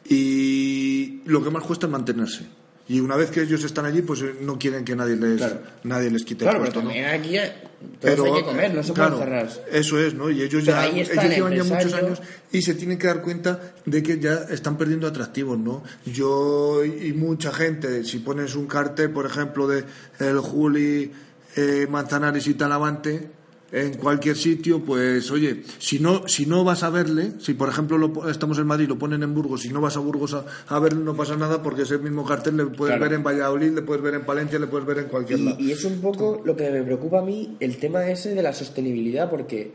Y 0.09 1.21
lo 1.27 1.43
que 1.43 1.51
más 1.51 1.63
cuesta 1.65 1.87
es 1.87 1.93
mantenerse. 1.93 2.45
Y 2.87 3.01
una 3.01 3.17
vez 3.17 3.31
que 3.31 3.41
ellos 3.43 3.65
están 3.65 3.87
allí, 3.87 4.03
pues 4.03 4.21
eh, 4.21 4.35
no 4.43 4.59
quieren 4.59 4.85
que 4.85 4.95
nadie 4.95 5.17
les, 5.17 5.39
Claro. 5.39 5.61
nadie 5.85 6.11
les 6.11 6.23
quite 6.23 6.45
Claro, 6.45 6.59
el 6.59 6.71
pero 6.71 6.73
puesto, 6.75 6.81
¿no? 6.83 6.89
también 6.89 7.07
aquí, 7.21 7.39
eh, 7.39 7.53
Todos 8.01 8.27
hay 8.27 8.35
que 8.35 8.45
comer, 8.45 8.75
no 8.75 8.83
se 8.83 8.93
pueden 8.93 9.19
cerrar. 9.19 9.49
Eso 9.73 9.99
es, 9.99 10.15
¿no? 10.15 10.31
Y 10.31 10.43
ellos 10.43 10.63
Pero 10.65 10.77
ya 10.77 10.87
ellos 10.87 11.09
el 11.11 11.31
llevan 11.31 11.55
ya 11.55 11.65
muchos 11.65 11.95
años 11.95 12.23
y 12.53 12.61
se 12.63 12.75
tienen 12.75 12.99
que 12.99 13.07
dar 13.07 13.23
cuenta 13.23 13.75
de 13.87 14.03
que 14.03 14.19
ya 14.19 14.35
están 14.51 14.77
perdiendo 14.77 15.07
atractivos, 15.07 15.59
¿no? 15.59 15.83
Yo 16.05 16.85
y 16.85 17.13
mucha 17.15 17.53
gente, 17.53 18.05
si 18.05 18.19
pones 18.19 18.55
un 18.55 18.67
cartel, 18.67 19.11
por 19.11 19.25
ejemplo, 19.25 19.67
de 19.67 19.85
el 20.19 20.39
Juli, 20.41 21.11
eh, 21.57 21.87
Manzanares 21.91 22.47
y 22.47 22.55
Talavante 22.55 23.31
en 23.77 23.95
cualquier 23.95 24.37
sitio, 24.37 24.85
pues 24.85 25.31
oye, 25.33 25.63
si 25.79 25.99
no 25.99 26.29
si 26.29 26.47
no 26.47 26.63
vas 26.63 26.85
a 26.85 26.91
verle, 26.91 27.33
si 27.41 27.55
por 27.55 27.69
ejemplo 27.69 27.99
lo 27.99 28.29
estamos 28.31 28.59
en 28.59 28.67
Madrid, 28.69 28.87
lo 28.89 28.99
ponen 28.99 29.23
en 29.25 29.35
Burgos, 29.35 29.63
si 29.63 29.71
no 29.71 29.81
vas 29.81 29.97
a 29.97 30.01
Burgos 30.01 30.33
a, 30.35 30.45
a 30.69 30.79
verle 30.79 31.03
no 31.03 31.17
pasa 31.17 31.37
nada 31.37 31.61
porque 31.63 31.83
ese 31.83 31.99
mismo 31.99 32.25
cartel 32.25 32.57
le 32.57 32.67
puedes 32.67 32.95
Claro. 32.97 33.03
ver 33.11 33.13
en 33.15 33.25
Valladolid, 33.25 33.73
le 33.73 33.83
puedes 33.83 34.01
ver 34.03 34.15
en 34.15 34.25
Palencia, 34.25 34.59
le 34.61 34.69
puedes 34.69 34.87
ver 34.87 34.99
en 34.99 35.07
cualquier 35.07 35.41
lado. 35.41 35.57
Y, 35.59 35.71
y 35.71 35.73
es 35.73 35.85
un 35.85 36.01
poco 36.01 36.41
lo 36.45 36.55
que 36.57 36.71
me 36.71 36.83
preocupa 36.85 37.19
a 37.19 37.23
mí, 37.23 37.57
el 37.59 37.77
tema 37.79 38.09
ese 38.09 38.35
de 38.35 38.43
la 38.43 38.53
sostenibilidad, 38.53 39.29
porque, 39.29 39.73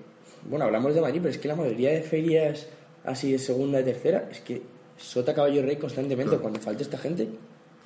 bueno, 0.50 0.64
hablamos 0.66 0.96
de 0.96 1.02
Madrid, 1.02 1.20
pero 1.22 1.32
es 1.34 1.38
que 1.38 1.50
la 1.50 1.56
mayoría 1.58 1.90
de 1.92 2.02
ferias 2.02 2.68
así 3.04 3.32
de 3.34 3.40
segunda 3.40 3.82
y 3.82 3.84
tercera, 3.84 4.30
es 4.32 4.40
que 4.40 4.62
sota 4.98 5.34
caballo 5.34 5.62
rey 5.62 5.76
constantemente 5.76 6.38
cuando 6.38 6.60
falta 6.62 6.84
esta 6.84 6.98
gente. 6.98 7.28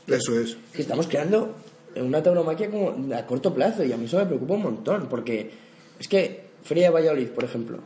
Eso 0.07 0.39
es. 0.39 0.57
que 0.73 0.81
estamos 0.83 1.07
creando 1.07 1.55
una 1.95 2.21
tauromaquia 2.21 2.69
como 2.69 2.95
a 3.15 3.25
corto 3.25 3.53
plazo 3.53 3.83
y 3.83 3.91
a 3.93 3.97
mí 3.97 4.05
eso 4.05 4.17
me 4.17 4.25
preocupa 4.25 4.55
un 4.55 4.63
montón 4.63 5.07
porque 5.09 5.51
es 5.99 6.07
que 6.07 6.47
Feria 6.63 6.85
de 6.85 6.89
Valladolid, 6.91 7.27
por 7.29 7.43
ejemplo, 7.43 7.79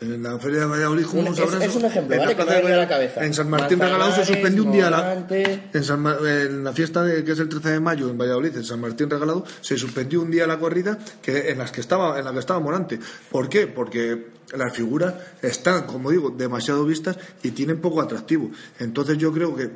En 0.00 0.22
la 0.22 0.38
Feria 0.38 0.60
de 0.60 0.66
Valladolid, 0.66 1.06
no 1.14 1.30
es- 1.30 1.36
sabrás, 1.36 1.62
es 1.62 1.76
un 1.76 1.84
ejemplo, 1.84 2.14
en 2.14 2.20
¿vale? 2.20 2.36
Que 2.36 2.44
me 2.44 2.60
viene 2.60 2.74
a 2.74 2.76
la 2.78 2.88
cabeza. 2.88 3.24
En 3.24 3.32
San 3.32 3.48
Martín 3.48 3.78
Regalado 3.78 4.12
se 4.12 4.24
suspendió 4.24 4.64
un 4.64 4.72
día 4.72 4.90
la, 4.90 5.14
en, 5.72 5.84
San 5.84 6.04
en 6.26 6.64
la 6.64 6.72
fiesta 6.72 7.02
de, 7.02 7.24
que 7.24 7.32
es 7.32 7.38
el 7.38 7.48
13 7.48 7.70
de 7.70 7.80
mayo 7.80 8.10
en 8.10 8.18
Valladolid, 8.18 8.54
en 8.56 8.64
San 8.64 8.80
Martín 8.80 9.08
Regalado, 9.08 9.44
se 9.60 9.78
suspendió 9.78 10.20
un 10.20 10.30
día 10.30 10.46
la 10.46 10.58
corrida 10.58 10.98
que 11.22 11.50
en 11.50 11.58
las 11.58 11.70
que 11.70 11.80
estaba 11.80 12.18
en 12.18 12.24
la 12.24 12.32
que 12.32 12.38
estaba 12.40 12.60
Morante. 12.60 12.98
¿Por 13.30 13.48
qué? 13.48 13.66
Porque 13.66 14.26
las 14.56 14.72
figuras 14.74 15.14
están, 15.40 15.84
como 15.86 16.10
digo, 16.10 16.30
demasiado 16.30 16.84
vistas 16.84 17.16
y 17.42 17.52
tienen 17.52 17.80
poco 17.80 18.02
atractivo. 18.02 18.50
Entonces 18.80 19.16
yo 19.16 19.32
creo 19.32 19.54
que 19.56 19.70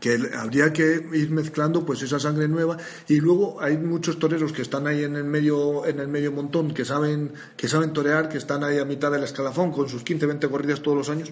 que 0.00 0.18
habría 0.36 0.72
que 0.72 1.06
ir 1.12 1.30
mezclando 1.30 1.84
pues 1.84 2.02
esa 2.02 2.18
sangre 2.18 2.48
nueva 2.48 2.76
y 3.08 3.20
luego 3.20 3.60
hay 3.60 3.76
muchos 3.76 4.18
toreros 4.18 4.52
que 4.52 4.62
están 4.62 4.86
ahí 4.86 5.04
en 5.04 5.16
el 5.16 5.24
medio 5.24 5.86
en 5.86 6.00
el 6.00 6.08
medio 6.08 6.32
montón 6.32 6.74
que 6.74 6.84
saben 6.84 7.32
que 7.56 7.68
saben 7.68 7.92
torear 7.92 8.28
que 8.28 8.38
están 8.38 8.64
ahí 8.64 8.78
a 8.78 8.84
mitad 8.84 9.10
del 9.10 9.22
escalafón 9.22 9.72
con 9.72 9.88
sus 9.88 10.02
15 10.02 10.26
20 10.26 10.48
corridas 10.48 10.82
todos 10.82 10.98
los 10.98 11.08
años 11.08 11.30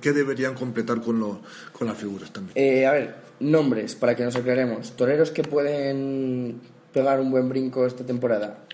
que 0.00 0.12
deberían 0.12 0.54
completar 0.54 1.00
con 1.00 1.20
los 1.20 1.38
con 1.72 1.86
las 1.86 1.96
figuras 1.96 2.32
también 2.32 2.52
Eh, 2.56 2.86
a 2.86 2.92
ver, 2.92 3.14
nombres 3.40 3.94
para 3.94 4.14
que 4.16 4.24
nos 4.24 4.36
aclaremos. 4.36 4.92
Toreros 4.92 5.30
que 5.30 5.42
pueden 5.42 6.60
pegar 6.92 7.20
un 7.20 7.30
buen 7.30 7.48
brinco 7.48 7.86
esta 7.86 8.04
temporada. 8.04 8.64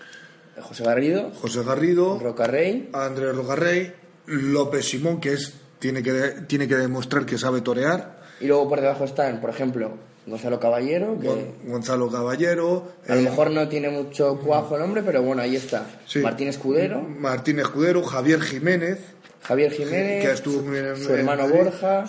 José 0.61 0.83
Garrido, 0.83 1.31
José 1.31 1.63
Garrido 1.63 2.17
Rocarrey, 2.17 2.89
Andrés 2.93 3.35
Rogarrey 3.35 3.93
López 4.25 4.85
Simón 4.85 5.19
que 5.19 5.33
es 5.33 5.53
tiene 5.79 6.01
que 6.01 6.13
tiene 6.47 6.67
que 6.67 6.75
demostrar 6.75 7.25
que 7.25 7.37
sabe 7.37 7.59
torear 7.61 8.24
y 8.39 8.47
luego 8.47 8.67
por 8.69 8.81
debajo 8.81 9.03
están, 9.05 9.39
por 9.41 9.49
ejemplo, 9.49 9.91
Gonzalo 10.27 10.59
Caballero, 10.59 11.19
que 11.19 11.27
Gon- 11.27 11.51
Gonzalo 11.67 12.09
Caballero 12.09 12.91
a 13.07 13.13
lo 13.15 13.21
eh, 13.21 13.23
mejor 13.23 13.51
no 13.51 13.67
tiene 13.67 13.89
mucho 13.89 14.39
cuajo 14.43 14.75
el 14.75 14.81
nombre, 14.81 15.03
pero 15.03 15.21
bueno, 15.21 15.41
ahí 15.41 15.55
está. 15.55 15.85
sí, 16.07 16.19
Martín 16.19 16.47
Escudero, 16.47 17.01
Martín 17.01 17.59
Escudero 17.59 18.01
Javier 18.03 18.41
Jiménez 18.41 18.99
Javier 19.43 19.71
Jiménez, 19.71 20.25
que 20.25 20.31
estuvo 20.31 20.61
bien 20.69 20.85
en- 20.85 20.97
su 20.97 21.13
hermano. 21.13 21.47
Borja. 21.47 22.05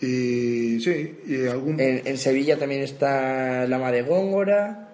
Y 0.00 0.80
sí, 0.80 1.18
y 1.26 1.46
algún. 1.48 1.78
En, 1.80 2.06
en 2.06 2.16
Sevilla 2.16 2.58
también 2.58 2.82
está 2.82 3.66
Lama 3.66 3.90
de 3.92 4.02
Góngora. 4.02 4.88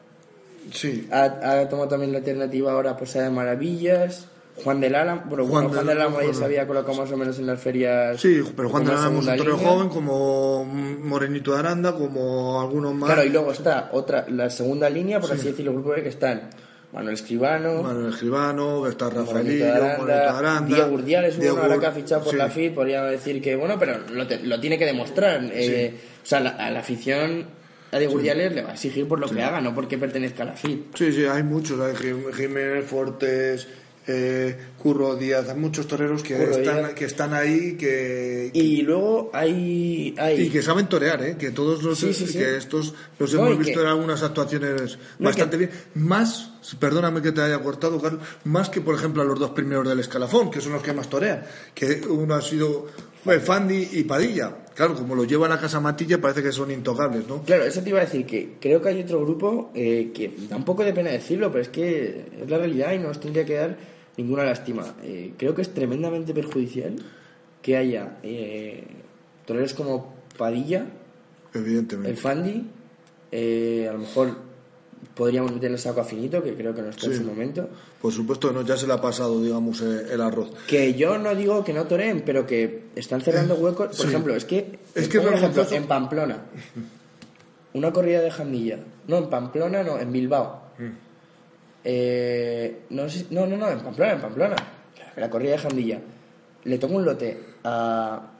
sí, 0.72 1.06
Ha, 1.12 1.24
ha 1.60 1.68
tomado 1.68 1.88
también 1.88 2.10
la 2.12 2.18
alternativa 2.18 2.72
ahora 2.72 2.96
Posada 2.96 3.26
de 3.26 3.30
Maravillas. 3.30 4.26
Juan 4.64 4.80
del 4.80 4.94
Álamo. 4.94 5.22
Bueno, 5.26 5.46
Juan 5.46 5.64
Juan, 5.68 5.78
del 5.78 5.86
del 5.88 6.00
Álamo 6.00 6.22
ya 6.22 6.32
se 6.34 6.44
había 6.44 6.66
colocado 6.66 6.96
más 6.98 7.12
o 7.12 7.16
menos 7.16 7.38
en 7.38 7.46
las 7.46 7.60
ferias. 7.60 8.20
sí, 8.20 8.42
pero 8.56 8.68
Juan 8.70 8.84
de 8.84 8.90
como 8.90 9.00
Álamo 9.02 9.20
es 9.20 9.26
un 9.28 9.36
torero 9.36 9.58
joven, 9.58 9.88
como 9.88 10.64
Morenito 10.64 11.52
de 11.52 11.58
Aranda, 11.58 11.92
como 11.94 12.60
algunos 12.60 12.94
más. 12.94 13.10
Claro, 13.12 13.24
y 13.24 13.30
luego 13.30 13.52
está 13.52 13.90
otra, 13.92 14.24
la 14.28 14.48
segunda 14.50 14.88
línea, 14.90 15.20
por 15.20 15.32
así 15.32 15.48
decirlo, 15.48 15.94
que 15.94 16.08
están 16.08 16.48
Manuel 16.92 17.14
Escribano, 17.14 17.82
Manuel 17.82 18.12
Escribano, 18.12 18.86
está 18.86 19.10
Rafaelillo, 19.10 19.74
Aranda, 19.74 20.38
Aranda. 20.38 20.74
Diego 20.76 20.94
Urdiales, 20.94 21.34
uno 21.34 21.42
Diego 21.42 21.58
ahora 21.58 21.78
que 21.78 21.86
ha 21.86 21.92
fichado 21.92 22.22
por 22.22 22.32
sí. 22.32 22.38
la 22.38 22.48
FIP, 22.48 22.74
podría 22.74 23.02
decir 23.04 23.42
que, 23.42 23.56
bueno, 23.56 23.76
pero 23.78 23.98
lo, 24.12 24.26
te- 24.26 24.38
lo 24.42 24.58
tiene 24.60 24.78
que 24.78 24.86
demostrar. 24.86 25.40
eh, 25.52 25.94
o 26.22 26.26
sea, 26.26 26.40
la- 26.40 26.50
a 26.50 26.70
la 26.70 26.80
afición 26.80 27.44
a 27.92 27.98
Diego 27.98 28.14
Urdiales 28.14 28.52
le 28.54 28.62
va 28.62 28.70
a 28.70 28.72
exigir 28.72 29.06
por 29.06 29.18
lo 29.20 29.28
que 29.28 29.42
haga, 29.42 29.60
no 29.60 29.74
porque 29.74 29.98
pertenezca 29.98 30.44
a 30.44 30.46
la 30.46 30.52
FIP. 30.52 30.94
Sí, 30.96 31.12
sí, 31.12 31.24
hay 31.26 31.42
muchos, 31.42 31.78
hay 31.80 31.94
Jim- 31.96 32.32
Jiménez 32.32 32.86
Fortes, 32.86 33.68
eh, 34.08 34.56
Curro 34.82 35.16
Díaz, 35.16 35.48
hay 35.48 35.56
muchos 35.56 35.86
toreros 35.86 36.22
que, 36.22 36.36
Curro 36.36 36.52
están, 36.56 36.76
Díaz. 36.78 36.94
que 36.94 37.04
están 37.06 37.34
ahí 37.34 37.76
que, 37.76 38.50
Y 38.52 38.82
luego 38.82 39.30
hay... 39.32 40.14
hay 40.18 40.42
y 40.42 40.50
que 40.50 40.62
saben 40.62 40.86
torear, 40.88 41.22
¿eh? 41.24 41.36
que 41.38 41.50
todos 41.50 41.82
los 41.82 41.98
Sí, 41.98 42.12
sí, 42.14 42.26
sí. 42.26 42.38
que 42.38 42.56
estos 42.56 42.94
los 43.18 43.34
No, 43.34 43.46
hemos 43.46 43.58
visto 43.58 43.80
que- 43.80 43.84
en 43.84 43.86
algunas 43.88 44.22
actuaciones 44.22 44.98
No, 45.18 45.26
bastante 45.26 45.58
que- 45.58 45.66
bien. 45.66 45.78
Más, 45.94 46.50
perdóname 46.78 47.20
que 47.22 47.32
te 47.32 47.40
haya 47.40 47.58
cortado, 47.60 48.00
Carlos, 48.00 48.22
más 48.44 48.68
que 48.70 48.80
por 48.80 48.94
ejemplo 48.94 49.22
a 49.22 49.24
los 49.24 49.38
dos 49.40 49.50
primeros 49.50 49.88
del 49.88 49.98
escalafón, 50.00 50.50
que 50.50 50.60
son 50.60 50.72
los 50.74 50.82
que 50.82 50.92
más 50.92 51.08
torean, 51.10 51.42
que 51.74 52.02
uno 52.08 52.34
ha 52.34 52.42
sido 52.42 52.86
fue 53.24 53.40
Fandi 53.40 53.88
y 53.92 54.04
Padilla. 54.04 54.56
Claro, 54.76 54.94
como 54.94 55.14
lo 55.16 55.24
llevan 55.24 55.50
a 55.50 55.58
casa 55.58 55.80
Matilla 55.80 56.20
parece 56.20 56.42
que 56.44 56.52
son 56.52 56.70
intocables, 56.70 57.26
¿no? 57.26 57.42
Claro, 57.42 57.64
eso 57.64 57.82
te 57.82 57.88
iba 57.88 57.98
a 58.00 58.04
decir 58.04 58.24
que 58.26 58.56
creo 58.60 58.80
que 58.80 58.90
hay 58.90 59.00
otro 59.00 59.20
grupo 59.22 59.72
eh, 59.74 60.12
que 60.14 60.32
da 60.48 60.54
un 60.56 60.64
poco 60.64 60.84
de 60.84 60.92
pena 60.92 61.10
decirlo, 61.10 61.50
pero 61.50 61.62
es 61.62 61.70
que 61.70 62.24
es 62.42 62.48
la 62.48 62.58
realidad 62.58 62.92
y 62.92 62.98
no 62.98 63.08
nos 63.08 63.18
tendría 63.18 63.44
que 63.44 63.54
dar 63.54 63.95
ninguna 64.16 64.44
lástima. 64.44 64.94
Eh, 65.02 65.34
creo 65.36 65.54
que 65.54 65.62
es 65.62 65.72
tremendamente 65.72 66.32
perjudicial 66.34 66.96
que 67.62 67.76
haya 67.76 68.18
eh, 68.22 68.84
toreros 69.44 69.74
como 69.74 70.14
Padilla, 70.36 70.86
Evidentemente. 71.52 72.10
el 72.10 72.16
Fandi, 72.16 72.64
eh, 73.32 73.86
a 73.88 73.92
lo 73.92 74.00
mejor 74.00 74.36
podríamos 75.14 75.52
meter 75.52 75.70
el 75.70 75.78
saco 75.78 76.00
a 76.00 76.04
Finito, 76.04 76.42
que 76.42 76.54
creo 76.54 76.74
que 76.74 76.82
no 76.82 76.90
está 76.90 77.06
en 77.06 77.16
su 77.16 77.24
momento. 77.24 77.68
Por 78.00 78.12
supuesto, 78.12 78.52
no, 78.52 78.62
ya 78.62 78.76
se 78.76 78.86
le 78.86 78.92
ha 78.92 79.00
pasado, 79.00 79.42
digamos, 79.42 79.80
eh, 79.80 80.06
el 80.12 80.20
arroz. 80.20 80.50
Que 80.66 80.94
yo 80.94 81.18
no 81.18 81.34
digo 81.34 81.64
que 81.64 81.72
no 81.72 81.86
toreen, 81.86 82.22
pero 82.24 82.46
que 82.46 82.84
están 82.94 83.20
cerrando 83.20 83.54
huecos. 83.54 83.88
Por 83.88 83.96
sí. 83.96 84.06
ejemplo, 84.08 84.36
es 84.36 84.44
que, 84.44 84.78
Es 84.94 85.08
que 85.08 85.20
por 85.20 85.32
ejemplo, 85.32 85.66
en 85.70 85.86
Pamplona, 85.86 86.44
una 87.72 87.92
corrida 87.92 88.20
de 88.20 88.30
Jandilla. 88.30 88.78
No, 89.08 89.18
en 89.18 89.28
Pamplona, 89.30 89.82
no, 89.82 89.98
en 89.98 90.12
Bilbao. 90.12 90.62
Mm. 90.78 91.05
Eh, 91.88 92.80
no, 92.90 93.08
sé- 93.08 93.26
no, 93.30 93.46
no, 93.46 93.56
no, 93.56 93.70
en 93.70 93.78
Pamplona, 93.80 94.12
en 94.14 94.20
Pamplona. 94.20 94.56
La 95.16 95.30
corrida 95.30 95.52
de 95.52 95.58
Jandilla. 95.58 96.00
Le 96.64 96.78
toca 96.78 96.94
un 96.94 97.04
lote 97.04 97.38
a, 97.62 98.32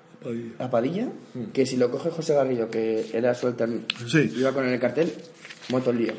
a 0.59 0.71
Padilla, 0.71 1.09
que 1.53 1.65
si 1.65 1.77
lo 1.77 1.89
coge 1.91 2.11
José 2.11 2.35
Garrido, 2.35 2.69
que 2.69 3.09
era 3.13 3.33
suelta, 3.35 3.67
Mm. 3.69 3.85
Sí. 4.09 4.33
iba 4.37 4.53
con 4.53 4.67
el 4.67 4.81
cartel, 4.81 5.13
moto 5.69 5.93
lío. 5.93 6.13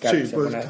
Claro, 0.00 0.18
Sí, 0.18 0.30
pues 0.32 0.46
pone- 0.54 0.62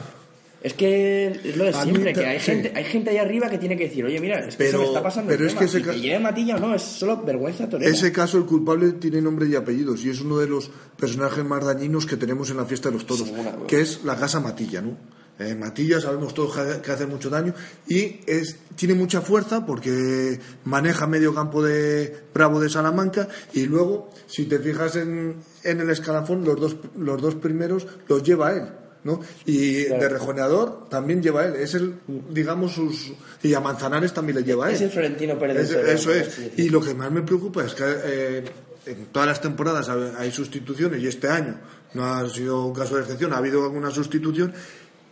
es 0.62 0.72
que 0.72 1.26
es 1.44 1.56
lo 1.56 1.64
de 1.64 1.72
siempre, 1.74 2.14
que 2.14 2.24
hay 2.24 2.40
sí. 2.40 2.46
gente, 2.46 2.72
hay 2.74 2.84
gente 2.84 3.10
ahí 3.10 3.18
arriba 3.18 3.50
que 3.50 3.58
tiene 3.58 3.76
que 3.76 3.84
decir, 3.84 4.04
oye, 4.06 4.18
mira, 4.20 4.38
es 4.38 4.56
que 4.56 4.64
Pero- 4.64 4.70
se 4.72 4.78
me 4.78 4.84
está 4.86 5.02
pasando 5.02 5.28
pero 5.28 5.42
el 5.44 5.48
es 5.50 5.54
tema. 5.54 5.92
que 5.92 5.98
ese 6.08 6.18
matilla 6.18 6.56
o 6.56 6.58
no, 6.60 6.74
es 6.74 6.82
solo 6.82 7.22
vergüenza 7.22 7.68
torera. 7.68 7.90
Ese 7.90 8.10
caso, 8.10 8.38
el 8.38 8.46
culpable 8.46 8.92
tiene 8.92 9.20
nombre 9.20 9.46
y 9.46 9.54
apellidos 9.54 10.02
y 10.06 10.08
es 10.10 10.20
uno 10.22 10.38
de 10.38 10.48
los 10.48 10.70
personajes 10.96 11.44
más 11.44 11.62
dañinos 11.64 12.06
que 12.06 12.16
tenemos 12.16 12.48
en 12.50 12.56
la 12.56 12.64
fiesta 12.64 12.88
de 12.88 12.94
los 12.94 13.04
toros, 13.06 13.30
que 13.68 13.82
es 13.82 14.02
la 14.04 14.16
casa 14.16 14.40
Matilla, 14.40 14.80
¿no? 14.80 14.96
Eh, 15.38 15.54
Matilla 15.54 16.00
sabemos 16.00 16.34
todos 16.34 16.56
que- 16.56 16.80
que 16.82 16.90
hace 16.90 17.06
mucho 17.06 17.30
daño 17.30 17.54
y 17.86 18.20
es, 18.26 18.56
tiene 18.74 18.94
mucha 18.94 19.20
fuerza 19.20 19.64
porque 19.64 20.40
maneja 20.64 21.06
medio 21.06 21.32
campo 21.32 21.62
de 21.62 22.12
Bravo 22.34 22.58
de 22.60 22.68
Salamanca 22.68 23.28
y 23.52 23.66
luego, 23.66 24.10
si 24.26 24.46
te 24.46 24.58
fijas 24.58 24.96
en, 24.96 25.36
en 25.62 25.80
el 25.80 25.90
escalafón, 25.90 26.44
los 26.44 26.60
dos, 26.60 26.76
los 26.98 27.22
dos 27.22 27.36
primeros 27.36 27.86
los 28.08 28.22
lleva 28.22 28.52
él. 28.52 28.68
¿no? 29.04 29.20
Y 29.46 29.84
Claro. 29.84 30.02
de 30.02 30.08
rejoneador 30.08 30.88
también 30.90 31.22
lleva 31.22 31.44
él, 31.46 31.54
es 31.54 31.72
el, 31.74 31.94
digamos, 32.30 32.72
sus. 32.72 33.12
Y 33.44 33.54
a 33.54 33.60
Manzanares 33.60 34.12
también 34.12 34.38
le 34.38 34.44
lleva 34.44 34.68
él. 34.68 34.74
Es 34.74 34.80
el 34.82 34.90
Florentino 34.90 35.38
Pérez 35.38 35.70
Es- 35.70 35.70
eso 35.70 36.12
es. 36.12 36.36
Y 36.56 36.68
lo 36.68 36.80
que 36.80 36.94
más 36.94 37.10
me 37.12 37.22
preocupa 37.22 37.64
es 37.64 37.74
que 37.74 37.84
eh, 37.86 38.44
en 38.86 39.06
todas 39.06 39.28
las 39.28 39.40
temporadas 39.40 39.88
ha- 39.88 40.18
hay 40.18 40.32
sustituciones 40.32 41.00
y 41.00 41.06
este 41.06 41.28
año 41.28 41.54
no 41.94 42.04
ha 42.04 42.28
sido 42.28 42.66
un 42.66 42.74
caso 42.74 42.96
de 42.96 43.02
excepción, 43.02 43.32
ha 43.32 43.36
habido 43.38 43.62
alguna 43.64 43.90
sustitución 43.90 44.52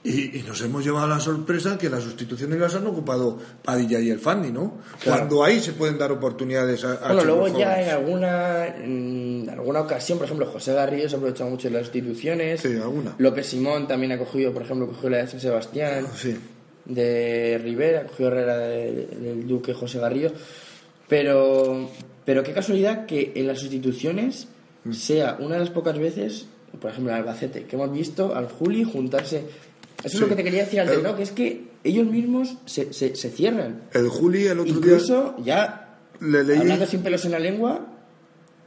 y, 0.09 0.39
y 0.39 0.43
nos 0.47 0.61
hemos 0.63 0.85
llevado 0.85 1.07
la 1.09 1.19
sorpresa 1.21 1.77
que 1.77 1.91
las 1.91 2.03
sustituciones 2.03 2.59
las 2.61 2.75
han 2.75 2.87
ocupado 2.87 3.39
Padilla 3.63 3.99
y 4.01 4.11
el 4.11 4.19
Fandi, 4.21 4.51
¿no? 4.53 4.79
Claro. 5.03 5.19
Cuando 5.19 5.45
ahí 5.45 5.61
se 5.61 5.73
pueden 5.73 5.99
dar 5.99 6.13
oportunidades 6.13 6.85
a, 6.85 6.93
a 6.95 7.13
Bueno, 7.13 7.25
luego 7.25 7.49
ya 7.49 7.71
jóvenes. 7.71 7.89
en 7.89 7.95
alguna, 7.95 8.67
en 8.67 9.49
alguna 9.51 9.81
ocasión, 9.81 10.19
por 10.19 10.27
ejemplo, 10.27 10.47
José 10.47 10.73
Garrido 10.75 11.09
se 11.09 11.15
ha 11.15 11.19
aprovechado 11.19 11.51
mucho 11.51 11.69
de 11.69 11.75
las 11.75 11.85
instituciones. 11.87 12.61
Sí, 12.61 12.75
alguna. 12.77 13.15
López 13.19 13.47
Simón 13.47 13.87
también 13.89 14.13
ha 14.13 14.19
cogido, 14.19 14.53
por 14.53 14.63
ejemplo, 14.63 14.87
cogió 14.87 15.11
la 15.11 15.19
de 15.19 15.27
San 15.29 15.41
Sebastián. 15.41 16.07
Sí. 16.15 16.37
de 16.85 17.59
Rivera, 17.65 18.07
cogió 18.07 18.29
Herrera 18.29 18.59
de- 18.59 19.07
del 19.21 19.47
Duque 19.49 19.75
José 19.75 19.99
Garrido. 19.99 20.31
Pero, 21.09 21.89
pero 22.25 22.43
qué 22.43 22.53
casualidad 22.53 23.07
que 23.07 23.33
en 23.35 23.47
las 23.47 23.59
sustituciones 23.61 24.49
Mm. 24.85 24.93
sea 24.93 25.37
una 25.41 25.55
de 25.55 25.61
las 25.63 25.71
pocas 25.71 25.99
veces, 25.99 26.47
por 26.81 26.91
ejemplo, 26.93 27.13
en 27.13 27.19
Albacete, 27.19 27.65
que 27.65 27.75
hemos 27.75 27.93
visto 27.93 28.37
al 28.37 28.47
Juli 28.49 28.85
juntarse 28.85 29.43
Eso 30.07 30.17
es 30.17 30.21
lo 30.23 30.29
que 30.29 30.37
te 30.37 30.45
quería 30.45 30.65
decir 30.65 30.81
antes, 30.81 31.03
¿no? 31.03 31.15
Que 31.17 31.23
es 31.25 31.31
que 31.33 31.65
ellos 31.85 32.07
mismos 32.07 32.57
se, 32.67 32.93
se, 32.93 33.15
se 33.15 33.31
cierran. 33.31 33.83
El 33.93 34.09
Juli 34.09 34.47
el 34.47 34.61
otro 34.61 34.73
Incluso 34.75 35.37
ya, 35.45 35.99
día 36.21 36.29
le 36.29 36.45
leí... 36.45 36.59
hablando 36.59 36.87
sin 36.87 37.01
pelos 37.03 37.25
en 37.25 37.33
la 37.33 37.39
lengua, 37.39 37.93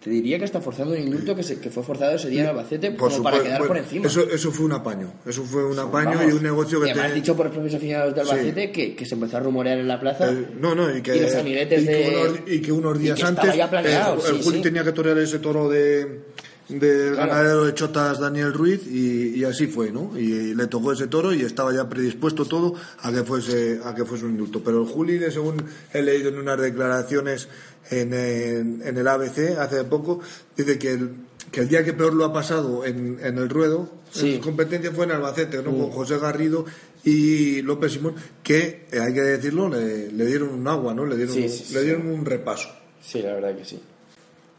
te 0.04 0.10
diría 0.10 0.40
que 0.40 0.46
está 0.46 0.62
forzando 0.62 0.94
un 0.94 1.00
indulto 1.02 1.36
que, 1.36 1.44
se, 1.44 1.60
que 1.60 1.70
fue 1.70 1.84
forzado 1.84 2.16
ese 2.16 2.30
día 2.30 2.44
en 2.44 2.48
Albacete 2.50 2.92
Por 2.92 3.12
como 3.12 3.24
para 3.24 3.36
supuesto, 3.38 3.44
quedar 3.44 3.60
bueno, 3.60 3.68
por 3.74 3.78
encima. 3.84 4.08
Eso, 4.08 4.30
eso 4.30 4.52
fue 4.52 4.66
un 4.66 4.72
apaño. 4.72 5.12
Eso 5.26 5.44
fue 5.44 5.66
un 5.66 5.78
apaño 5.78 6.12
Vamos, 6.18 6.32
y 6.34 6.38
un 6.38 6.44
negocio 6.44 6.80
que 6.80 6.88
y 6.88 6.90
además 6.92 7.10
te- 7.10 7.16
dicho 7.16 7.36
por 7.36 7.48
los 7.48 7.54
propios 7.54 7.76
aficionados 7.76 8.16
de 8.16 8.22
Albacete 8.22 8.72
que, 8.72 8.96
que 8.96 9.06
se 9.06 9.16
empezó 9.16 9.36
a 9.38 9.40
rumorear 9.42 9.78
en 9.80 9.88
la 9.90 10.00
plaza. 10.00 10.32
Eh, 10.32 10.48
no, 10.58 10.74
no, 10.74 10.96
y 10.96 11.02
que, 11.02 11.18
Y 11.18 11.20
los 11.20 11.36
amiguetes 11.36 11.84
y 11.84 11.86
que 11.86 11.92
de- 11.92 12.18
unos, 12.22 12.40
y 12.48 12.62
que 12.62 12.72
unos 12.72 12.98
y 12.98 13.02
días 13.02 13.16
que 13.20 13.26
estaba 13.26 13.42
antes 13.42 13.58
ya 13.58 13.70
planeado, 13.70 14.16
eh, 14.16 14.22
el 14.30 14.36
sí, 14.38 14.42
Juli 14.44 14.58
sí. 14.58 14.64
tenía 14.64 14.84
que 14.86 14.92
torear 14.94 15.18
ese 15.18 15.40
toro 15.40 15.68
de 15.68 16.22
del 16.70 17.14
Claro. 17.16 17.30
ganadero 17.32 17.66
de 17.66 17.74
Chotas 17.74 18.20
Daniel 18.20 18.54
Ruiz 18.54 18.86
y, 18.88 19.36
y 19.40 19.44
así 19.44 19.68
fue, 19.68 19.92
¿no? 19.92 20.18
Y, 20.18 20.54
le 20.54 20.68
tocó 20.68 20.92
ese 20.94 21.08
toro 21.08 21.34
y 21.34 21.42
estaba 21.42 21.74
ya 21.74 21.90
predispuesto 21.90 22.46
todo 22.46 22.76
a 23.02 23.12
que 23.12 23.24
fuese 23.24 23.80
a 23.84 23.94
que 23.96 24.06
fuese 24.06 24.26
un 24.26 24.32
indulto. 24.32 24.62
Pero 24.64 24.82
el 24.84 24.88
Juli, 24.88 25.20
según 25.32 25.64
he 25.94 26.02
leído 26.02 26.30
en 26.30 26.38
unas 26.40 26.60
declaraciones 26.60 27.48
en, 27.90 28.14
en- 28.14 28.82
en 28.86 28.98
el 28.98 29.08
ABC 29.08 29.58
hace 29.60 29.84
poco, 29.84 30.20
dice 30.56 30.78
que 30.78 30.92
el, 30.94 31.10
que 31.52 31.62
el 31.62 31.70
día 31.70 31.84
que 31.84 31.94
peor 31.94 32.14
lo 32.14 32.26
ha 32.26 32.34
pasado 32.34 32.86
en, 32.86 33.20
en 33.24 33.38
el 33.38 33.50
ruedo, 33.50 33.90
Sí. 34.12 34.32
en 34.32 34.36
su 34.38 34.42
competencia 34.42 34.92
fue 34.92 35.06
en 35.06 35.12
Albacete, 35.12 35.58
¿no? 35.58 35.66
Con 35.72 35.92
José 35.92 36.18
Garrido 36.18 36.66
y 37.04 37.62
López 37.62 37.94
Simón, 37.94 38.16
que 38.44 38.88
eh, 38.92 39.00
hay 39.00 39.14
que 39.14 39.22
decirlo, 39.22 39.70
le, 39.70 40.12
le 40.12 40.26
dieron 40.26 40.50
un 40.50 40.68
agua, 40.68 40.94
¿no? 40.96 41.06
Le 41.06 41.16
dieron, 41.16 41.34
Sí, 41.36 41.74
le 41.74 41.84
dieron 41.84 42.08
un 42.08 42.26
repaso. 42.26 42.70
Sí, 43.02 43.22
la 43.22 43.34
verdad 43.36 43.56
que 43.56 43.66
sí. 43.66 43.80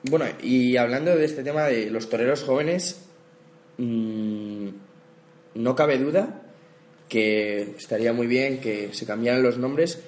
Bueno, 0.03 0.25
y 0.43 0.77
hablando 0.77 1.15
de 1.15 1.25
este 1.25 1.43
tema 1.43 1.65
de 1.65 1.91
los 1.91 2.09
toreros 2.09 2.43
jóvenes, 2.43 3.03
mm, 3.77 4.69
no 5.55 5.77
cabe 5.77 5.99
duda 5.99 6.43
que 7.09 7.75
estaría 7.77 8.13
muy 8.13 8.27
bien 8.27 8.61
que 8.61 8.95
se 8.95 9.05
cambiaran 9.05 9.43
los 9.43 9.59
nombres, 9.59 10.01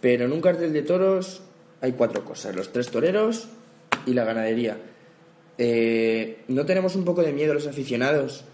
pero 0.00 0.24
en 0.24 0.32
un 0.32 0.40
cartel 0.40 0.72
de 0.72 0.82
toros 0.82 1.42
hay 1.80 1.92
cuatro 1.92 2.24
cosas, 2.24 2.56
los 2.56 2.72
tres 2.72 2.90
toreros 2.90 3.48
y 4.06 4.14
la 4.14 4.24
ganadería. 4.24 4.78
Eh, 5.58 6.38
¿No 6.48 6.66
tenemos 6.66 6.96
un 6.96 7.04
poco 7.04 7.22
de 7.22 7.32
miedo 7.32 7.54
los 7.54 7.66
aficionados 7.68 8.44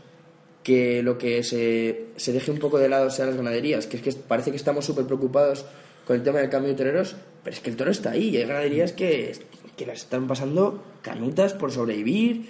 que 0.63 1.03
lo 1.03 1.17
que 1.17 1.45
se, 1.45 2.09
se 2.17 2.33
deje 2.33 2.51
un 2.51 2.59
poco 2.59 2.79
de 2.79 2.89
lado 2.91 3.11
sean 3.11 3.29
las 3.29 3.37
ganaderías? 3.37 3.87
Que 3.87 3.97
es 3.97 4.03
que 4.03 4.13
parece 4.13 4.51
que 4.51 4.57
estamos 4.57 4.85
súper 4.85 5.07
preocupados 5.07 5.65
con 6.09 6.17
el 6.17 6.23
tema 6.23 6.39
del 6.39 6.49
cambio 6.49 6.71
de 6.71 6.79
toreros, 6.79 7.17
pero 7.45 7.55
es 7.55 7.61
que 7.61 7.69
el 7.69 7.77
toro 7.77 7.91
está 7.91 8.13
ahí 8.13 8.31
y 8.31 8.39
hay 8.39 8.47
ganaderías 8.47 8.93
que, 8.93 9.39
que 9.77 9.85
las 9.85 9.99
están 9.99 10.27
pasando 10.27 10.83
canutas 11.03 11.53
por 11.53 11.71
sobrevivir 11.71 12.49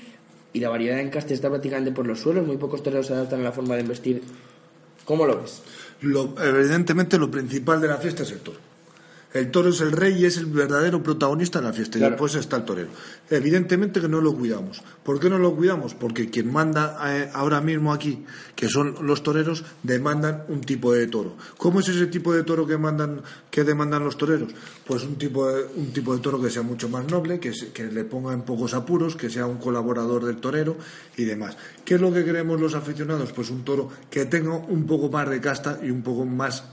y 0.52 0.60
la 0.60 0.68
variedad 0.68 1.00
en 1.00 1.10
castes 1.10 1.32
está 1.32 1.48
prácticamente 1.50 1.90
por 1.90 2.06
los 2.06 2.20
suelos, 2.20 2.46
muy 2.46 2.56
pocos 2.56 2.84
toreros 2.84 3.08
se 3.08 3.14
adaptan 3.14 3.40
a 3.40 3.42
la 3.42 3.50
forma 3.50 3.74
de 3.74 3.80
investir. 3.80 4.22
¿Cómo 5.04 5.26
lo 5.26 5.40
ves? 5.40 5.60
Evidentemente 6.00 7.18
lo 7.18 7.28
principal 7.28 7.80
de 7.80 7.88
la 7.88 7.96
fiesta 7.96 8.22
es 8.22 8.30
el 8.30 8.38
toro. 8.38 8.60
El 9.38 9.50
toro 9.50 9.68
es 9.70 9.80
el 9.80 9.92
rey 9.92 10.14
y 10.20 10.24
es 10.24 10.36
el 10.36 10.46
verdadero 10.46 11.02
protagonista 11.02 11.60
de 11.60 11.66
la 11.66 11.72
fiesta. 11.72 11.98
Claro. 11.98 12.06
Y 12.08 12.10
después 12.12 12.34
está 12.34 12.56
el 12.56 12.64
torero. 12.64 12.88
Evidentemente 13.30 14.00
que 14.00 14.08
no 14.08 14.20
lo 14.20 14.34
cuidamos. 14.34 14.82
¿Por 15.04 15.20
qué 15.20 15.28
no 15.30 15.38
lo 15.38 15.54
cuidamos? 15.54 15.94
Porque 15.94 16.30
quien 16.30 16.52
manda 16.52 16.98
eh, 17.06 17.30
ahora 17.34 17.60
mismo 17.60 17.92
aquí, 17.92 18.24
que 18.56 18.68
son 18.68 18.96
los 19.02 19.22
toreros, 19.22 19.64
demandan 19.82 20.44
un 20.48 20.60
tipo 20.62 20.92
de 20.92 21.06
toro. 21.06 21.36
¿Cómo 21.56 21.80
es 21.80 21.88
ese 21.88 22.06
tipo 22.06 22.32
de 22.32 22.42
toro 22.42 22.66
que 22.66 22.76
mandan, 22.78 23.22
que 23.50 23.64
demandan 23.64 24.04
los 24.04 24.16
toreros? 24.18 24.52
Pues 24.86 25.04
un 25.04 25.16
tipo 25.16 25.46
de, 25.46 25.64
un 25.76 25.92
tipo 25.92 26.14
de 26.14 26.20
toro 26.20 26.40
que 26.40 26.50
sea 26.50 26.62
mucho 26.62 26.88
más 26.88 27.06
noble, 27.10 27.38
que, 27.38 27.52
se- 27.52 27.68
que 27.72 27.84
le 27.84 28.04
ponga 28.04 28.32
en 28.32 28.42
pocos 28.42 28.74
apuros, 28.74 29.14
que 29.16 29.30
sea 29.30 29.46
un 29.46 29.58
colaborador 29.58 30.24
del 30.24 30.38
torero 30.38 30.76
y 31.16 31.24
demás. 31.24 31.56
¿Qué 31.84 31.94
es 31.96 32.00
lo 32.00 32.12
que 32.12 32.24
queremos 32.24 32.60
los 32.60 32.74
aficionados? 32.74 33.32
Pues 33.32 33.50
un 33.50 33.64
toro 33.64 33.88
que 34.10 34.24
tenga 34.24 34.54
un 34.56 34.86
poco 34.86 35.08
más 35.10 35.28
de 35.28 35.40
casta 35.40 35.78
y 35.82 35.90
un 35.90 36.02
poco 36.02 36.24
más 36.24 36.64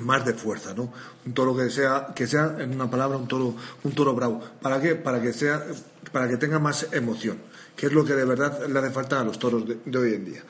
más 0.00 0.24
de 0.24 0.34
fuerza, 0.34 0.74
¿no? 0.74 0.92
Un 1.26 1.34
toro 1.34 1.56
que 1.56 1.70
sea, 1.70 2.08
que 2.14 2.26
sea, 2.26 2.56
en 2.58 2.74
una 2.74 2.90
palabra, 2.90 3.18
un 3.18 3.28
toro, 3.28 3.54
un 3.82 3.92
toro 3.92 4.14
bravo. 4.14 4.40
¿Para 4.60 4.80
qué? 4.80 4.94
Para 4.94 5.20
que 5.20 5.32
sea, 5.32 5.64
para 6.12 6.28
que 6.28 6.36
tenga 6.36 6.58
más 6.58 6.88
emoción, 6.92 7.38
que 7.76 7.86
es 7.86 7.92
lo 7.92 8.04
que 8.04 8.14
de 8.14 8.24
verdad 8.24 8.66
le 8.66 8.78
hace 8.78 8.90
falta 8.90 9.20
a 9.20 9.24
los 9.24 9.38
toros 9.38 9.64
de, 9.66 9.98
hoy 9.98 10.14
en 10.14 10.24
día. 10.24 10.42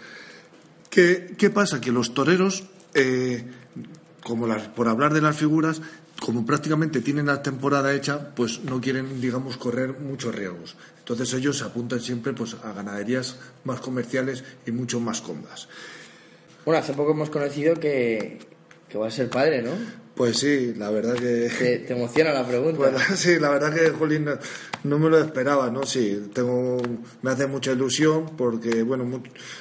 ¿Qué, 0.91 1.35
qué 1.37 1.51
pasa? 1.51 1.81
Que 1.81 1.93
los 1.93 2.15
toreros, 2.15 2.65
eh, 2.95 3.45
como 4.23 4.47
las, 4.47 4.69
por 4.69 4.89
hablar 4.89 5.13
de 5.13 5.21
las 5.21 5.37
figuras, 5.37 5.81
como 6.21 6.45
prácticamente 6.45 7.01
tienen 7.01 7.27
la 7.27 7.43
temporada 7.43 7.95
hecha, 7.95 8.35
pues 8.35 8.65
no 8.65 8.81
quieren, 8.81 9.21
digamos, 9.21 9.57
correr 9.57 9.99
muchos 10.01 10.35
riesgos. 10.35 10.77
Entonces 10.99 11.33
ellos 11.35 11.59
se 11.59 11.65
apuntan 11.65 12.01
siempre 12.01 12.33
pues, 12.33 12.57
a 12.63 12.73
ganaderías 12.73 13.37
más 13.65 13.81
comerciales 13.81 14.43
y 14.67 14.73
mucho 14.73 15.01
más 15.01 15.21
cómodas. 15.21 15.69
Bueno, 16.65 16.81
hace 16.81 16.93
poco 16.93 17.13
hemos 17.13 17.31
conocido 17.31 17.77
que, 17.77 18.41
que 18.89 18.99
va 18.99 19.07
a 19.09 19.11
ser 19.11 19.29
padre, 19.29 19.63
¿no? 19.63 19.71
Pues 20.15 20.39
sí, 20.39 20.75
la 20.77 20.91
verdad 20.91 21.15
que... 21.15 21.49
Te, 21.57 21.79
te 21.79 21.93
emociona 21.93 22.33
la 22.33 22.45
pregunta. 22.45 22.77
Bueno, 22.79 22.99
sí, 23.15 23.39
la 23.39 23.51
verdad 23.51 23.73
que, 23.73 23.91
Jolín, 23.91 24.25
no, 24.25 24.33
no 24.83 24.99
me 24.99 25.09
lo 25.09 25.19
esperaba, 25.21 25.71
¿no? 25.71 25.85
Sí, 25.87 26.31
tengo, 26.35 26.79
me 27.23 27.31
hace 27.31 27.47
mucha 27.47 27.71
ilusión 27.71 28.35
porque, 28.37 28.83
bueno, 28.83 29.05
mu- 29.05 29.21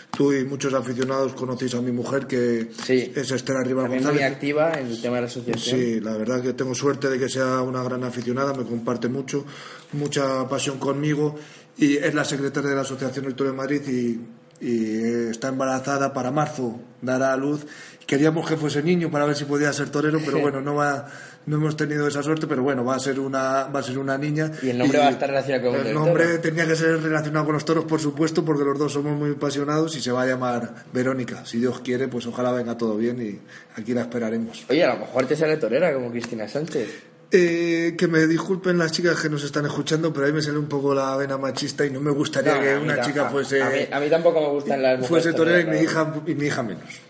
tú 0.09 0.33
y 0.33 0.45
muchos 0.45 0.73
aficionados 0.73 1.33
conocéis 1.33 1.75
a 1.75 1.81
mi 1.81 1.91
mujer 1.91 2.25
que 2.25 2.69
Sí. 2.83 3.11
es 3.15 3.29
Esther 3.29 3.57
Arriba 3.57 3.83
También 3.83 4.01
muy 4.01 4.11
González. 4.13 4.33
activa 4.33 4.71
en 4.79 4.87
el 4.87 4.99
tema 4.99 5.17
de 5.17 5.21
la 5.21 5.27
asociación. 5.27 5.79
Sí, 5.79 5.99
la 5.99 6.17
verdad 6.17 6.41
que 6.41 6.53
tengo 6.53 6.73
suerte 6.73 7.07
de 7.09 7.19
que 7.19 7.29
sea 7.29 7.61
una 7.61 7.83
gran 7.83 8.03
aficionada, 8.03 8.55
me 8.55 8.63
comparte 8.63 9.09
mucho, 9.09 9.45
mucha 9.93 10.47
pasión 10.49 10.79
conmigo 10.79 11.35
y 11.77 11.97
es 11.97 12.15
la 12.15 12.25
secretaria 12.25 12.71
de 12.71 12.75
la 12.77 12.81
Asociación 12.81 13.31
Toro 13.35 13.51
de 13.51 13.55
Madrid 13.55 13.81
y, 13.87 14.19
y, 14.59 14.85
eh, 15.03 15.29
está 15.29 15.49
embarazada 15.49 16.13
para 16.13 16.31
marzo, 16.31 16.79
dará 17.03 17.33
a 17.33 17.37
luz. 17.37 17.67
Queríamos 18.07 18.47
que 18.47 18.55
fuese 18.55 18.81
niño 18.81 19.11
para 19.11 19.25
ver 19.25 19.35
si 19.35 19.43
podía 19.43 19.71
ser 19.73 19.89
torero, 19.89 20.21
pero 20.25 20.39
bueno, 20.39 20.61
no 20.61 20.75
va, 20.75 21.07
no 21.45 21.57
hemos 21.57 21.75
tenido 21.75 22.07
esa 22.07 22.23
suerte, 22.23 22.47
pero 22.47 22.63
bueno, 22.63 22.85
va 22.85 22.95
a 22.95 22.99
ser 22.99 23.19
una, 23.19 23.65
va 23.65 23.81
a 23.81 23.83
ser 23.83 23.97
una 23.97 24.17
niña. 24.17 24.49
Y 24.63 24.69
el 24.69 24.77
nombre 24.77 24.97
va 24.97 25.07
a 25.07 25.09
estar 25.09 25.27
relacionado 25.27 25.71
con 25.71 25.81
el 25.81 25.87
el 25.87 25.93
nombre 25.93 26.25
toro. 26.25 26.39
tenía 26.39 26.65
que 26.65 26.77
ser 26.77 27.01
relacionado 27.01 27.45
con 27.45 27.55
los 27.55 27.65
toros, 27.65 27.83
por 27.83 27.99
supuesto, 27.99 28.45
porque 28.45 28.63
los 28.63 28.79
dos 28.79 28.93
somos 28.93 29.17
muy 29.17 29.31
apasionados 29.31 29.93
y 29.97 30.01
se 30.01 30.13
va 30.13 30.21
a 30.21 30.25
llamar 30.25 30.85
Verónica. 30.93 31.45
Si 31.45 31.59
Dios 31.59 31.81
quiere, 31.81 32.07
pues 32.07 32.25
ojalá 32.27 32.53
venga 32.53 32.77
todo 32.77 32.95
bien 32.95 33.21
y 33.21 33.41
aquí 33.77 33.93
la 33.93 34.01
esperaremos. 34.03 34.63
Oye, 34.69 34.85
a 34.85 34.93
lo 34.93 35.01
mejor 35.01 35.25
te 35.25 35.35
sale 35.35 35.57
torera 35.57 35.93
como 35.93 36.09
Cristina 36.09 36.47
Sánchez. 36.47 37.03
Eh, 37.29 37.95
que 37.97 38.07
me 38.07 38.25
disculpen 38.25 38.77
las 38.77 38.93
chicas 38.93 39.19
que 39.19 39.29
nos 39.29 39.43
están 39.43 39.65
escuchando, 39.65 40.13
pero 40.13 40.27
ahí 40.27 40.31
me 40.31 40.41
sale 40.41 40.57
un 40.57 40.69
poco 40.69 40.95
la 40.95 41.17
vena 41.17 41.37
machista 41.37 41.85
y 41.85 41.89
no 41.89 41.99
me 41.99 42.11
gustaría 42.11 42.55
No, 42.55 42.61
que 42.61 42.77
una 42.77 43.01
chica 43.01 43.25
fuese, 43.25 43.61
A 43.61 43.69
mí, 43.69 43.79
a 43.91 43.99
mí 43.99 44.09
tampoco 44.09 44.39
me 44.39 44.47
gustan 44.47 44.81
las 44.81 44.99
mujeres 44.99 45.09
fuese 45.09 45.33
torera 45.33 45.59
y 45.59 45.65
mi, 45.65 45.71
toreras, 45.71 45.91
hija, 45.91 46.13
y 46.25 46.35
mi 46.35 46.45
hija 46.45 46.63
menos. 46.63 47.06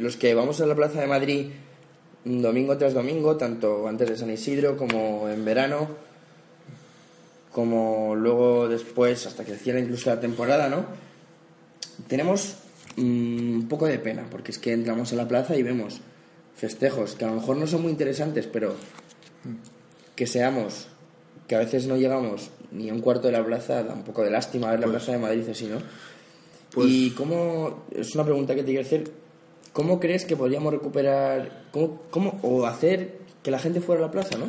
Los 0.00 0.16
que 0.16 0.34
vamos 0.34 0.60
a 0.60 0.66
la 0.66 0.74
Plaza 0.74 1.00
de 1.00 1.06
Madrid 1.06 1.46
domingo 2.24 2.76
tras 2.78 2.94
domingo, 2.94 3.36
tanto 3.36 3.86
antes 3.86 4.08
de 4.08 4.16
San 4.16 4.30
Isidro 4.30 4.76
como 4.76 5.28
en 5.28 5.44
verano, 5.44 5.88
como 7.52 8.14
luego 8.14 8.66
después, 8.66 9.26
hasta 9.26 9.44
que 9.44 9.56
cierre 9.56 9.80
incluso 9.80 10.08
la 10.08 10.18
temporada, 10.18 10.70
¿no? 10.70 10.86
Tenemos 12.08 12.56
mm, 12.96 13.56
un 13.56 13.68
poco 13.68 13.86
de 13.86 13.98
pena, 13.98 14.26
porque 14.30 14.52
es 14.52 14.58
que 14.58 14.72
entramos 14.72 15.12
a 15.12 15.16
la 15.16 15.28
plaza 15.28 15.54
y 15.54 15.62
vemos 15.62 16.00
festejos 16.56 17.14
que 17.14 17.26
a 17.26 17.28
lo 17.28 17.34
mejor 17.34 17.58
no 17.58 17.66
son 17.66 17.82
muy 17.82 17.90
interesantes, 17.90 18.46
pero 18.46 18.74
que 20.16 20.26
seamos, 20.26 20.88
que 21.46 21.56
a 21.56 21.58
veces 21.58 21.86
no 21.86 21.96
llegamos 21.96 22.50
ni 22.72 22.88
a 22.88 22.94
un 22.94 23.00
cuarto 23.00 23.28
de 23.28 23.32
la 23.32 23.44
plaza, 23.44 23.82
da 23.82 23.92
un 23.92 24.04
poco 24.04 24.22
de 24.22 24.30
lástima 24.30 24.70
ver 24.70 24.80
la 24.80 24.86
Plaza 24.86 25.12
de 25.12 25.18
Madrid 25.18 25.46
así, 25.50 25.66
¿no? 25.66 25.76
Pues- 26.72 26.88
y 26.88 27.10
cómo, 27.10 27.84
es 27.90 28.14
una 28.14 28.24
pregunta 28.24 28.54
que 28.54 28.62
te 28.62 28.68
quiero 28.68 28.86
hacer, 28.86 29.10
¿cómo 29.72 30.00
crees 30.00 30.24
que 30.24 30.36
podríamos 30.36 30.72
recuperar, 30.72 31.64
cómo, 31.72 32.02
cómo, 32.10 32.40
o 32.42 32.66
hacer 32.66 33.18
que 33.42 33.50
la 33.50 33.58
gente 33.58 33.80
fuera 33.80 34.02
a 34.02 34.06
la 34.06 34.12
plaza, 34.12 34.36
¿no? 34.38 34.46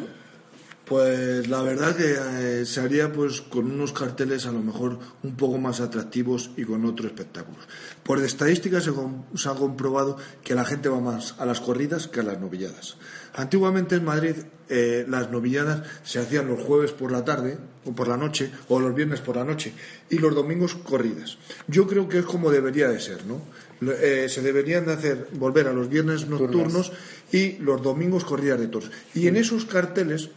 Pues 0.91 1.47
la 1.47 1.61
verdad 1.61 1.95
que 1.95 2.15
eh, 2.61 2.65
se 2.65 2.81
haría 2.81 3.13
pues 3.13 3.39
con 3.39 3.71
unos 3.71 3.93
carteles 3.93 4.45
a 4.45 4.51
lo 4.51 4.59
mejor 4.59 4.99
un 5.23 5.37
poco 5.37 5.57
más 5.57 5.79
atractivos 5.79 6.51
y 6.57 6.65
con 6.65 6.83
otro 6.83 7.07
espectáculo. 7.07 7.59
Por 8.03 8.21
estadísticas 8.21 8.83
se, 8.83 8.91
se 9.35 9.49
ha 9.49 9.53
comprobado 9.53 10.17
que 10.43 10.53
la 10.53 10.65
gente 10.65 10.89
va 10.89 10.99
más 10.99 11.35
a 11.37 11.45
las 11.45 11.61
corridas 11.61 12.09
que 12.09 12.19
a 12.19 12.23
las 12.23 12.41
novilladas. 12.41 12.97
Antiguamente 13.33 13.95
en 13.95 14.03
Madrid 14.03 14.35
eh, 14.67 15.05
las 15.07 15.31
novilladas 15.31 15.83
se 16.03 16.19
hacían 16.19 16.49
los 16.49 16.59
jueves 16.59 16.91
por 16.91 17.13
la 17.13 17.23
tarde 17.23 17.57
o 17.85 17.93
por 17.93 18.09
la 18.09 18.17
noche 18.17 18.51
o 18.67 18.79
los 18.81 18.93
viernes 18.93 19.21
por 19.21 19.37
la 19.37 19.45
noche 19.45 19.73
y 20.09 20.17
los 20.17 20.35
domingos 20.35 20.75
corridas. 20.75 21.37
Yo 21.67 21.87
creo 21.87 22.09
que 22.09 22.19
es 22.19 22.25
como 22.25 22.51
debería 22.51 22.89
de 22.89 22.99
ser, 22.99 23.25
¿no? 23.25 23.39
Eh, 23.81 24.27
se 24.29 24.41
deberían 24.41 24.85
de 24.85 24.93
hacer 24.93 25.27
volver 25.33 25.67
a 25.67 25.73
los 25.73 25.89
viernes 25.89 26.27
nocturnos 26.27 26.91
y 27.31 27.57
los 27.57 27.81
domingos 27.81 28.23
corridas 28.23 28.59
de 28.59 28.67
toros. 28.67 28.91
Y 29.15 29.27
en 29.27 29.37
esos 29.37 29.65
carteles 29.65 30.29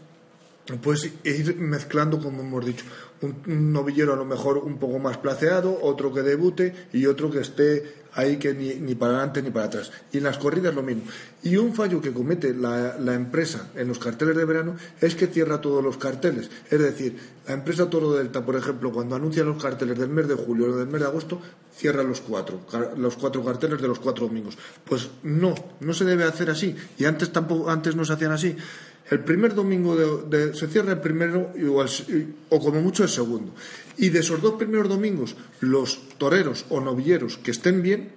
pues 0.80 1.10
ir 1.24 1.56
mezclando, 1.56 2.18
como 2.18 2.40
hemos 2.40 2.64
dicho, 2.64 2.84
un, 3.20 3.72
novillero 3.72 4.14
a 4.14 4.16
lo 4.16 4.24
mejor 4.24 4.58
un 4.58 4.78
poco 4.78 4.98
más 4.98 5.18
placeado, 5.18 5.78
otro 5.82 6.12
que 6.12 6.22
debute 6.22 6.88
y 6.92 7.06
otro 7.06 7.30
que 7.30 7.40
esté 7.40 8.03
ahí 8.14 8.36
que 8.36 8.54
ni, 8.54 8.74
ni, 8.74 8.94
para 8.94 9.14
adelante 9.14 9.42
ni 9.42 9.50
para 9.50 9.66
atrás. 9.66 9.92
Y 10.12 10.18
en 10.18 10.24
las 10.24 10.38
corridas 10.38 10.74
lo 10.74 10.82
mismo. 10.82 11.02
Y 11.42 11.56
un 11.56 11.74
fallo 11.74 12.00
que 12.00 12.12
comete 12.12 12.54
la, 12.54 12.96
la, 12.98 13.14
empresa 13.14 13.70
en 13.74 13.88
los 13.88 13.98
carteles 13.98 14.36
de 14.36 14.44
verano 14.44 14.76
es 15.00 15.14
que 15.14 15.26
cierra 15.26 15.60
todos 15.60 15.82
los 15.82 15.98
carteles. 15.98 16.50
Es 16.70 16.78
decir, 16.78 17.16
la 17.46 17.54
empresa 17.54 17.90
Toro 17.90 18.12
Delta, 18.12 18.44
por 18.44 18.56
ejemplo, 18.56 18.92
cuando 18.92 19.16
anuncia 19.16 19.44
los 19.44 19.62
carteles 19.62 19.98
del 19.98 20.08
mes 20.08 20.28
de 20.28 20.34
julio 20.34 20.72
o 20.72 20.76
del 20.76 20.88
mes 20.88 21.00
de 21.00 21.06
agosto, 21.06 21.40
cierra 21.76 22.02
los 22.02 22.20
cuatro, 22.20 22.60
los 22.96 23.16
cuatro 23.16 23.44
carteles 23.44 23.82
de 23.82 23.88
los 23.88 23.98
cuatro 23.98 24.26
domingos. 24.26 24.56
Pues 24.84 25.10
no, 25.22 25.54
no 25.80 25.92
se 25.92 26.04
debe 26.04 26.24
hacer 26.24 26.50
así. 26.50 26.74
Y 26.96 27.04
antes 27.04 27.32
tampoco, 27.32 27.70
antes 27.70 27.96
no 27.96 28.04
se 28.04 28.12
hacían 28.12 28.32
así. 28.32 28.56
El 29.10 29.20
primer 29.20 29.54
domingo 29.54 29.96
de, 29.96 30.54
se 30.54 30.66
cierra 30.66 30.92
el 30.92 31.00
primero 31.00 31.52
o, 32.48 32.58
como 32.58 32.80
mucho 32.80 33.02
el 33.02 33.10
segundo. 33.10 33.52
Y 33.96 34.10
de 34.10 34.20
esos 34.20 34.42
dos 34.42 34.54
primeros 34.54 34.88
domingos, 34.88 35.36
los 35.60 36.08
toreros 36.18 36.66
o 36.68 36.80
novilleros 36.80 37.38
que 37.38 37.50
estén 37.50 37.82
bien, 37.82 38.12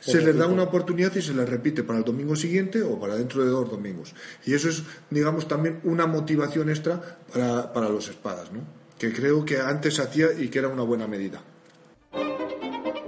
se, 0.00 0.22
les 0.22 0.36
da 0.36 0.46
una 0.46 0.62
oportunidad 0.62 1.14
y 1.14 1.22
se 1.22 1.34
les 1.34 1.48
repite 1.48 1.82
para 1.82 1.98
el 1.98 2.04
domingo 2.04 2.34
siguiente 2.34 2.82
o 2.82 2.98
para 2.98 3.16
dentro 3.16 3.44
de 3.44 3.50
dos 3.50 3.70
domingos. 3.70 4.14
Y 4.46 4.54
eso 4.54 4.68
es, 4.68 4.82
digamos, 5.10 5.46
también 5.46 5.80
una 5.84 6.06
motivación 6.06 6.70
extra 6.70 7.18
para, 7.32 7.72
para 7.72 7.88
los 7.88 8.08
espadas, 8.08 8.50
¿no? 8.50 8.80
que 9.00 9.14
creo 9.14 9.46
que 9.46 9.58
antes 9.58 9.94
se 9.94 10.02
hacía 10.02 10.26
y 10.38 10.48
que 10.48 10.58
era 10.58 10.68
una 10.68 10.82
buena 10.82 11.06
medida. 11.06 11.40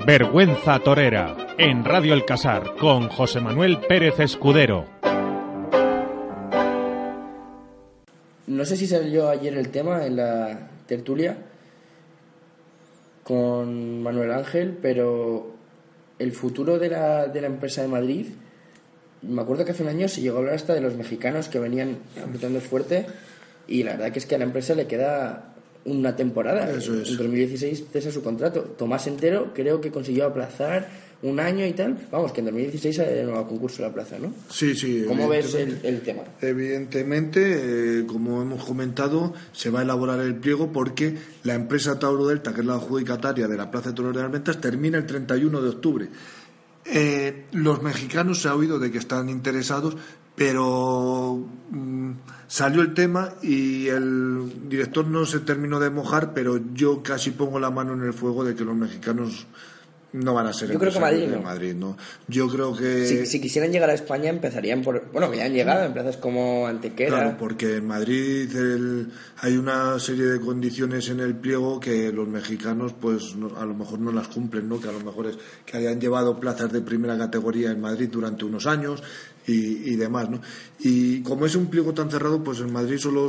Vergüenza 0.06 0.78
Torera, 0.80 1.36
en 1.58 1.84
Radio 1.84 2.14
El 2.14 2.24
Casar, 2.24 2.76
con 2.80 3.08
José 3.08 3.40
Manuel 3.40 3.78
Pérez 3.86 4.18
Escudero. 4.18 4.86
No 8.46 8.64
sé 8.64 8.76
si 8.76 8.86
salió 8.86 9.28
ayer 9.28 9.54
el 9.54 9.68
tema 9.68 10.06
en 10.06 10.16
la 10.16 10.70
tertulia 10.86 11.36
con 13.24 14.02
Manuel 14.02 14.32
Ángel, 14.32 14.78
pero 14.80 15.52
el 16.18 16.32
futuro 16.32 16.78
de 16.78 16.88
la, 16.88 17.26
de 17.26 17.40
la 17.40 17.46
empresa 17.46 17.82
de 17.82 17.88
Madrid, 17.88 18.26
me 19.22 19.42
acuerdo 19.42 19.64
que 19.64 19.72
hace 19.72 19.82
un 19.82 19.88
año 19.88 20.08
se 20.08 20.20
llegó 20.20 20.36
a 20.36 20.40
hablar 20.40 20.54
hasta 20.54 20.74
de 20.74 20.80
los 20.80 20.96
mexicanos 20.96 21.48
que 21.48 21.58
venían 21.58 21.98
apretando 22.22 22.60
fuerte 22.60 23.06
y 23.68 23.82
la 23.84 23.92
verdad 23.92 24.12
que 24.12 24.18
es 24.18 24.26
que 24.26 24.34
a 24.34 24.38
la 24.38 24.44
empresa 24.44 24.74
le 24.74 24.86
queda 24.86 25.54
una 25.84 26.16
temporada. 26.16 26.70
Eso 26.70 27.00
es. 27.00 27.10
En 27.10 27.16
2016 27.16 27.84
cesa 27.92 28.10
su 28.10 28.22
contrato. 28.22 28.62
Tomás 28.62 29.06
Entero 29.06 29.52
creo 29.54 29.80
que 29.80 29.90
consiguió 29.90 30.26
aplazar 30.26 30.88
un 31.22 31.38
año 31.38 31.64
y 31.66 31.72
tal. 31.72 31.96
Vamos, 32.10 32.32
que 32.32 32.40
en 32.40 32.46
2016 32.46 32.98
hay 32.98 33.22
nuevo 33.24 33.46
concurso 33.46 33.82
la 33.82 33.92
plaza, 33.92 34.18
¿no? 34.18 34.32
Sí, 34.50 34.74
sí. 34.74 35.04
¿Cómo 35.06 35.28
ves 35.28 35.54
el, 35.54 36.00
tema? 36.02 36.22
Evidentemente, 36.40 38.00
eh, 38.00 38.06
como 38.06 38.42
hemos 38.42 38.64
comentado, 38.64 39.32
se 39.52 39.70
va 39.70 39.80
a 39.80 39.82
elaborar 39.82 40.20
el 40.20 40.34
pliego 40.34 40.72
porque 40.72 41.16
la 41.44 41.54
empresa 41.54 41.98
Tauro 41.98 42.26
Delta, 42.26 42.52
que 42.52 42.60
es 42.60 42.66
la 42.66 42.74
adjudicataria 42.74 43.46
de 43.46 43.56
la 43.56 43.70
Plaza 43.70 43.90
de 43.90 43.94
Toros 43.94 44.14
de 44.14 44.22
las 44.22 44.32
Ventas, 44.32 44.60
termina 44.60 44.98
el 44.98 45.06
31 45.06 45.62
de 45.62 45.68
octubre. 45.68 46.08
Eh, 46.84 47.44
los 47.52 47.82
mexicanos 47.82 48.42
se 48.42 48.48
ha 48.48 48.56
oído 48.56 48.80
de 48.80 48.90
que 48.90 48.98
están 48.98 49.28
interesados, 49.28 49.96
pero 50.34 51.46
mm, 51.70 52.10
salió 52.48 52.82
el 52.82 52.94
tema 52.94 53.34
y 53.42 53.86
el 53.86 54.68
director 54.68 55.06
no 55.06 55.24
se 55.24 55.38
terminó 55.40 55.78
de 55.78 55.90
mojar, 55.90 56.34
pero 56.34 56.60
yo 56.74 57.02
casi 57.04 57.30
pongo 57.30 57.60
la 57.60 57.70
mano 57.70 57.92
en 57.92 58.02
el 58.02 58.12
fuego 58.12 58.44
de 58.44 58.56
que 58.56 58.64
los 58.64 58.74
mexicanos 58.74 59.46
no 60.12 60.34
van 60.34 60.46
a 60.46 60.52
ser 60.52 60.70
yo 60.70 60.78
creo 60.78 60.92
que 60.92 61.00
Madrid, 61.00 61.28
de 61.28 61.38
Madrid 61.38 61.74
¿no? 61.74 61.96
Yo 62.28 62.48
creo 62.48 62.76
que... 62.76 63.26
Si, 63.26 63.40
quisieran 63.40 63.72
llegar 63.72 63.90
a 63.90 63.94
España 63.94 64.30
empezarían 64.30 64.82
por... 64.82 65.10
Bueno, 65.12 65.30
que 65.30 65.38
ya 65.38 65.46
han 65.46 65.54
llegado, 65.54 65.84
empresas 65.84 66.16
como 66.18 66.66
Antequera... 66.66 67.10
Claro, 67.10 67.36
porque 67.38 67.76
en 67.76 67.86
Madrid 67.86 68.50
hay 69.38 69.56
una 69.56 69.98
serie 69.98 70.26
de 70.26 70.40
condiciones 70.40 71.08
en 71.08 71.20
el 71.20 71.34
pliego 71.34 71.80
que 71.80 72.12
los 72.12 72.28
mexicanos 72.28 72.92
pues 72.98 73.34
a 73.58 73.64
lo 73.64 73.74
mejor 73.74 74.00
no 74.00 74.12
las 74.12 74.28
cumplen, 74.28 74.68
¿no? 74.68 74.80
Que 74.80 74.88
a 74.88 74.92
lo 74.92 75.00
mejor 75.00 75.28
es 75.28 75.38
que 75.64 75.78
hayan 75.78 76.00
llevado 76.00 76.38
plazas 76.38 76.72
de 76.72 76.80
primera 76.82 77.16
categoría 77.16 77.70
en 77.70 77.80
Madrid 77.80 78.08
durante 78.10 78.44
unos 78.44 78.66
años 78.66 79.02
y, 79.46 79.96
demás, 79.96 80.30
¿no? 80.30 80.40
Y 80.78 81.22
como 81.22 81.46
es 81.46 81.56
un 81.56 81.66
pliego 81.66 81.92
tan 81.94 82.10
cerrado, 82.10 82.42
pues 82.44 82.60
en 82.60 82.72
Madrid 82.72 82.98
solo 82.98 83.28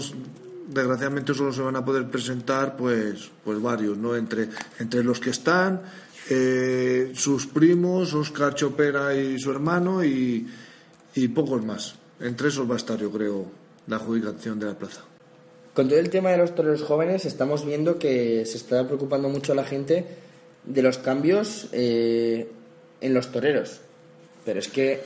desgraciadamente 0.67 1.34
solo 1.34 1.51
se 1.51 1.61
van 1.61 1.75
a 1.75 1.84
poder 1.84 2.09
presentar 2.09 2.77
pues 2.77 3.29
pues 3.43 3.61
varios 3.61 3.97
no 3.97 4.15
entre 4.15 4.47
entre 4.79 5.03
los 5.03 5.19
que 5.19 5.29
están 5.29 5.81
eh, 6.30 7.11
sus 7.15 7.47
primos, 7.47 8.13
Oscar 8.13 8.55
Chopera 8.55 9.15
y 9.15 9.39
su 9.39 9.51
hermano 9.51 10.03
y, 10.03 10.47
pocos 11.34 11.63
más. 11.63 11.95
Entre 12.19 12.47
esos 12.47 12.69
va 12.69 12.76
a 12.76 12.78
estar, 12.78 12.99
yo 12.99 13.11
creo, 13.11 13.45
la 13.88 13.97
adjudicación 13.97 14.59
de 14.59 14.67
la 14.67 14.78
plaza. 14.78 15.01
Con 15.74 15.89
todo 15.89 15.99
el 15.99 16.09
tema 16.09 16.32
de 16.32 16.38
los 16.38 16.55
toreros 16.55 16.84
jóvenes, 16.84 17.26
estamos 17.26 17.65
viendo 17.65 17.97
que 17.97 18.45
se 18.45 18.57
está 18.57 18.86
preocupando 18.88 19.28
mucho 19.28 19.55
la 19.55 19.63
gente 19.63 20.05
de 20.63 20.82
los 20.82 20.97
cambios 20.99 21.67
eh, 21.71 22.49
en 23.01 23.13
los 23.13 23.32
toreros. 23.32 23.82
Pero 24.45 24.59
es 24.59 24.67
que, 24.67 25.01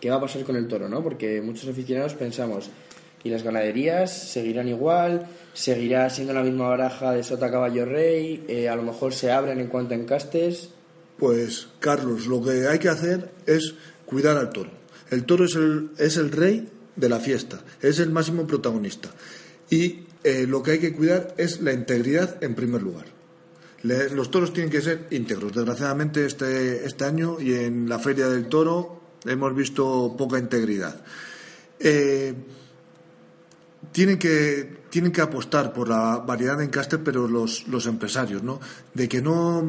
¿qué 0.00 0.10
va 0.10 0.16
a 0.16 0.20
pasar 0.20 0.44
con 0.44 0.56
el 0.56 0.68
toro, 0.68 0.88
no? 0.88 1.02
Porque 1.02 1.40
muchos 1.42 1.68
aficionados 1.68 2.14
pensamos, 2.14 2.70
¿y 3.24 3.30
las 3.30 3.42
ganaderías 3.42 4.30
seguirán 4.30 4.68
igual? 4.68 5.28
seguirá 5.54 6.08
siendo 6.10 6.32
la 6.32 6.42
misma 6.42 6.68
baraja 6.68 7.12
de 7.12 7.22
Sota 7.22 7.50
Caballo 7.50 7.84
Rey, 7.84 8.44
eh, 8.48 8.68
a 8.68 8.76
lo 8.76 8.82
mejor 8.82 9.12
se 9.12 9.30
abren 9.30 9.60
en 9.60 9.68
cuanto 9.68 9.94
a 9.94 9.96
encastes. 9.96 10.70
Pues 11.18 11.68
Carlos, 11.78 12.26
lo 12.26 12.42
que 12.42 12.66
hay 12.68 12.78
que 12.78 12.88
hacer 12.88 13.30
es 13.46 13.74
cuidar 14.06 14.36
al 14.36 14.50
toro. 14.50 14.70
El 15.10 15.24
toro 15.24 15.44
es 15.44 15.54
el, 15.54 15.90
es 15.98 16.16
el 16.16 16.30
rey 16.30 16.68
de 16.96 17.08
la 17.08 17.20
fiesta, 17.20 17.60
es 17.80 17.98
el 17.98 18.10
máximo 18.10 18.46
protagonista. 18.46 19.10
Y 19.70 20.04
eh, 20.24 20.46
lo 20.48 20.62
que 20.62 20.72
hay 20.72 20.78
que 20.78 20.94
cuidar 20.94 21.34
es 21.36 21.60
la 21.60 21.72
integridad 21.72 22.42
en 22.42 22.54
primer 22.54 22.82
lugar. 22.82 23.06
los 23.82 24.30
toros 24.30 24.52
tienen 24.52 24.70
que 24.70 24.80
ser 24.80 25.06
íntegros. 25.10 25.52
Desgraciadamente 25.52 26.24
este, 26.24 26.84
este 26.86 27.04
año 27.04 27.38
y 27.40 27.54
en 27.54 27.88
la 27.88 27.98
feria 27.98 28.28
del 28.28 28.46
toro 28.48 29.00
hemos 29.26 29.54
visto 29.54 30.14
poca 30.16 30.38
integridad. 30.38 31.02
Eh, 31.78 32.34
tienen 33.90 34.18
que 34.18 34.82
tienen 34.92 35.10
que 35.10 35.22
apostar 35.22 35.72
por 35.72 35.88
la 35.88 36.18
variedad 36.18 36.58
de 36.58 36.64
encastes, 36.64 37.00
pero 37.02 37.26
los, 37.26 37.66
los 37.66 37.86
empresarios, 37.86 38.42
¿no? 38.42 38.60
De 38.92 39.08
que 39.08 39.22
no, 39.22 39.64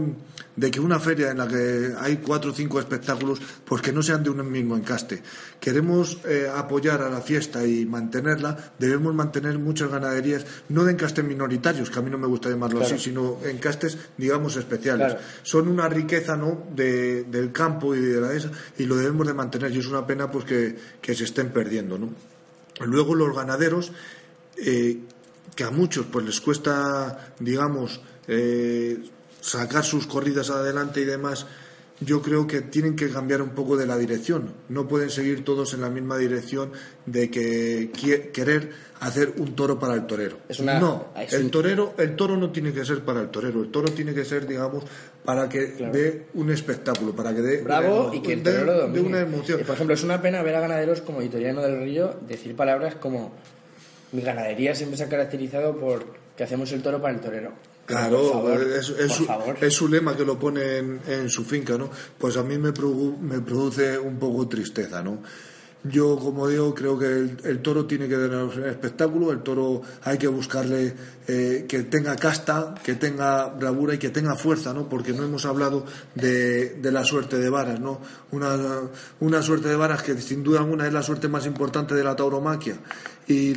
de 0.57 0.69
que 0.69 0.81
una 0.81 0.99
feria 0.99 1.31
en 1.31 1.37
la 1.37 1.47
que 1.47 1.93
hay 1.97 2.17
cuatro 2.17 2.51
o 2.51 2.53
cinco 2.53 2.77
espectáculos, 2.77 3.39
pues 3.63 3.81
que 3.81 3.93
no 3.93 4.03
sean 4.03 4.21
de 4.21 4.31
un 4.31 4.51
mismo 4.51 4.75
encaste. 4.75 5.23
Queremos 5.61 6.19
eh, 6.25 6.51
apoyar 6.53 7.01
a 7.01 7.09
la 7.09 7.21
fiesta 7.21 7.65
y 7.65 7.85
mantenerla, 7.85 8.73
debemos 8.77 9.15
mantener 9.15 9.57
muchas 9.59 9.89
ganaderías, 9.89 10.45
no 10.67 10.83
de 10.83 10.91
encastes 10.91 11.23
minoritarios, 11.23 11.89
que 11.89 11.99
a 11.99 12.01
mí 12.01 12.09
no 12.09 12.17
me 12.17 12.27
gusta 12.27 12.49
llamarlo 12.49 12.81
así, 12.81 12.99
sino 12.99 13.37
encastes, 13.45 13.97
digamos, 14.17 14.57
especiales. 14.57 15.15
Son 15.43 15.69
una 15.69 15.87
riqueza, 15.87 16.35
¿no? 16.35 16.67
De, 16.75 17.23
del 17.23 17.53
campo 17.53 17.95
y 17.95 18.01
de 18.01 18.19
la 18.19 18.33
esa, 18.33 18.51
y 18.77 18.83
lo 18.87 18.97
debemos 18.97 19.25
de 19.25 19.33
mantener, 19.33 19.71
y 19.71 19.79
es 19.79 19.87
una 19.87 20.05
pena, 20.05 20.29
pues 20.29 20.43
que, 20.43 20.75
que 21.01 21.15
se 21.15 21.23
estén 21.23 21.51
perdiendo, 21.51 21.97
¿no? 21.97 22.32
Luego 22.79 23.15
los 23.15 23.35
ganaderos, 23.35 23.91
eh, 24.57 24.99
que 25.55 25.63
a 25.63 25.71
muchos 25.71 26.05
pues 26.11 26.25
les 26.25 26.41
cuesta, 26.41 27.33
digamos, 27.39 28.01
eh, 28.27 29.03
sacar 29.41 29.83
sus 29.83 30.07
corridas 30.07 30.49
adelante 30.49 31.01
y 31.01 31.05
demás, 31.05 31.45
yo 32.05 32.21
creo 32.21 32.47
que 32.47 32.61
tienen 32.61 32.95
que 32.95 33.09
cambiar 33.09 33.41
un 33.41 33.49
poco 33.49 33.77
de 33.77 33.85
la 33.85 33.97
dirección. 33.97 34.53
No 34.69 34.87
pueden 34.87 35.09
seguir 35.09 35.43
todos 35.43 35.73
en 35.73 35.81
la 35.81 35.89
misma 35.89 36.17
dirección 36.17 36.71
de 37.05 37.29
que 37.29 37.91
querer 38.33 38.71
hacer 38.99 39.33
un 39.37 39.55
toro 39.55 39.79
para 39.79 39.93
el 39.95 40.05
torero. 40.07 40.37
no, 40.63 41.07
el 41.15 41.51
torero, 41.51 41.93
el 41.97 42.15
toro 42.15 42.37
no 42.37 42.51
tiene 42.51 42.71
que 42.73 42.85
ser 42.85 43.03
para 43.03 43.21
el 43.21 43.29
torero. 43.29 43.61
El 43.61 43.71
toro 43.71 43.91
tiene 43.91 44.13
que 44.13 44.23
ser, 44.23 44.47
digamos, 44.47 44.83
para 45.25 45.49
que 45.49 45.59
dé 45.91 46.27
un 46.33 46.51
espectáculo, 46.51 47.13
para 47.15 47.33
que 47.33 47.41
dé 47.41 47.61
bravo 47.61 48.11
y 48.13 48.21
que 48.21 48.33
el 48.33 48.43
torero 48.43 48.87
de, 48.87 49.01
una 49.01 49.21
emoción. 49.21 49.61
por 49.65 49.75
ejemplo, 49.75 49.93
es 49.93 50.03
una 50.03 50.21
pena 50.21 50.41
ver 50.41 50.55
a 50.55 50.61
ganaderos 50.61 51.01
como 51.01 51.19
Vitoriano 51.19 51.61
del 51.61 51.81
Río 51.81 52.15
decir 52.27 52.55
palabras 52.55 52.95
como 52.95 53.33
mi 54.11 54.21
ganadería 54.21 54.75
siempre 54.75 54.97
se 54.97 55.03
ha 55.03 55.09
caracterizado 55.09 55.77
por 55.77 56.05
que 56.37 56.43
hacemos 56.43 56.71
el 56.71 56.81
toro 56.81 57.01
para 57.01 57.13
el 57.13 57.19
torero. 57.19 57.51
Claro, 57.85 58.49
es, 58.53 59.73
su, 59.73 59.87
lema 59.89 60.15
que 60.15 60.23
lo 60.23 60.39
pone 60.39 60.77
en, 60.77 61.29
su 61.29 61.43
finca, 61.43 61.77
¿no? 61.77 61.89
Pues 62.17 62.37
a 62.37 62.43
mí 62.43 62.57
me, 62.57 62.71
me 62.71 63.41
produce 63.41 63.99
un 63.99 64.17
poco 64.17 64.47
tristeza, 64.47 65.03
¿no? 65.03 65.21
Yo, 65.85 66.17
como 66.17 66.47
digo, 66.47 66.73
creo 66.73 66.97
que 66.97 67.07
el, 67.07 67.61
toro 67.61 67.85
tiene 67.85 68.07
que 68.07 68.15
tener 68.15 68.37
un 68.37 68.63
espectáculo, 68.63 69.33
el 69.33 69.43
toro 69.43 69.81
hay 70.03 70.17
que 70.17 70.27
buscarle 70.27 70.93
eh, 71.27 71.65
que 71.67 71.83
tenga 71.83 72.15
casta, 72.15 72.73
que 72.81 72.95
tenga 72.95 73.49
bravura 73.49 73.93
y 73.95 73.97
que 73.97 74.09
tenga 74.09 74.35
fuerza, 74.35 74.73
¿no? 74.73 74.87
Porque 74.87 75.11
no 75.11 75.25
hemos 75.25 75.45
hablado 75.45 75.85
de, 76.15 76.75
de 76.75 76.91
la 76.91 77.03
suerte 77.03 77.37
de 77.37 77.49
varas, 77.49 77.81
¿no? 77.81 77.99
Una, 78.31 78.57
una, 79.19 79.41
suerte 79.41 79.67
de 79.67 79.75
varas 79.75 80.03
que 80.03 80.17
sin 80.21 80.41
duda 80.41 80.59
alguna 80.59 80.87
es 80.87 80.93
la 80.93 81.03
suerte 81.03 81.27
más 81.27 81.45
importante 81.45 81.95
de 81.95 82.03
la 82.05 82.15
tauromaquia. 82.15 82.77
Y 83.27 83.53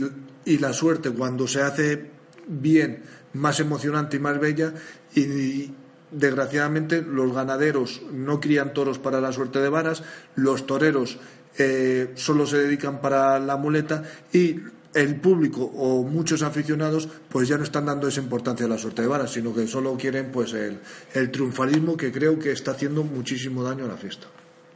y 0.46 0.58
la 0.58 0.72
suerte 0.72 1.10
cuando 1.10 1.46
se 1.46 1.60
hace 1.60 2.10
bien, 2.46 3.02
más 3.36 3.60
emocionante 3.60 4.16
y 4.16 4.20
más 4.20 4.40
bella 4.40 4.72
y, 5.14 5.70
desgraciadamente 6.10 7.02
los 7.02 7.34
ganaderos 7.34 8.02
no 8.12 8.40
crían 8.40 8.72
toros 8.72 8.98
para 8.98 9.20
la 9.20 9.32
suerte 9.32 9.60
de 9.60 9.68
varas, 9.68 10.02
los 10.34 10.66
toreros 10.66 11.18
eh, 11.58 12.12
solo 12.14 12.46
se 12.46 12.58
dedican 12.58 13.00
para 13.00 13.38
la 13.38 13.56
muleta 13.56 14.02
y 14.32 14.60
el 14.94 15.16
público 15.16 15.64
o 15.76 16.04
muchos 16.04 16.42
aficionados 16.42 17.08
pues 17.28 17.48
ya 17.48 17.58
no 17.58 17.64
están 17.64 17.86
dando 17.86 18.08
esa 18.08 18.20
importancia 18.20 18.66
a 18.66 18.68
la 18.68 18.78
suerte 18.78 19.02
de 19.02 19.08
varas, 19.08 19.32
sino 19.32 19.54
que 19.54 19.66
solo 19.66 19.96
quieren 19.96 20.30
pues 20.32 20.52
el, 20.52 20.78
el 21.14 21.30
triunfalismo 21.30 21.96
que 21.96 22.12
creo 22.12 22.38
que 22.38 22.52
está 22.52 22.70
haciendo 22.72 23.02
muchísimo 23.02 23.62
daño 23.62 23.84
a 23.84 23.88
la 23.88 23.96
fiesta. 23.96 24.26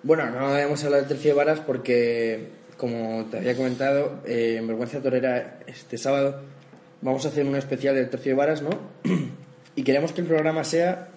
Bueno, 0.03 0.31
no 0.31 0.53
debemos 0.53 0.83
hablar 0.85 1.01
del 1.01 1.09
tercio 1.09 1.31
de 1.31 1.37
varas 1.37 1.61
porque, 1.61 2.49
como 2.77 3.27
te 3.31 3.39
había 3.39 3.57
comentado, 3.57 4.23
eh, 4.27 4.57
en 4.59 4.67
Vergüenza 4.67 5.01
Torera 5.01 5.61
este 5.67 5.99
sábado 5.99 6.41
vamos 7.03 7.25
a 7.25 7.29
hacer 7.29 7.47
un 7.47 7.57
especial 7.57 7.95
del 7.95 8.09
tercio 8.11 8.33
de 8.33 8.37
varas, 8.37 8.63
¿no? 8.63 8.71
y 9.77 9.83
queremos 9.83 10.13
que 10.13 10.21
el 10.21 10.27
programa 10.27 10.65
sea 10.65 11.09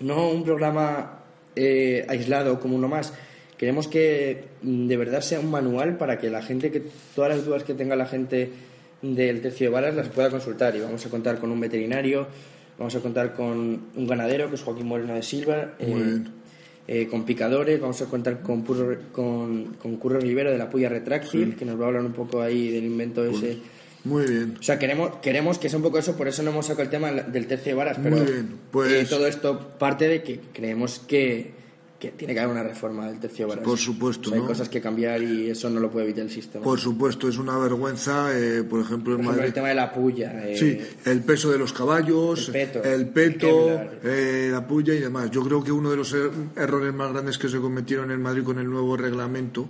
no 0.00 0.30
un 0.30 0.44
programa 0.44 1.20
eh, 1.56 2.04
aislado 2.08 2.60
como 2.60 2.76
uno 2.76 2.88
más. 2.88 3.12
Queremos 3.56 3.88
que 3.88 4.44
mm, 4.62 4.86
de 4.86 4.96
verdad 4.96 5.20
sea 5.20 5.40
un 5.40 5.50
manual 5.50 5.96
para 5.96 6.18
que 6.18 6.30
la 6.30 6.42
gente, 6.42 6.70
que 6.70 6.82
todas 7.14 7.34
las 7.36 7.44
dudas 7.44 7.64
que 7.64 7.74
tenga 7.74 7.96
la 7.96 8.06
gente 8.06 8.50
del 9.02 9.40
tercio 9.40 9.66
de 9.68 9.72
varas 9.72 9.94
las 9.96 10.08
pueda 10.08 10.30
consultar. 10.30 10.76
Y 10.76 10.80
vamos 10.80 11.04
a 11.04 11.08
contar 11.10 11.38
con 11.38 11.50
un 11.50 11.58
veterinario, 11.60 12.28
vamos 12.78 12.94
a 12.94 13.00
contar 13.00 13.34
con 13.34 13.80
un 13.96 14.06
ganadero, 14.06 14.48
que 14.48 14.54
es 14.54 14.62
Joaquín 14.62 14.86
Moreno 14.86 15.14
de 15.14 15.22
Silva, 15.22 15.74
eh, 15.80 16.20
eh, 16.86 17.06
con 17.08 17.24
picadores, 17.24 17.80
vamos 17.80 18.00
a 18.00 18.06
contar 18.06 18.40
con, 18.40 18.64
Purro- 18.64 18.98
con, 19.12 19.74
con 19.74 19.96
Curro 19.96 20.20
Rivero 20.20 20.50
de 20.52 20.58
la 20.58 20.70
Puya 20.70 20.88
Retráctil, 20.88 21.56
que 21.56 21.64
nos 21.64 21.78
va 21.80 21.84
a 21.84 21.88
hablar 21.88 22.04
un 22.04 22.12
poco 22.12 22.40
ahí 22.40 22.70
del 22.70 22.84
invento 22.84 23.24
ese. 23.24 23.58
Muy 24.04 24.24
bien. 24.26 24.56
O 24.58 24.62
sea, 24.62 24.78
queremos, 24.78 25.16
queremos 25.20 25.58
que 25.58 25.68
sea 25.68 25.76
un 25.78 25.82
poco 25.82 25.98
eso, 25.98 26.16
por 26.16 26.28
eso 26.28 26.42
no 26.42 26.50
hemos 26.50 26.66
sacado 26.66 26.84
el 26.84 26.90
tema 26.90 27.10
del 27.12 27.46
tercio 27.46 27.72
de 27.72 27.74
varas, 27.74 27.98
pero 28.02 28.16
Muy 28.16 28.26
bien, 28.26 28.54
pues- 28.70 28.92
eh, 28.92 29.06
todo 29.08 29.26
esto 29.26 29.70
parte 29.78 30.06
de 30.08 30.22
que 30.22 30.40
creemos 30.52 31.00
que, 31.00 31.58
que 31.98 32.12
tiene 32.12 32.32
que 32.32 32.38
haber 32.38 32.52
una 32.52 32.62
reforma 32.62 33.08
del 33.08 33.18
tercio 33.18 33.44
de 33.46 33.50
varas. 33.50 33.64
Por 33.64 33.76
supuesto, 33.76 34.30
O 34.30 34.32
sea, 34.32 34.40
Hay 34.40 34.46
cosas 34.46 34.68
que 34.68 34.80
cambiar 34.80 35.20
y 35.20 35.50
eso 35.50 35.68
no 35.68 35.80
lo 35.80 35.90
puede 35.90 36.04
evitar 36.06 36.22
el 36.24 36.30
sistema. 36.30 36.62
Por 36.64 36.78
supuesto, 36.78 37.28
es 37.28 37.38
una 37.38 37.58
vergüenza, 37.58 38.30
eh, 38.38 38.62
por 38.62 38.80
ejemplo, 38.80 39.14
en 39.16 39.24
Por 39.24 39.24
ejemplo, 39.24 39.30
el 39.32 39.36
Madrid. 39.38 39.52
tema 39.54 39.68
de 39.68 39.74
la 39.74 39.92
puya. 39.92 40.48
eh, 40.48 40.56
Sí, 40.56 40.78
el 41.10 41.20
peso 41.24 41.50
de 41.50 41.58
los 41.58 41.72
caballos, 41.72 42.46
El 42.48 42.52
peto. 42.52 42.84
el 42.84 43.10
eh, 44.04 44.48
la 44.52 44.64
puya 44.66 44.94
y 44.94 45.00
demás. 45.00 45.28
Yo 45.32 45.42
creo 45.42 45.62
que 45.64 45.72
uno 45.72 45.90
de 45.90 45.96
los 45.96 46.14
er- 46.14 46.30
errores 46.56 46.94
más 46.94 47.12
grandes 47.12 47.36
que 47.36 47.48
se 47.48 47.58
cometieron 47.58 48.12
en 48.12 48.22
Madrid 48.22 48.44
con 48.44 48.60
el 48.60 48.70
nuevo 48.70 48.96
reglamento, 48.96 49.66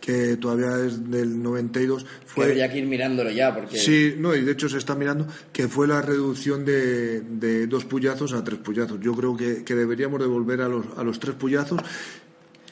que 0.00 0.36
todavía 0.36 0.86
es 0.86 1.10
del 1.10 1.42
92, 1.42 2.04
que 2.04 2.10
fue... 2.26 2.44
habría 2.46 2.70
que 2.70 2.78
ir 2.78 2.86
mirándolo 2.86 3.30
ya, 3.30 3.54
porque 3.54 3.76
Sí, 3.76 4.14
no, 4.18 4.34
y 4.34 4.42
de 4.42 4.52
hecho 4.52 4.68
se 4.68 4.78
está 4.78 4.94
mirando 4.94 5.26
que 5.52 5.68
fue 5.68 5.88
la 5.88 6.00
reducción 6.00 6.64
de, 6.64 7.20
de 7.22 7.66
dos 7.66 7.84
puyazos 7.84 8.32
a 8.32 8.44
tres 8.44 8.60
puyazos. 8.60 9.00
Yo 9.00 9.14
creo 9.14 9.36
que, 9.36 9.64
que 9.64 9.74
deberíamos 9.74 10.20
de 10.20 10.26
volver 10.26 10.60
a 10.60 10.68
los, 10.68 10.86
a 10.96 11.02
los 11.02 11.18
tres 11.18 11.34
puyazos 11.34 11.80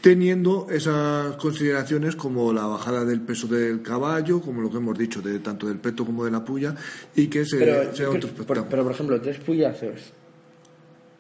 teniendo 0.05 0.67
esas 0.71 1.35
consideraciones 1.37 2.15
como 2.15 2.53
la 2.53 2.67
bajada 2.67 3.07
del 3.07 3.23
peso 3.23 3.47
del 3.47 3.81
caballo, 3.81 4.43
como 4.43 4.61
lo 4.61 4.71
que 4.71 4.77
hemos 4.77 4.99
dicho, 4.99 5.23
de 5.23 5.39
tanto 5.39 5.67
del 5.67 5.79
peto 5.79 6.05
como 6.05 6.27
de 6.27 6.31
la 6.31 6.45
puya, 6.45 6.75
y 7.17 7.29
que 7.29 7.47
se, 7.47 7.57
pero, 7.57 7.97
sea 7.97 8.11
otro 8.11 8.29
por, 8.29 8.67
pero, 8.69 8.83
por 8.83 8.93
ejemplo, 8.93 9.19
tres 9.23 9.39
puyazos. 9.39 10.13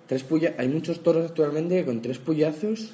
Tres 0.06 0.22
puya, 0.22 0.54
hay 0.58 0.68
muchos 0.68 1.02
toros 1.02 1.30
actualmente 1.30 1.76
que 1.76 1.86
con 1.86 2.02
tres 2.02 2.18
puyazos 2.18 2.90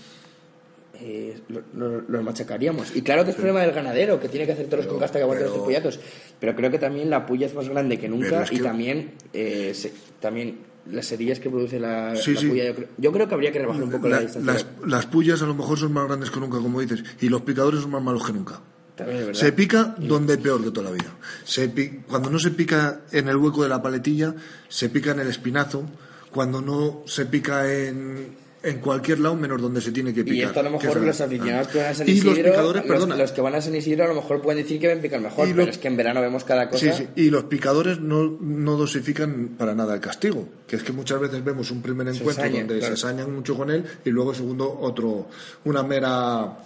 eh, 1.01 1.40
lo- 1.48 1.62
lo- 1.74 2.01
los 2.03 2.22
machacaríamos. 2.24 2.94
Y 2.94 3.03
claro 3.03 3.24
que 3.24 3.30
es 3.30 3.36
problema 3.36 3.61
del 3.62 3.72
ganadero, 3.72 4.20
que 4.20 4.28
tiene 4.28 4.46
que 4.46 4.53
hacer 4.53 4.66
toros 4.68 4.86
con 4.86 4.98
casta 4.98 5.18
que 5.18 5.22
aguante 5.22 5.44
los 5.44 5.53
pero- 5.55 5.64
puyazos. 5.64 6.01
Pero 6.38 6.55
creo 6.57 6.70
que 6.70 6.78
también 6.78 7.11
la 7.11 7.26
puya 7.26 7.46
es 7.46 7.55
más 7.55 7.68
grande 7.68 7.98
que 7.98 8.09
nunca 8.09 8.28
Pero 8.30 8.42
es 8.42 8.53
y 8.53 8.57
que- 8.57 8.62
también, 8.62 9.12
eh, 9.32 9.72
se- 9.74 9.92
también 10.20 10.59
las 10.90 11.11
heridas 11.12 11.38
que 11.40 11.51
produce 11.51 11.78
la, 11.78 12.16
Sí, 12.16 12.34
la 12.34 12.40
sí. 12.40 12.48
puya. 12.48 12.64
Yo 12.64 12.74
creo, 12.74 12.88
yo 12.98 13.12
creo 13.12 13.28
que 13.28 13.34
habría 13.34 13.53
que 13.53 13.59
rebajar 13.59 13.82
un 13.82 13.90
poco 13.90 14.09
la, 14.09 14.16
La- 14.16 14.22
distancia. 14.22 14.53
las, 14.53 14.66
las 14.86 15.07
puyas 15.07 15.42
a 15.42 15.46
lo 15.46 15.55
mejor 15.55 15.78
son 15.78 15.92
más 15.92 16.07
grandes 16.07 16.30
que 16.30 16.40
nunca, 16.40 16.59
como 16.59 16.80
dices, 16.80 17.05
y 17.20 17.28
los 17.28 17.42
picadores 17.42 17.80
son 17.82 17.90
más 17.90 18.03
malos 18.03 18.24
que 18.26 18.32
nunca. 18.32 18.61
También 18.96 19.30
es. 19.30 19.38
Se 19.38 19.53
pica 19.53 19.94
donde 19.98 20.36
peor 20.36 20.62
que 20.62 20.70
toda 20.70 20.90
la 20.90 20.92
vida. 20.92 21.14
Se 21.44 21.70
cuando 22.09 22.28
no 22.30 22.38
se 22.38 22.51
pica 22.51 23.01
en 23.12 23.28
el 23.28 23.36
hueco 23.36 23.62
de 23.62 23.68
la 23.68 23.80
paletilla, 23.80 24.34
se 24.68 24.88
pica 24.90 25.12
en 25.12 25.20
el 25.20 25.28
espinazo. 25.28 25.84
Cuando 26.30 26.61
no 26.61 27.03
se 27.07 27.26
pica 27.26 27.72
en, 27.72 28.28
en 28.62 28.78
cualquier 28.78 29.20
lado, 29.20 29.34
menos 29.36 29.61
donde 29.62 29.80
se 29.80 29.90
tiene 29.90 30.12
que 30.12 30.22
picar. 30.22 30.36
Y 30.36 30.42
esto 30.42 30.61
a 30.61 30.62
lo 30.64 30.70
mejor 30.70 30.96
los 31.00 31.20
aficionados 31.20 31.68
que 31.68 31.78
van 31.78 31.86
a 31.86 31.94
San 31.94 32.08
Y 32.08 32.12
Isidro, 32.12 32.30
los 32.32 32.38
picadores, 32.40 32.82
perdona. 32.82 33.16
los 33.16 33.32
que 33.32 33.40
van 33.40 33.54
a 33.54 33.61
San 33.62 33.74
Isidro 33.74 34.04
a 34.04 34.08
lo 34.08 34.14
mejor 34.14 34.42
pueden 34.42 34.62
decir 34.62 34.78
que 34.80 34.88
ven 34.88 35.00
picar 35.00 35.20
mejor, 35.20 35.48
Y 35.48 35.54
pero 35.54 35.70
es 35.70 35.78
que 35.78 35.88
en 35.88 35.96
verano 35.96 36.20
vemos 36.20 36.44
cada 36.44 36.68
cosa. 36.68 36.92
Sí, 36.92 37.04
sí. 37.04 37.08
Y 37.16 37.30
los 37.30 37.44
picadores 37.44 38.00
no, 38.00 38.36
no 38.40 38.76
dosifican 38.76 39.50
para 39.58 39.74
nada 39.74 39.94
el 39.94 40.00
castigo. 40.00 40.46
Que 40.66 40.76
es 40.76 40.82
que 40.82 40.92
muchas 40.92 41.20
veces 41.20 41.42
vemos 41.42 41.70
un 41.70 41.80
primer 41.80 42.06
encuentro 42.08 42.44
donde 42.44 42.64
claro. 42.66 42.82
se 42.82 42.90
ensañan 42.90 43.34
mucho 43.34 43.56
con 43.56 43.70
él 43.70 43.84
y 44.04 44.11
luego 44.11 44.34
segundo 44.34 44.78
otro, 44.80 45.28
una 45.64 45.82
mera 45.82 46.58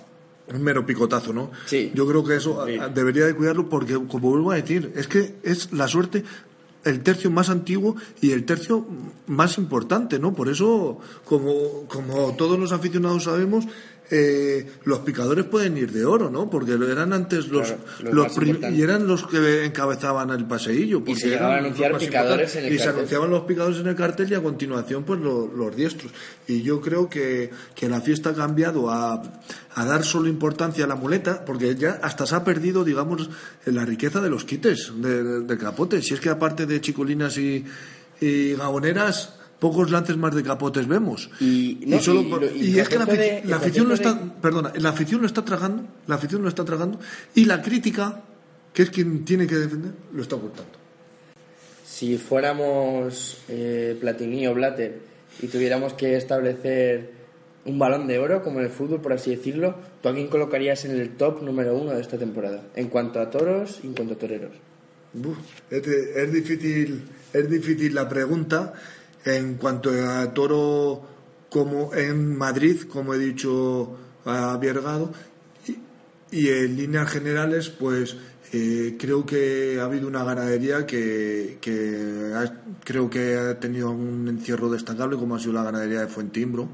un 0.53 0.63
mero 0.63 0.85
picotazo, 0.85 1.33
¿no? 1.33 1.51
Sí. 1.65 1.91
Yo 1.95 2.07
creo 2.07 2.23
que 2.23 2.37
eso 2.37 2.67
Sí. 2.67 2.77
debería 2.95 3.25
de 3.25 3.35
cuidarlo 3.35 3.69
porque, 3.71 3.95
como 3.95 4.29
vuelvo 4.31 4.51
a 4.51 4.57
decir, 4.57 4.93
es 4.95 5.07
que 5.07 5.37
es 5.43 5.73
la 5.73 5.89
suerte 5.89 6.23
el 6.85 7.03
tercio 7.03 7.31
más 7.31 7.51
antiguo 7.51 7.97
y 8.21 8.33
el 8.33 8.45
tercio 8.45 8.87
más 9.27 9.59
importante, 9.59 10.19
¿no? 10.19 10.35
Por 10.35 10.49
eso, 10.49 10.99
como, 11.25 11.87
como 11.89 12.35
todos 12.37 12.59
los 12.59 12.73
aficionados 12.73 13.25
sabemos, 13.25 13.67
eh, 14.11 14.71
los 14.85 14.99
picadores 15.01 15.47
pueden 15.47 15.77
ir 15.79 15.91
de 15.91 16.05
oro, 16.05 16.29
¿no? 16.31 16.51
Porque 16.51 16.73
eran 16.73 17.13
antes 17.15 17.49
los, 17.49 17.69
Claro, 17.69 17.83
los 18.15 18.37
los 18.37 18.73
y 18.73 18.83
eran 18.83 19.07
los 19.07 19.27
que 19.27 19.65
encabezaban 19.65 20.29
el 20.31 20.45
paseillo. 20.45 21.03
porque 21.03 21.21
se 21.23 21.29
llegaban 21.31 21.51
a 21.51 21.55
eran 21.55 21.65
anunciar 21.67 21.93
los 21.93 22.05
picadores 22.05 22.57
en 22.57 22.65
el 22.67 22.73
Y 22.75 22.79
se 22.79 22.89
anunciaban 22.91 23.31
los 23.31 23.45
picadores 23.45 23.79
en 23.79 23.87
el 23.89 23.97
cartel 23.97 24.31
y 24.31 24.35
a 24.35 24.43
continuación 24.43 25.05
pues 25.05 25.21
lo- 25.21 25.47
los 25.47 25.75
diestros. 25.75 26.13
Y 26.47 26.61
yo 26.63 26.81
creo 26.83 27.09
que, 27.09 27.51
que 27.75 27.89
la 27.89 28.01
fiesta 28.03 28.31
ha 28.31 28.35
cambiado 28.35 28.91
a, 28.91 29.23
a 29.75 29.85
dar 29.87 30.05
solo 30.05 30.29
importancia 30.29 30.85
a 30.85 30.89
la 30.89 30.97
muleta, 30.97 31.45
porque 31.45 31.75
ya 31.75 31.99
hasta 32.03 32.27
se 32.27 32.35
ha 32.35 32.45
perdido, 32.45 32.85
digamos, 32.85 33.31
la 33.65 33.85
riqueza 33.87 34.21
de 34.21 34.29
los 34.29 34.45
quites 34.45 34.93
de, 34.97 35.41
de 35.41 35.59
capote. 35.59 36.03
Si 36.03 36.13
es 36.15 36.21
que 36.21 36.29
aparte 36.29 36.67
de 36.67 36.81
chicolinas 36.81 37.39
y, 37.39 37.65
y 38.21 38.53
gaboneras, 38.55 39.37
pocos 39.65 39.91
lances 39.91 40.17
más 40.19 40.35
de 40.35 40.43
capotes 40.43 40.87
vemos. 40.87 41.31
Y- 41.41 41.79
no, 41.87 41.99
solo 42.01 42.21
y 42.21 42.29
lo- 42.29 42.83
es 42.83 42.89
que 42.91 42.99
la, 42.99 43.07
de- 43.07 43.43
afición 43.55 43.89
lo 43.89 43.95
está, 43.95 44.11
perdona, 44.43 44.73
la 44.77 44.91
afición 44.91 45.21
lo 45.23 45.27
está 45.27 45.43
tragando, 45.43 45.85
la 46.07 46.17
afición 46.17 46.43
lo 46.43 46.49
está 46.51 46.65
tragando, 46.67 46.99
y 47.35 47.47
la 47.47 47.63
crítica, 47.63 48.21
que 48.75 48.83
es 48.83 48.91
quien 48.91 49.25
tiene 49.25 49.47
que 49.47 49.55
defender, 49.57 49.93
lo 50.13 50.21
está 50.21 50.37
ocultando. 50.37 50.73
Si 51.87 52.19
fuéramos 52.19 53.39
eh, 53.49 53.97
Platini 54.01 54.47
o 54.49 54.55
Blatter 54.55 54.99
y 55.41 55.47
tuviéramos 55.47 55.95
que 55.95 56.17
establecer 56.17 57.13
un 57.65 57.79
balón 57.79 58.07
de 58.07 58.19
oro, 58.19 58.43
como 58.43 58.59
en 58.61 58.67
el 58.67 58.71
fútbol, 58.71 59.01
por 59.01 59.15
así 59.15 59.31
decirlo, 59.35 59.77
¿tú 60.03 60.11
a 60.11 60.13
quién 60.15 60.29
colocarías 60.29 60.85
en 60.85 60.91
el 61.01 61.17
top 61.17 61.43
número 61.43 61.75
uno 61.75 61.93
de 61.93 62.03
esta 62.03 62.19
temporada? 62.19 62.63
En 62.77 62.89
cuanto 62.89 63.19
a 63.21 63.31
toros 63.31 63.81
y 63.83 63.87
en 63.87 63.95
cuanto 63.95 64.13
a 64.15 64.19
toreros. 64.19 64.53
Es 65.71 66.33
difícil, 66.33 67.03
es 67.33 67.49
difícil 67.49 67.95
la 67.95 68.09
pregunta 68.09 68.75
en 69.25 69.55
cuanto 69.55 69.91
a 69.91 70.33
Toro 70.35 71.03
como 71.51 71.95
en 71.95 72.37
Madrid, 72.37 72.83
como 72.89 73.15
he 73.15 73.19
dicho 73.19 73.97
a 74.25 74.57
Viergado, 74.59 75.13
y, 75.67 75.79
y 76.37 76.49
en 76.49 76.77
líneas 76.77 77.09
generales, 77.11 77.69
pues 77.71 78.17
eh, 78.53 78.97
creo 78.99 79.25
que 79.27 79.79
ha 79.81 79.85
habido 79.85 80.07
una 80.09 80.23
ganadería 80.25 80.87
que, 80.87 81.59
que 81.61 82.33
ha- 82.35 82.63
creo 82.85 83.09
que 83.11 83.37
ha 83.37 83.59
tenido 83.59 83.91
un 83.91 84.29
encierro 84.29 84.69
destacable, 84.71 85.17
como 85.17 85.37
ha 85.37 85.41
sido 85.41 85.53
la 85.55 85.63
ganadería 85.65 86.01
de 86.01 86.07
Fuentimbro, 86.09 86.69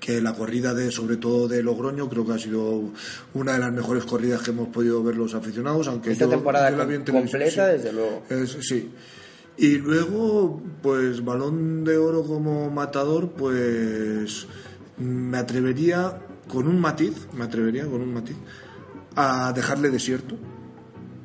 que 0.00 0.20
la 0.20 0.34
corrida 0.34 0.72
de, 0.74 0.90
sobre 0.90 1.16
todo 1.16 1.48
de 1.48 1.62
Logroño, 1.62 2.08
creo 2.08 2.26
que 2.26 2.32
ha 2.34 2.38
sido 2.38 2.90
una 3.34 3.52
de 3.54 3.58
las 3.58 3.72
mejores 3.72 4.04
corridas 4.04 4.42
que 4.42 4.50
hemos 4.50 4.68
podido 4.68 5.02
ver 5.02 5.16
los 5.16 5.34
aficionados, 5.34 5.88
aunque 5.88 6.12
Esta 6.12 6.24
yo- 6.24 6.30
temporada 6.30 6.70
yo 6.70 6.76
la 6.78 6.84
vi 6.84 6.94
en 6.94 7.04
televisión, 7.04 7.40
completa, 7.42 7.66
sí. 7.70 7.72
desde 7.76 7.92
luego. 7.92 8.22
Es- 8.30 8.56
sí. 8.60 8.90
Y 9.58 9.78
luego, 9.78 10.60
pues 10.82 11.24
balón 11.24 11.84
de 11.84 11.96
oro 11.96 12.22
como 12.24 12.70
matador, 12.70 13.30
pues 13.30 14.46
me 14.98 15.38
atrevería 15.38 16.20
con 16.48 16.68
un 16.68 16.78
matiz, 16.80 17.26
me 17.36 17.44
atrevería 17.44 17.84
con 17.86 18.00
un 18.02 18.12
matiz, 18.12 18.36
a 19.14 19.52
dejarle 19.54 19.88
desierto, 19.90 20.36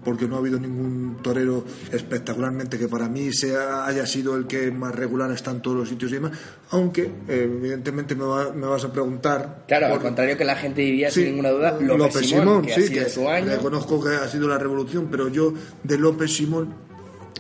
porque 0.06 0.28
no 0.28 0.36
ha 0.36 0.40
habido 0.40 0.60
ningún 0.60 1.18
torero 1.22 1.64
espectacularmente 1.92 2.80
que 2.80 2.88
para 2.88 3.08
mí 3.10 3.32
sea, 3.34 3.86
haya 3.86 4.06
sido 4.08 4.36
el 4.38 4.48
que 4.48 4.72
más 4.72 4.96
regular 4.96 5.30
está 5.32 5.52
en 5.52 5.62
todos 5.62 5.78
los 5.78 5.90
sitios 5.90 6.10
y 6.12 6.16
demás, 6.16 6.32
aunque 6.72 7.12
evidentemente 7.28 8.16
me, 8.16 8.24
va- 8.24 8.52
me 8.54 8.66
vas 8.66 8.84
a 8.86 8.92
preguntar... 8.94 9.66
Claro, 9.68 9.88
al 9.88 9.92
por- 9.94 10.02
contrario 10.04 10.38
que 10.38 10.46
la 10.46 10.56
gente 10.56 10.82
diría 10.82 11.12
Sí, 11.12 11.20
sin 11.22 11.32
ninguna 11.32 11.50
duda, 11.50 11.72
López, 11.82 11.98
López 12.16 12.30
Simón, 12.30 12.62
que 12.64 12.74
sí, 12.74 12.82
ha 12.82 12.88
sido 12.88 13.04
que 13.04 13.10
su 13.12 13.30
año. 13.30 13.46
reconozco 13.48 14.02
que 14.02 14.16
ha 14.16 14.28
sido 14.30 14.48
la 14.48 14.58
revolución, 14.58 15.10
pero 15.12 15.28
yo 15.28 15.54
de 15.84 15.98
López 16.00 16.34
Simón 16.34 16.74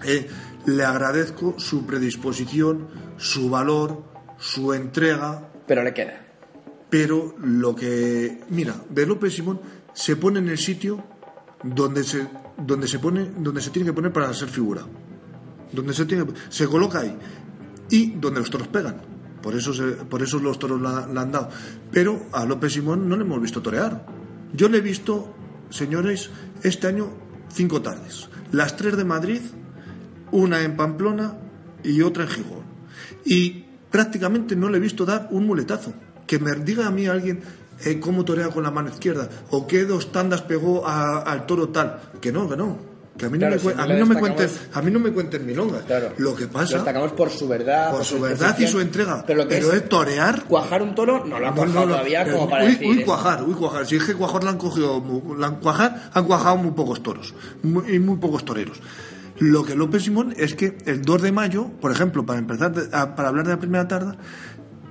eh, 0.05 0.27
le 0.65 0.83
agradezco 0.83 1.55
su 1.57 1.85
predisposición, 1.85 2.87
su 3.17 3.49
valor, 3.49 4.03
su 4.37 4.73
entrega, 4.73 5.49
Pero 5.67 5.83
le 5.83 5.93
queda. 5.93 6.25
pero 6.89 7.35
lo 7.39 7.75
que 7.75 8.41
mira 8.49 8.75
de 8.89 9.05
López 9.05 9.33
Simón 9.35 9.59
se 9.93 10.15
pone 10.15 10.39
en 10.39 10.49
el 10.49 10.57
sitio 10.57 11.03
donde 11.63 12.03
se 12.03 12.27
donde 12.57 12.87
se 12.87 12.99
pone 12.99 13.31
donde 13.37 13.61
se 13.61 13.69
tiene 13.71 13.87
que 13.87 13.93
poner 13.93 14.11
para 14.13 14.33
ser 14.33 14.49
figura. 14.49 14.81
Donde 15.71 15.93
se 15.93 16.05
tiene 16.05 16.25
se 16.49 16.67
coloca 16.67 16.99
ahí. 16.99 17.17
Y 17.89 18.11
donde 18.11 18.39
los 18.41 18.49
toros 18.49 18.67
pegan. 18.67 19.01
Por 19.41 19.55
eso 19.55 19.73
se- 19.73 19.93
por 20.05 20.21
eso 20.21 20.37
los 20.39 20.59
toros 20.59 20.79
la, 20.81 21.07
la 21.07 21.21
han 21.21 21.31
dado. 21.31 21.49
Pero 21.91 22.27
a 22.31 22.45
López 22.45 22.73
Simón 22.73 23.07
no 23.09 23.15
le 23.15 23.23
hemos 23.23 23.41
visto 23.41 23.61
torear. 23.61 24.05
Yo 24.53 24.69
le 24.69 24.77
he 24.79 24.81
visto 24.81 25.33
señores 25.69 26.29
este 26.63 26.87
año 26.87 27.09
cinco 27.53 27.81
tardes. 27.81 28.29
Las 28.51 28.75
tres 28.75 28.97
de 28.97 29.05
Madrid, 29.05 29.41
una 30.31 30.61
en 30.61 30.75
Pamplona 30.75 31.33
y 31.83 32.01
otra 32.01 32.23
en 32.23 32.29
Gijón. 32.29 32.61
Y 33.25 33.65
prácticamente 33.89 34.55
no 34.55 34.69
le 34.69 34.77
he 34.77 34.81
visto 34.81 35.05
dar 35.05 35.27
un 35.31 35.45
muletazo. 35.45 35.93
Que 36.27 36.39
me 36.39 36.53
diga 36.55 36.87
a 36.87 36.91
mí 36.91 37.07
alguien 37.07 37.41
eh, 37.83 37.99
cómo 37.99 38.23
torea 38.23 38.49
con 38.49 38.63
la 38.63 38.71
mano 38.71 38.89
izquierda 38.89 39.27
o 39.49 39.67
qué 39.67 39.85
dos 39.85 40.11
tandas 40.11 40.41
pegó 40.41 40.87
a- 40.87 41.19
al 41.19 41.45
toro 41.45 41.69
tal. 41.69 41.99
Que 42.21 42.31
no, 42.31 42.47
que 42.49 42.55
no. 42.55 42.91
Que 43.17 43.25
a 43.25 43.29
mí 43.29 43.37
Claro, 43.37 43.57
no, 43.57 43.63
me, 43.63 43.73
si 43.73 43.79
a 43.79 43.85
mí 43.87 43.99
no 43.99 44.05
me 44.05 44.15
cuentes, 44.15 44.61
a 44.73 44.81
mí 44.81 44.89
no 44.89 44.99
me 44.99 45.11
cuenten 45.11 45.45
milongas. 45.45 45.81
Claro. 45.83 46.13
Lo 46.17 46.33
que 46.33 46.45
Lo 46.45 46.51
pasa 46.51 46.75
destacamos 46.75 47.11
por 47.11 47.29
su 47.29 47.47
verdad. 47.47 47.91
por 47.91 48.05
su 48.05 48.15
su 48.15 48.21
verdad 48.21 48.57
y 48.57 48.67
su 48.67 48.79
entrega. 48.79 49.23
Pero, 49.27 49.43
lo 49.43 49.47
que 49.49 49.57
es 49.57 49.65
es 49.65 49.89
torear 49.89 50.45
cuajar 50.45 50.81
un 50.81 50.95
toro, 50.95 51.25
no 51.25 51.37
lo 51.37 51.47
ha 51.47 51.49
no, 51.49 51.55
cuajado 51.57 51.79
no, 51.81 51.85
no, 51.87 51.91
todavía 51.91 52.21
eh, 52.25 52.31
como 52.31 52.49
para 52.49 52.63
uy, 52.65 52.71
decir. 52.71 52.87
uy, 52.87 52.99
es- 52.99 53.05
cuajar, 53.05 53.43
uy, 53.43 53.53
cuajar. 53.53 53.85
Si 53.85 53.97
es 53.97 54.03
que 54.05 54.13
cuajar 54.15 54.43
la 54.45 54.51
han 54.51 54.57
cogido, 54.57 55.03
la 55.37 55.47
han 55.47 55.55
cuajar, 55.57 56.09
han 56.13 56.25
cuajado 56.25 56.57
muy 56.57 56.71
pocos 56.71 57.03
toros 57.03 57.33
muy- 57.61 57.93
y 57.93 57.99
muy 57.99 58.15
pocos 58.17 58.45
toreros. 58.45 58.79
Lo 59.41 59.63
que 59.65 59.75
López 59.75 60.03
Simón 60.03 60.33
es 60.37 60.55
que 60.55 60.77
el 60.85 61.01
2 61.01 61.21
de 61.23 61.31
mayo, 61.31 61.67
por 61.81 61.91
ejemplo, 61.91 62.25
para 62.25 62.39
empezar, 62.39 62.71
a- 62.93 63.15
para 63.15 63.29
hablar 63.29 63.45
de 63.47 63.51
la 63.53 63.59
primera 63.59 63.87
tarde, 63.87 64.15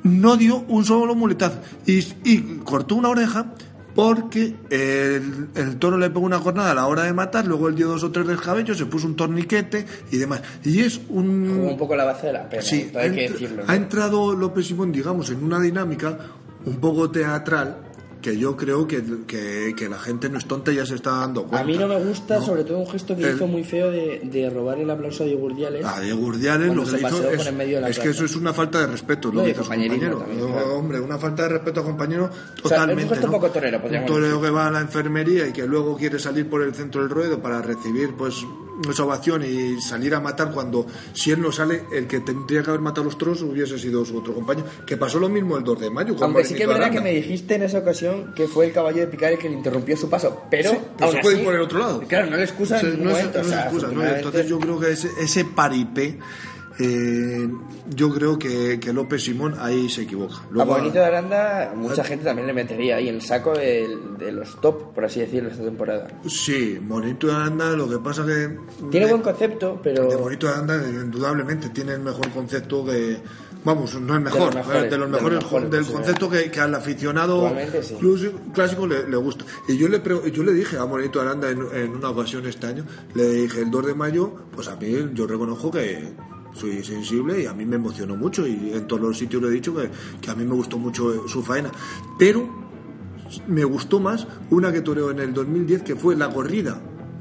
no 0.03 0.37
dio 0.37 0.65
un 0.69 0.85
solo 0.85 1.15
muletazo 1.15 1.59
y, 1.87 1.99
y 2.25 2.61
cortó 2.65 2.97
una 2.97 3.09
oreja 3.11 3.55
porque 3.95 4.55
el, 4.71 5.49
el 5.55 5.77
toro 5.79 5.99
le 5.99 6.11
pegó 6.11 6.25
una 6.25 6.39
cornada 6.41 6.71
a 6.71 6.75
la 6.75 6.87
hora 6.87 7.03
de 7.05 7.13
matar, 7.13 7.47
luego 7.47 7.69
él 7.69 7.75
dio 7.75 7.89
dos 7.89 8.03
o 8.05 8.11
tres 8.11 8.27
del 8.27 8.41
cabello, 8.41 8.75
se 8.75 8.87
puso 8.87 9.07
un 9.07 9.17
torniquete 9.17 9.85
y 10.11 10.17
demás. 10.17 10.43
Y 10.65 10.81
es 10.81 11.01
un... 11.09 11.55
Jugó 11.57 11.71
un 11.73 11.77
poco 11.79 11.95
la 11.97 12.05
base 12.05 12.29
de 12.29 12.33
la 12.33 12.49
pena. 12.49 12.63
Sí, 12.63 12.91
hay 12.95 13.11
que 13.13 13.29
decirlo. 13.29 13.65
ha 13.67 13.75
entrado 13.77 14.35
López 14.35 14.67
Simón, 14.67 14.91
digamos, 14.93 15.31
en 15.31 15.43
una 15.45 15.61
dinámica 15.61 16.19
un 16.67 16.77
poco 16.77 17.11
teatral 17.11 17.79
que 18.21 18.37
yo 18.37 18.57
creo 18.57 18.87
que, 18.87 19.03
que, 19.27 19.75
que 19.77 19.89
la 19.89 19.99
gente 19.99 20.29
no 20.29 20.39
es 20.39 20.47
tonta 20.47 20.73
y 20.73 20.77
ya 20.77 20.85
se 20.87 20.95
está 20.95 21.11
dando 21.13 21.43
cuenta. 21.45 21.61
A 21.61 21.65
mí 21.65 21.77
no 21.79 21.89
me 21.89 21.99
gusta, 21.99 22.39
¿no? 22.39 22.45
sobre 22.45 22.65
todo 22.65 22.79
un 22.79 22.87
gesto 22.87 23.17
que 23.17 23.25
El- 23.29 23.37
hizo 23.37 23.47
muy 23.47 23.65
feo 23.65 23.91
de, 23.91 24.21
de 24.25 24.51
robar 24.51 24.79
el 24.79 24.91
aplauso 24.91 25.23
a 25.23 25.27
Diego 25.27 25.45
Urdiales. 25.47 25.85
A 25.87 26.01
Diego 26.01 26.21
Urdiales 26.21 26.75
lo 26.75 26.85
que 26.85 26.91
le 26.93 26.99
hizo 26.99 27.31
es, 27.31 27.47
es 27.89 27.99
que 27.99 28.09
eso 28.11 28.25
es 28.25 28.37
una 28.37 28.53
falta 28.53 28.81
de 28.81 28.87
respeto, 28.89 29.29
No, 29.33 29.41
lo 29.41 29.45
que 29.47 29.55
compañerismo 29.55 30.11
compañero. 30.11 30.19
también, 30.19 30.53
claro. 30.53 30.77
Hombre, 30.77 31.01
una 31.01 31.19
falta 31.19 31.43
de 31.45 31.49
respeto 31.49 31.81
a 31.81 31.85
compañero 31.85 32.31
sea, 32.31 32.41
es 32.41 32.57
un 32.57 32.63
totalmente. 32.63 33.09
gesto 33.15 33.27
¿no? 33.27 33.33
un 33.35 33.41
poco 33.41 33.53
torero, 33.53 33.77
Un 33.79 33.83
podríamos 33.83 34.11
torero 34.11 34.27
decir. 34.29 34.43
que 34.45 34.51
va 34.51 34.67
a 34.67 34.71
la 34.71 34.81
enfermería 34.81 35.47
y 35.47 35.53
que 35.53 35.67
luego 35.67 35.97
quiere 35.97 36.19
salir 36.19 36.49
por 36.49 36.63
el 36.63 36.75
centro 36.75 37.01
del 37.01 37.11
ruedo 37.11 37.41
para 37.41 37.63
recibir 37.63 38.15
pues 38.17 38.35
esa 38.89 39.05
ovación 39.05 39.45
y 39.45 39.81
salir 39.81 40.15
a 40.15 40.21
matar 40.21 40.51
cuando 40.53 40.87
si 41.13 41.31
él 41.31 41.41
no 41.43 41.51
sale, 41.53 41.83
el 41.93 42.07
que 42.07 42.21
tendría 42.21 42.63
que 42.63 42.71
haber 42.71 42.81
matado 42.81 43.03
a 43.03 43.05
los 43.07 43.19
toros 43.19 43.43
hubiese 43.43 43.79
sido 43.79 44.05
su 44.05 44.19
otro 44.19 44.35
compañero. 44.35 44.67
Que 44.87 44.97
pasó 44.97 45.19
lo 45.19 45.29
mismo 45.29 45.57
el 45.57 45.65
2 45.65 45.81
de 45.81 45.91
mayo. 45.91 46.15
con 46.15 46.25
Aunque 46.25 46.45
sí 46.45 46.55
que 46.55 46.63
es 46.63 46.69
verdad 46.69 46.91
que 46.91 47.01
me 47.01 47.11
dijiste 47.13 47.55
en 47.57 47.63
esa 47.65 47.79
ocasión 47.79 48.33
que 48.35 48.47
fue 48.49 48.67
el 48.67 48.73
caballo 48.73 49.01
de 49.01 49.07
picar 49.09 49.33
el 49.33 49.39
que 49.39 49.49
le 49.49 49.57
interrumpió 49.57 49.97
su 49.97 50.09
paso. 50.09 50.43
Pero, 50.51 50.71
Sí, 50.71 50.79
pero 50.99 51.13
se 51.13 51.19
puede 51.19 51.35
así- 51.35 51.41
ir 51.41 51.45
por 51.47 51.55
el 51.57 51.61
otro 51.63 51.79
lado. 51.79 52.01
Claro, 52.07 52.31
no 52.31 52.37
le 52.37 52.45
excusa 52.45 52.77
O 52.77 52.81
sea, 52.81 52.89
no 52.91 52.95
es, 52.95 53.17
momento. 53.17 53.39
no 53.39 53.39
o 53.39 53.43
es 53.43 53.49
sea, 53.49 53.61
excusa, 53.65 53.87
¿no? 53.87 53.93
afortunadamente- 53.93 54.19
Entonces 54.27 54.49
yo 54.49 54.59
creo 54.61 54.81
que 54.81 54.91
ese, 54.93 55.09
ese 55.21 55.45
paripé, 55.45 56.19
eh, 56.81 57.49
yo 57.95 58.13
creo 58.15 58.39
que, 58.39 58.81
que 58.81 58.93
López 58.93 59.23
Simón 59.25 59.55
ahí 59.59 59.89
se 59.91 60.03
equivoca. 60.03 60.37
A 60.59 60.65
Bonito 60.65 60.99
de 60.99 61.05
Aranda, 61.05 61.73
mucha 61.77 62.03
gente 62.03 62.25
también 62.25 62.47
le 62.47 62.53
metería 62.55 62.97
ahí 62.97 63.09
el 63.09 63.21
saco 63.21 63.53
de 63.53 63.87
los 64.33 64.61
top, 64.61 64.95
por 64.95 65.05
así 65.05 65.21
decirlo, 65.21 65.51
esta 65.51 65.63
temporada. 65.65 66.09
sí, 66.27 66.79
Monito 66.81 67.27
de 67.27 67.35
Aranda, 67.35 67.71
lo 67.73 67.89
que 67.89 67.99
pasa 67.99 68.25
que... 68.25 68.57
Tiene 68.91 69.07
de- 69.07 69.13
buen 69.13 69.23
concepto, 69.23 69.79
pero. 69.83 70.09
De 70.09 70.17
Bonito 70.17 70.47
de 70.47 70.53
Aranda, 70.55 70.77
indudablemente, 70.89 71.69
tiene 71.71 71.93
el 71.95 72.01
mejor 72.01 72.31
concepto 72.31 72.85
que... 72.85 73.19
Vamos, 73.63 73.95
no 74.01 74.17
es 74.17 74.23
mejor, 74.23 74.55
mejores, 74.55 74.85
eh, 74.85 74.89
de 74.89 74.97
los 74.97 75.07
de 75.07 75.11
los 75.11 75.11
mejores, 75.11 75.39
mejores, 75.45 75.71
del 75.71 75.85
sí, 75.85 75.93
concepto 75.93 76.31
que, 76.31 76.51
que 76.51 76.61
al 76.61 76.75
aficionado 76.75 77.53
sí. 77.83 78.31
clásico 78.55 78.87
le, 78.87 79.07
le 79.07 79.17
gusta. 79.19 79.45
Y 79.69 79.77
yo 79.77 79.87
le, 79.87 80.01
yo 80.33 80.43
le 80.43 80.55
dije 80.55 80.79
a 80.79 80.87
Monito 80.87 81.21
de 81.21 81.27
Aranda 81.27 81.51
en, 81.51 81.67
en 81.75 81.91
una 81.95 82.09
ocasión 82.09 82.47
este 82.47 82.69
año, 82.69 82.87
le 83.13 83.29
dije 83.33 83.61
el 83.61 83.71
2 83.71 83.85
de 83.89 83.95
mayo, 83.95 84.33
pues 84.57 84.67
a 84.69 84.77
mí 84.77 85.11
yo 85.13 85.27
reconozco 85.27 85.71
que 85.71 86.09
soy 86.55 86.83
sensible 86.83 87.43
y 87.43 87.47
a 87.47 87.53
mí 87.53 87.65
me 87.65 87.77
emocionó 87.77 88.17
mucho 88.17 88.47
y 88.47 88.73
en 88.73 88.87
todos 88.87 89.03
los 89.03 89.19
sitios 89.19 89.43
le 89.43 89.49
he 89.49 89.53
dicho 89.53 89.75
que, 89.75 90.31
a 90.31 90.35
mí 90.35 90.45
me 90.45 90.55
gustó 90.55 90.79
mucho 90.79 91.27
su 91.29 91.43
faena. 91.43 91.71
Pero 92.19 92.49
me 93.47 93.65
gustó 93.65 94.01
más 94.01 94.27
una 94.51 94.73
que 94.73 94.81
toreó 94.81 95.11
en 95.11 95.21
el 95.21 95.33
2010 95.33 95.83
que 95.83 95.97
fue 95.97 96.17
la 96.17 96.31
corrida 96.31 96.81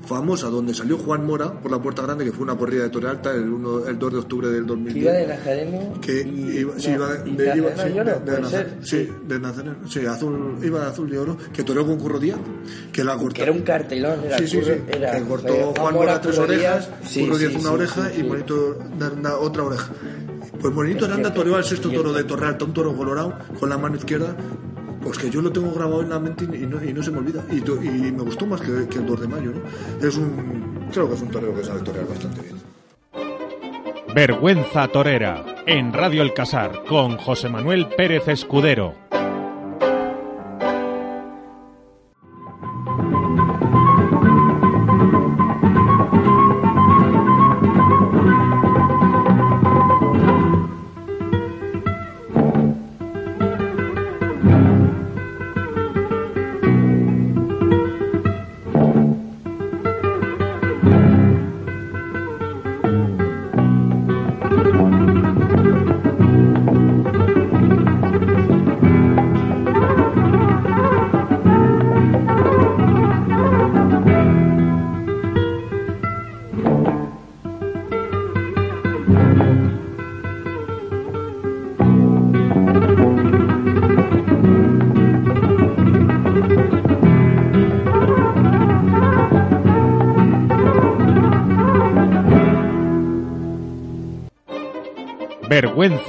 famosa 0.09 0.47
donde 0.49 0.73
salió 0.73 0.97
Juan 0.97 1.23
Mora 1.25 1.53
por 1.53 1.71
la 1.71 1.79
puerta 1.79 2.01
grande 2.01 2.25
que 2.25 2.31
fue 2.31 2.43
una 2.43 2.57
corrida 2.57 2.83
de 2.83 2.89
Torre 2.89 3.09
Alta 3.09 3.31
el, 3.33 3.47
1 3.47 3.87
el 3.87 3.99
2 3.99 4.11
de 4.13 4.17
octubre 4.19 4.47
del 4.49 4.65
que 4.65 4.99
iba 4.99 5.11
2010 5.13 5.13
de 5.13 5.27
Nazareno. 5.27 5.93
que 6.01 6.21
iba, 6.21 6.73
sí, 6.79 6.89
iba 6.91 7.07
de, 7.13 7.31
de- 7.31 7.57
iba- 7.57 7.69
Nazareno 7.69 8.03
sí, 8.03 8.09
de- 8.09 8.13
de 8.13 8.19
puede 8.19 8.41
Nazar- 8.41 8.49
ser, 8.49 8.77
sí, 8.81 9.09
de 9.27 9.39
Nazareno, 9.39 9.75
sí, 9.87 10.05
azul, 10.07 10.57
iba 10.63 10.79
de 10.81 10.85
azul 10.87 11.13
y 11.13 11.17
oro, 11.17 11.37
que 11.53 11.63
toreó 11.63 11.85
con 11.85 11.97
Curro 11.99 12.19
Díaz, 12.19 12.39
que 12.91 13.03
la 13.03 13.15
cortó. 13.17 13.35
Que 13.35 13.43
era 13.43 13.51
un 13.51 13.61
cartelón, 13.61 14.19
era 14.25 14.37
Sí, 14.39 14.47
sí, 14.47 14.61
sí, 14.63 14.71
era- 14.87 15.11
que 15.11 15.21
cortó 15.23 15.53
eh, 15.53 15.73
Juan 15.77 15.93
Mora, 15.93 16.19
tres 16.19 16.37
orejas, 16.39 16.87
Curro 16.87 17.37
Díaz 17.37 17.51
sí, 17.51 17.57
una 17.59 17.69
sí, 17.69 17.75
oreja 17.75 18.11
y 18.17 18.23
de 18.97 19.05
Aranda 19.05 19.37
otra 19.37 19.63
oreja. 19.63 19.89
Pues 20.59 20.73
Aranda 21.05 21.29
cierto, 21.29 21.39
toreó 21.41 21.55
al 21.55 21.63
sexto 21.63 21.89
toro 21.89 22.11
de. 22.11 22.23
Torre 22.25 22.47
Alta, 22.47 22.65
un 22.65 22.73
toro 22.73 22.93
colorado 22.95 23.33
con 23.59 23.69
la 23.69 23.77
mano 23.77 23.95
izquierda, 23.95 24.35
pues 25.01 25.17
que 25.17 25.29
yo 25.29 25.41
lo 25.41 25.51
tengo 25.51 25.71
grabado 25.73 26.01
en 26.01 26.09
la 26.09 26.19
mente 26.19 26.45
y 26.45 26.65
no, 26.65 27.03
se 27.03 27.11
me 27.11 27.19
olvida. 27.19 27.43
Y, 27.51 27.61
me 28.11 28.23
gustó 28.23 28.45
más 28.45 28.61
que, 28.61 28.87
que 28.87 28.99
el 28.99 29.05
2 29.05 29.21
de 29.21 29.27
mayo, 29.27 29.51
¿no? 29.51 30.07
Es 30.07 30.17
un, 30.17 30.87
creo 30.91 31.07
que 31.07 31.15
es 31.15 31.21
un 31.21 31.29
torero 31.29 31.55
que 31.55 31.63
sabe 31.63 31.81
torear 31.81 32.07
bastante 32.07 32.41
bien. 32.41 32.55
Vergüenza 34.13 34.87
Torera, 34.87 35.45
en 35.67 35.93
Radio 35.93 36.23
El 36.23 36.33
Casar, 36.33 36.83
con 36.87 37.17
José 37.17 37.47
Manuel 37.47 37.87
Pérez 37.95 38.27
Escudero. 38.27 39.08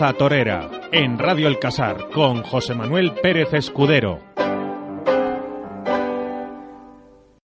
Torera, 0.00 0.70
en 0.92 1.18
Radio 1.18 1.46
El 1.46 1.58
Casar, 1.58 2.08
con 2.14 2.42
José 2.42 2.74
Manuel 2.74 3.12
Pérez 3.22 3.52
Escudero. 3.52 4.29